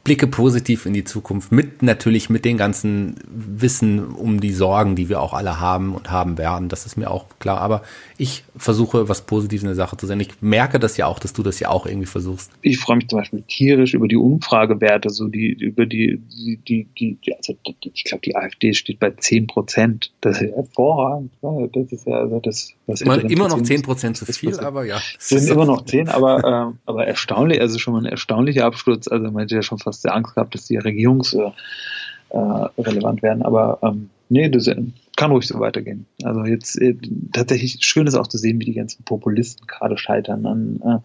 blicke 0.07 0.27
positiv 0.27 0.85
in 0.85 0.93
die 0.93 1.03
Zukunft 1.03 1.51
mit 1.51 1.83
natürlich 1.83 2.29
mit 2.29 2.45
den 2.45 2.55
ganzen 2.55 3.15
Wissen 3.27 4.05
um 4.05 4.39
die 4.39 4.53
Sorgen, 4.53 4.95
die 4.95 5.09
wir 5.09 5.21
auch 5.21 5.33
alle 5.33 5.59
haben 5.59 5.93
und 5.93 6.09
haben 6.09 6.37
werden. 6.37 6.69
Das 6.69 6.85
ist 6.85 6.95
mir 6.95 7.11
auch 7.11 7.25
klar. 7.39 7.59
Aber 7.59 7.81
ich 8.17 8.45
versuche, 8.55 9.09
was 9.09 9.23
Positives 9.23 9.63
in 9.63 9.67
der 9.67 9.75
Sache 9.75 9.97
zu 9.97 10.07
sehen. 10.07 10.21
Ich 10.21 10.29
merke 10.39 10.79
das 10.79 10.95
ja 10.95 11.07
auch, 11.07 11.19
dass 11.19 11.33
du 11.33 11.43
das 11.43 11.59
ja 11.59 11.67
auch 11.67 11.85
irgendwie 11.85 12.05
versuchst. 12.05 12.51
Ich 12.61 12.77
freue 12.77 12.95
mich 12.95 13.09
zum 13.09 13.19
Beispiel 13.19 13.43
tierisch 13.49 13.95
über 13.95 14.07
die 14.07 14.15
Umfragewerte, 14.15 15.09
so 15.09 15.27
die, 15.27 15.49
über 15.49 15.85
die, 15.85 16.21
die, 16.29 16.57
die, 16.87 17.17
die 17.25 17.35
also 17.35 17.57
ich 17.81 18.03
glaube, 18.05 18.21
die 18.23 18.33
AfD 18.37 18.73
steht 18.73 19.01
bei 19.01 19.11
10 19.11 19.47
Prozent. 19.47 20.13
Das 20.21 20.41
ist 20.41 20.55
hervorragend. 20.55 21.33
Das 21.73 21.91
ist 21.91 22.07
ja, 22.07 22.13
also 22.13 22.39
das, 22.39 22.71
was 22.85 23.01
immer, 23.01 23.21
immer 23.29 23.49
noch 23.49 23.61
10 23.61 23.81
Prozent 23.81 24.15
zu 24.15 24.25
viel, 24.25 24.57
aber 24.59 24.85
ja. 24.85 25.01
Es 25.19 25.27
sind 25.27 25.49
immer 25.49 25.65
noch 25.65 25.83
10, 25.83 26.07
aber, 26.07 26.71
äh, 26.73 26.77
aber 26.85 27.05
erstaunlich, 27.05 27.59
also 27.59 27.77
schon 27.77 27.93
mal 27.93 28.03
ein 28.03 28.05
erstaunlicher 28.05 28.63
Absturz. 28.63 29.09
Also 29.09 29.29
man 29.31 29.41
hätte 29.41 29.55
ja 29.55 29.61
schon 29.61 29.79
fast 29.79 29.96
sehr 30.01 30.15
Angst 30.15 30.35
gehabt, 30.35 30.53
dass 30.53 30.65
die 30.65 30.77
regierungsrelevant 30.77 33.19
äh, 33.19 33.23
werden. 33.23 33.43
Aber 33.43 33.79
ähm, 33.81 34.09
nee, 34.29 34.49
das 34.49 34.69
kann 35.15 35.31
ruhig 35.31 35.47
so 35.47 35.59
weitergehen. 35.59 36.05
Also 36.23 36.45
jetzt 36.45 36.79
äh, 36.81 36.95
tatsächlich 37.33 37.77
schön 37.81 38.07
ist 38.07 38.15
auch 38.15 38.27
zu 38.27 38.37
sehen, 38.37 38.59
wie 38.59 38.65
die 38.65 38.73
ganzen 38.73 39.03
Populisten 39.03 39.67
gerade 39.67 39.97
scheitern 39.97 40.45
an, 40.45 40.81
äh, 40.83 40.99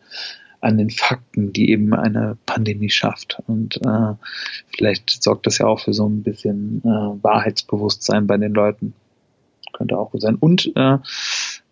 an 0.60 0.78
den 0.78 0.90
Fakten, 0.90 1.52
die 1.52 1.70
eben 1.70 1.94
eine 1.94 2.36
Pandemie 2.46 2.90
schafft. 2.90 3.42
Und 3.46 3.80
äh, 3.84 4.14
vielleicht 4.76 5.22
sorgt 5.22 5.46
das 5.46 5.58
ja 5.58 5.66
auch 5.66 5.80
für 5.80 5.92
so 5.92 6.08
ein 6.08 6.22
bisschen 6.22 6.82
äh, 6.84 7.22
Wahrheitsbewusstsein 7.22 8.26
bei 8.26 8.36
den 8.36 8.52
Leuten. 8.52 8.94
Könnte 9.72 9.98
auch 9.98 10.10
gut 10.10 10.20
sein. 10.20 10.36
Und 10.36 10.70
äh, 10.76 10.98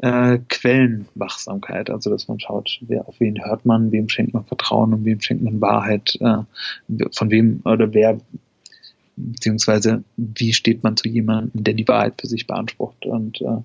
äh, 0.03 0.39
Quellenwachsamkeit, 0.49 1.91
also 1.91 2.11
dass 2.11 2.29
man 2.29 2.41
schaut, 2.41 2.79
wer 2.83 3.07
auf 3.07 3.21
wen 3.21 3.45
hört 3.45 3.67
man, 3.67 3.93
wem 3.93 4.09
schenkt 4.09 4.35
man 4.35 4.45
Vertrauen 4.45 4.95
und 4.95 5.05
wem 5.05 5.21
schenkt 5.21 5.43
man 5.43 5.61
Wahrheit, 5.61 6.19
äh, 6.21 6.39
von 7.13 7.31
wem 7.31 7.61
oder 7.65 7.93
wer 7.93 8.19
beziehungsweise 9.17 10.03
wie 10.17 10.55
steht 10.55 10.83
man 10.83 10.97
zu 10.97 11.09
jemandem, 11.09 11.63
der 11.63 11.75
die 11.75 11.87
Wahrheit 11.87 12.15
für 12.19 12.27
sich 12.27 12.47
beansprucht 12.47 13.05
und 13.05 13.41
äh, 13.43 13.59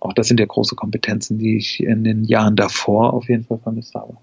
auch 0.00 0.12
das 0.14 0.28
sind 0.28 0.40
ja 0.40 0.46
große 0.46 0.76
Kompetenzen, 0.76 1.38
die 1.38 1.56
ich 1.56 1.82
in 1.82 2.04
den 2.04 2.24
Jahren 2.24 2.56
davor 2.56 3.12
auf 3.12 3.28
jeden 3.28 3.44
Fall 3.44 3.58
vermisst 3.58 3.94
habe. 3.94 4.16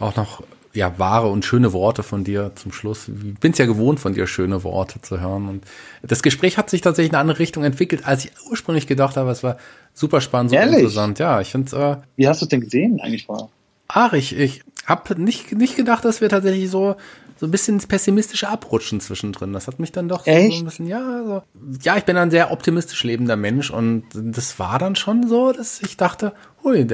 Auch 0.00 0.16
noch 0.16 0.42
ja, 0.74 0.98
wahre 0.98 1.28
und 1.28 1.44
schöne 1.44 1.72
Worte 1.72 2.02
von 2.02 2.24
dir 2.24 2.52
zum 2.54 2.72
Schluss. 2.72 3.08
Ich 3.08 3.38
bin 3.38 3.52
es 3.52 3.58
ja 3.58 3.66
gewohnt, 3.66 4.00
von 4.00 4.14
dir 4.14 4.26
schöne 4.26 4.64
Worte 4.64 5.00
zu 5.02 5.20
hören. 5.20 5.48
Und 5.48 5.64
das 6.02 6.22
Gespräch 6.22 6.56
hat 6.56 6.70
sich 6.70 6.80
tatsächlich 6.80 7.10
in 7.10 7.14
eine 7.14 7.20
andere 7.20 7.38
Richtung 7.40 7.62
entwickelt, 7.62 8.06
als 8.06 8.24
ich 8.24 8.32
ursprünglich 8.48 8.86
gedacht 8.86 9.16
habe. 9.16 9.30
Es 9.30 9.42
war 9.42 9.58
super 9.94 10.20
spannend, 10.20 10.50
super 10.50 10.62
Ehrlich? 10.62 10.78
interessant. 10.80 11.18
Ja, 11.18 11.40
ich 11.40 11.50
finde 11.50 11.76
äh, 11.76 12.06
Wie 12.16 12.28
hast 12.28 12.40
du 12.40 12.46
es 12.46 12.48
denn 12.48 12.60
gesehen 12.60 13.00
eigentlich 13.00 13.26
vorher? 13.26 13.48
Ach, 13.88 14.12
ich, 14.12 14.36
ich 14.36 14.62
habe 14.86 15.20
nicht, 15.20 15.52
nicht 15.52 15.76
gedacht, 15.76 16.04
dass 16.04 16.20
wir 16.20 16.28
tatsächlich 16.28 16.70
so 16.70 16.96
so 17.42 17.48
ein 17.48 17.50
bisschen 17.50 17.78
pessimistische 17.78 18.48
abrutschen 18.48 19.00
zwischendrin. 19.00 19.52
Das 19.52 19.66
hat 19.66 19.80
mich 19.80 19.90
dann 19.90 20.08
doch 20.08 20.28
Echt? 20.28 20.52
so 20.52 20.62
ein 20.62 20.64
bisschen, 20.64 20.86
ja, 20.86 21.24
so. 21.24 21.42
Ja, 21.82 21.96
ich 21.96 22.04
bin 22.04 22.16
ein 22.16 22.30
sehr 22.30 22.52
optimistisch 22.52 23.02
lebender 23.02 23.34
Mensch 23.34 23.68
und 23.68 24.04
das 24.14 24.60
war 24.60 24.78
dann 24.78 24.94
schon 24.94 25.26
so, 25.26 25.50
dass 25.50 25.82
ich 25.82 25.96
dachte, 25.96 26.34
hui, 26.62 26.86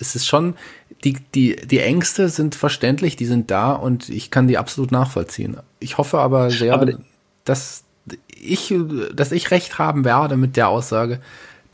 es 0.00 0.16
ist 0.16 0.26
schon, 0.26 0.56
die, 1.04 1.18
die, 1.36 1.54
die 1.54 1.78
Ängste 1.78 2.28
sind 2.28 2.56
verständlich, 2.56 3.14
die 3.14 3.26
sind 3.26 3.52
da 3.52 3.70
und 3.72 4.08
ich 4.08 4.32
kann 4.32 4.48
die 4.48 4.58
absolut 4.58 4.90
nachvollziehen. 4.90 5.58
Ich 5.78 5.96
hoffe 5.96 6.18
aber 6.18 6.50
sehr, 6.50 6.74
aber 6.74 6.98
dass 7.44 7.84
ich, 8.34 8.74
dass 9.14 9.30
ich 9.30 9.52
recht 9.52 9.78
haben 9.78 10.04
werde 10.04 10.36
mit 10.36 10.56
der 10.56 10.70
Aussage, 10.70 11.20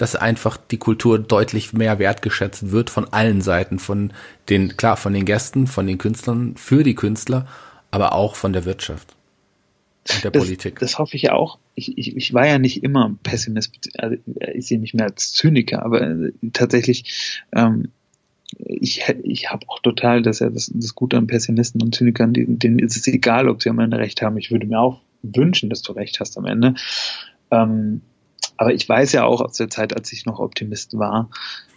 dass 0.00 0.16
einfach 0.16 0.56
die 0.56 0.78
Kultur 0.78 1.18
deutlich 1.18 1.74
mehr 1.74 1.98
wertgeschätzt 1.98 2.70
wird 2.70 2.88
von 2.88 3.12
allen 3.12 3.42
Seiten, 3.42 3.78
von 3.78 4.14
den, 4.48 4.78
klar, 4.78 4.96
von 4.96 5.12
den 5.12 5.26
Gästen, 5.26 5.66
von 5.66 5.86
den 5.86 5.98
Künstlern, 5.98 6.56
für 6.56 6.82
die 6.82 6.94
Künstler, 6.94 7.46
aber 7.90 8.14
auch 8.14 8.34
von 8.34 8.54
der 8.54 8.64
Wirtschaft 8.64 9.14
und 10.10 10.24
der 10.24 10.30
das, 10.30 10.42
Politik. 10.42 10.78
Das 10.78 10.98
hoffe 10.98 11.16
ich 11.16 11.22
ja 11.24 11.34
auch. 11.34 11.58
Ich, 11.74 11.98
ich, 11.98 12.16
ich 12.16 12.32
war 12.32 12.46
ja 12.46 12.58
nicht 12.58 12.82
immer 12.82 13.14
Pessimist, 13.22 13.90
also 13.98 14.16
ich 14.54 14.66
sehe 14.66 14.78
mich 14.78 14.94
mehr 14.94 15.04
als 15.04 15.34
Zyniker, 15.34 15.84
aber 15.84 16.30
tatsächlich 16.54 17.42
ähm, 17.52 17.88
ich, 18.56 19.04
ich 19.22 19.50
habe 19.50 19.68
auch 19.68 19.80
total, 19.80 20.22
dass 20.22 20.40
er 20.40 20.48
das, 20.48 20.72
das 20.74 20.94
Gute 20.94 21.18
an 21.18 21.26
Pessimisten 21.26 21.82
und 21.82 21.94
Zynikern, 21.94 22.32
denen 22.32 22.78
ist 22.78 22.96
es 22.96 23.06
egal, 23.06 23.50
ob 23.50 23.62
sie 23.62 23.68
am 23.68 23.78
Ende 23.80 23.98
recht 23.98 24.22
haben. 24.22 24.38
Ich 24.38 24.50
würde 24.50 24.66
mir 24.66 24.80
auch 24.80 25.02
wünschen, 25.22 25.68
dass 25.68 25.82
du 25.82 25.92
recht 25.92 26.20
hast 26.20 26.38
am 26.38 26.46
Ende. 26.46 26.74
Ähm, 27.50 28.00
aber 28.56 28.74
ich 28.74 28.88
weiß 28.88 29.12
ja 29.12 29.24
auch 29.24 29.40
aus 29.40 29.56
der 29.56 29.70
Zeit, 29.70 29.96
als 29.96 30.12
ich 30.12 30.26
noch 30.26 30.38
Optimist 30.38 30.98
war, 30.98 31.30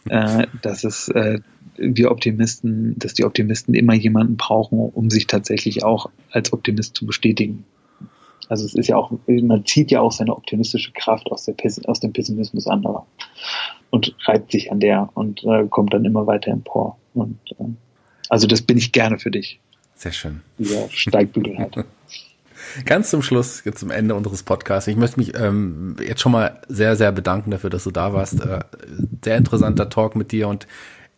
äh, 0.09 0.47
dass 0.61 0.83
es 0.83 1.07
äh, 1.09 1.39
wir 1.77 2.11
Optimisten, 2.11 2.97
dass 2.99 3.13
die 3.13 3.25
Optimisten 3.25 3.73
immer 3.73 3.93
jemanden 3.93 4.37
brauchen, 4.37 4.79
um 4.79 5.09
sich 5.09 5.27
tatsächlich 5.27 5.83
auch 5.83 6.09
als 6.31 6.53
Optimist 6.53 6.95
zu 6.95 7.05
bestätigen. 7.05 7.65
Also 8.49 8.65
es 8.65 8.75
ist 8.75 8.87
ja 8.87 8.97
auch, 8.97 9.11
man 9.27 9.65
zieht 9.65 9.91
ja 9.91 10.01
auch 10.01 10.11
seine 10.11 10.35
optimistische 10.35 10.91
Kraft 10.91 11.31
aus, 11.31 11.45
der, 11.45 11.55
aus 11.85 11.99
dem 12.01 12.13
Pessimismus 12.13 12.67
anderer 12.67 13.05
und 13.89 14.15
reibt 14.25 14.51
sich 14.51 14.71
an 14.71 14.79
der 14.79 15.09
und 15.13 15.43
äh, 15.43 15.65
kommt 15.69 15.93
dann 15.93 16.05
immer 16.05 16.27
weiter 16.27 16.51
empor. 16.51 16.97
Und 17.13 17.39
äh, 17.59 17.63
also 18.29 18.47
das 18.47 18.61
bin 18.61 18.77
ich 18.77 18.91
gerne 18.91 19.19
für 19.19 19.31
dich. 19.31 19.59
Sehr 19.95 20.11
schön. 20.11 20.41
Dieser 20.57 20.89
Steigbügel 20.89 21.57
halt. 21.57 21.85
Ganz 22.85 23.09
zum 23.09 23.21
Schluss, 23.21 23.63
jetzt 23.65 23.79
zum 23.79 23.91
Ende 23.91 24.15
unseres 24.15 24.43
Podcasts. 24.43 24.87
Ich 24.87 24.95
möchte 24.95 25.19
mich 25.19 25.37
ähm, 25.37 25.95
jetzt 26.05 26.21
schon 26.21 26.31
mal 26.31 26.61
sehr, 26.67 26.95
sehr 26.95 27.11
bedanken 27.11 27.51
dafür, 27.51 27.69
dass 27.69 27.83
du 27.83 27.91
da 27.91 28.13
warst. 28.13 28.41
Äh, 28.41 28.59
sehr 29.23 29.37
interessanter 29.37 29.89
Talk 29.89 30.15
mit 30.15 30.31
dir 30.31 30.47
und 30.47 30.67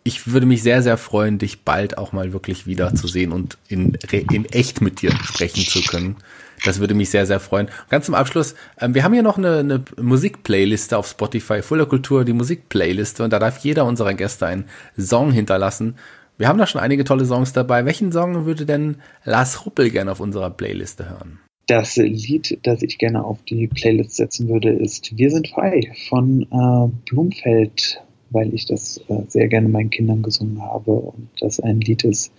ich 0.03 0.32
würde 0.32 0.45
mich 0.45 0.62
sehr, 0.62 0.84
sehr 0.84 0.97
freuen, 0.97 1.39
dich 1.39 1.64
bald 1.64 1.97
auch 1.97 2.12
mal 2.12 2.32
wirklich 2.32 2.68
wieder 2.68 2.93
zu 2.93 3.08
sehen 3.08 3.32
und 3.32 3.58
in, 3.68 3.97
in 4.12 4.45
echt 4.45 4.80
mit 4.80 5.01
dir 5.01 5.12
sprechen 5.12 5.66
zu 5.66 5.82
können. 5.82 6.18
Das 6.64 6.80
würde 6.80 6.93
mich 6.93 7.10
sehr, 7.10 7.26
sehr 7.26 7.39
freuen. 7.39 7.70
Ganz 7.89 8.06
zum 8.06 8.16
Abschluss, 8.16 8.56
ähm, 8.80 8.93
wir 8.93 9.03
haben 9.03 9.14
hier 9.14 9.24
noch 9.24 9.38
eine, 9.38 9.60
eine 9.60 9.84
Musikplayliste 9.99 10.97
auf 10.97 11.08
Spotify, 11.08 11.62
Fuller 11.62 11.88
Kultur, 11.88 12.24
die 12.24 12.34
Musikplayliste 12.34 13.24
und 13.24 13.34
da 13.34 13.39
darf 13.39 13.58
jeder 13.60 13.86
unserer 13.86 14.14
Gäste 14.14 14.45
einen 14.45 14.66
Song 14.97 15.32
hinterlassen, 15.32 15.95
Wir 16.38 16.49
haben 16.49 16.60
da 16.60 16.68
schon 16.68 16.82
einige 16.82 17.06
tolle 17.06 17.26
Songs 17.26 17.53
dabei. 17.53 17.86
Welchen 17.86 18.12
Song 18.12 18.45
würde 18.45 18.66
denn 18.66 18.97
Lars 19.24 19.66
Ruppel 19.66 19.89
gerne 19.89 20.12
auf 20.12 20.20
unserer 20.20 20.49
Playliste 20.49 21.10
hören? 21.10 21.39
Das 21.68 21.95
Lied, 21.95 22.59
das 22.63 22.84
ich 22.84 22.99
gerne 22.99 23.24
auf 23.24 23.41
die 23.43 23.68
Playlist 23.68 24.16
setzen 24.16 24.49
würde, 24.49 24.70
ist 24.70 25.18
Wir 25.18 25.32
sind 25.32 25.47
frei 25.47 25.91
von 26.09 26.43
äh, 26.43 27.09
Blumfeld, 27.09 28.03
weil 28.30 28.53
ich 28.53 28.66
das 28.68 28.99
äh, 29.07 29.24
sehr 29.28 29.47
gerne 29.47 29.68
meinen 29.68 29.89
Kindern 29.89 30.22
gesungen 30.22 30.61
habe 30.61 30.91
und 30.91 31.30
das 31.39 31.59
ein 31.59 31.82
Lied 31.82 32.03
ist, 32.03 32.32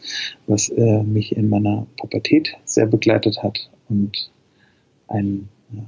was 0.46 0.68
äh, 0.68 1.02
mich 1.02 1.36
in 1.36 1.48
meiner 1.48 1.86
Pubertät 1.96 2.56
sehr 2.64 2.86
begleitet 2.86 3.42
hat 3.42 3.68
und 3.88 4.30
ein 5.08 5.48
äh, 5.72 5.80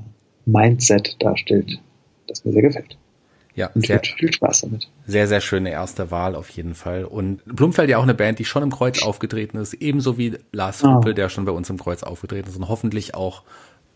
Mindset 0.44 1.16
darstellt, 1.20 1.80
das 2.26 2.44
mir 2.44 2.52
sehr 2.52 2.62
gefällt. 2.62 2.98
Ja, 3.58 3.70
und 3.74 3.84
sehr, 3.84 4.00
viel 4.00 4.32
Spaß 4.32 4.60
damit. 4.60 4.88
Sehr, 5.08 5.26
sehr 5.26 5.40
schöne 5.40 5.72
erste 5.72 6.12
Wahl 6.12 6.36
auf 6.36 6.48
jeden 6.50 6.76
Fall. 6.76 7.04
Und 7.04 7.44
Blumfeld 7.44 7.90
ja 7.90 7.98
auch 7.98 8.04
eine 8.04 8.14
Band, 8.14 8.38
die 8.38 8.44
schon 8.44 8.62
im 8.62 8.70
Kreuz 8.70 9.02
aufgetreten 9.02 9.58
ist, 9.58 9.74
ebenso 9.74 10.16
wie 10.16 10.38
Lars. 10.52 10.84
Ruppel, 10.84 11.12
der 11.12 11.28
schon 11.28 11.44
bei 11.44 11.50
uns 11.50 11.68
im 11.68 11.76
Kreuz 11.76 12.04
aufgetreten 12.04 12.48
ist 12.48 12.56
und 12.56 12.68
hoffentlich 12.68 13.16
auch 13.16 13.42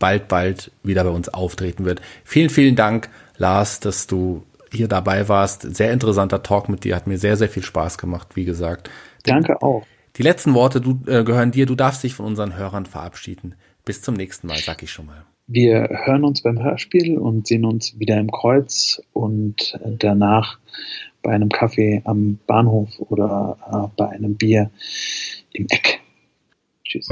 bald, 0.00 0.26
bald 0.26 0.72
wieder 0.82 1.04
bei 1.04 1.10
uns 1.10 1.28
auftreten 1.28 1.84
wird. 1.84 2.02
Vielen, 2.24 2.50
vielen 2.50 2.74
Dank, 2.74 3.08
Lars, 3.36 3.78
dass 3.78 4.08
du 4.08 4.42
hier 4.72 4.88
dabei 4.88 5.28
warst. 5.28 5.76
Sehr 5.76 5.92
interessanter 5.92 6.42
Talk 6.42 6.68
mit 6.68 6.82
dir, 6.82 6.96
hat 6.96 7.06
mir 7.06 7.18
sehr, 7.18 7.36
sehr 7.36 7.48
viel 7.48 7.62
Spaß 7.62 7.98
gemacht, 7.98 8.30
wie 8.34 8.44
gesagt. 8.44 8.90
Danke 9.22 9.62
auch. 9.62 9.86
Die 10.16 10.24
letzten 10.24 10.54
Worte 10.54 10.80
du, 10.80 10.98
äh, 11.06 11.22
gehören 11.22 11.52
dir. 11.52 11.66
Du 11.66 11.76
darfst 11.76 12.02
dich 12.02 12.14
von 12.14 12.26
unseren 12.26 12.56
Hörern 12.56 12.86
verabschieden. 12.86 13.54
Bis 13.84 14.02
zum 14.02 14.14
nächsten 14.14 14.48
Mal, 14.48 14.58
sag 14.58 14.82
ich 14.82 14.90
schon 14.90 15.06
mal. 15.06 15.24
Wir 15.54 15.86
hören 16.04 16.24
uns 16.24 16.40
beim 16.40 16.62
Hörspiel 16.62 17.18
und 17.18 17.46
sehen 17.46 17.66
uns 17.66 17.98
wieder 17.98 18.16
im 18.16 18.30
Kreuz 18.30 19.02
und 19.12 19.78
danach 19.98 20.58
bei 21.22 21.32
einem 21.32 21.50
Kaffee 21.50 22.00
am 22.06 22.38
Bahnhof 22.46 22.88
oder 22.98 23.58
äh, 23.70 23.94
bei 23.94 24.08
einem 24.08 24.36
Bier 24.36 24.70
im 25.52 25.66
Eck. 25.68 26.00
Tschüss. 26.84 27.10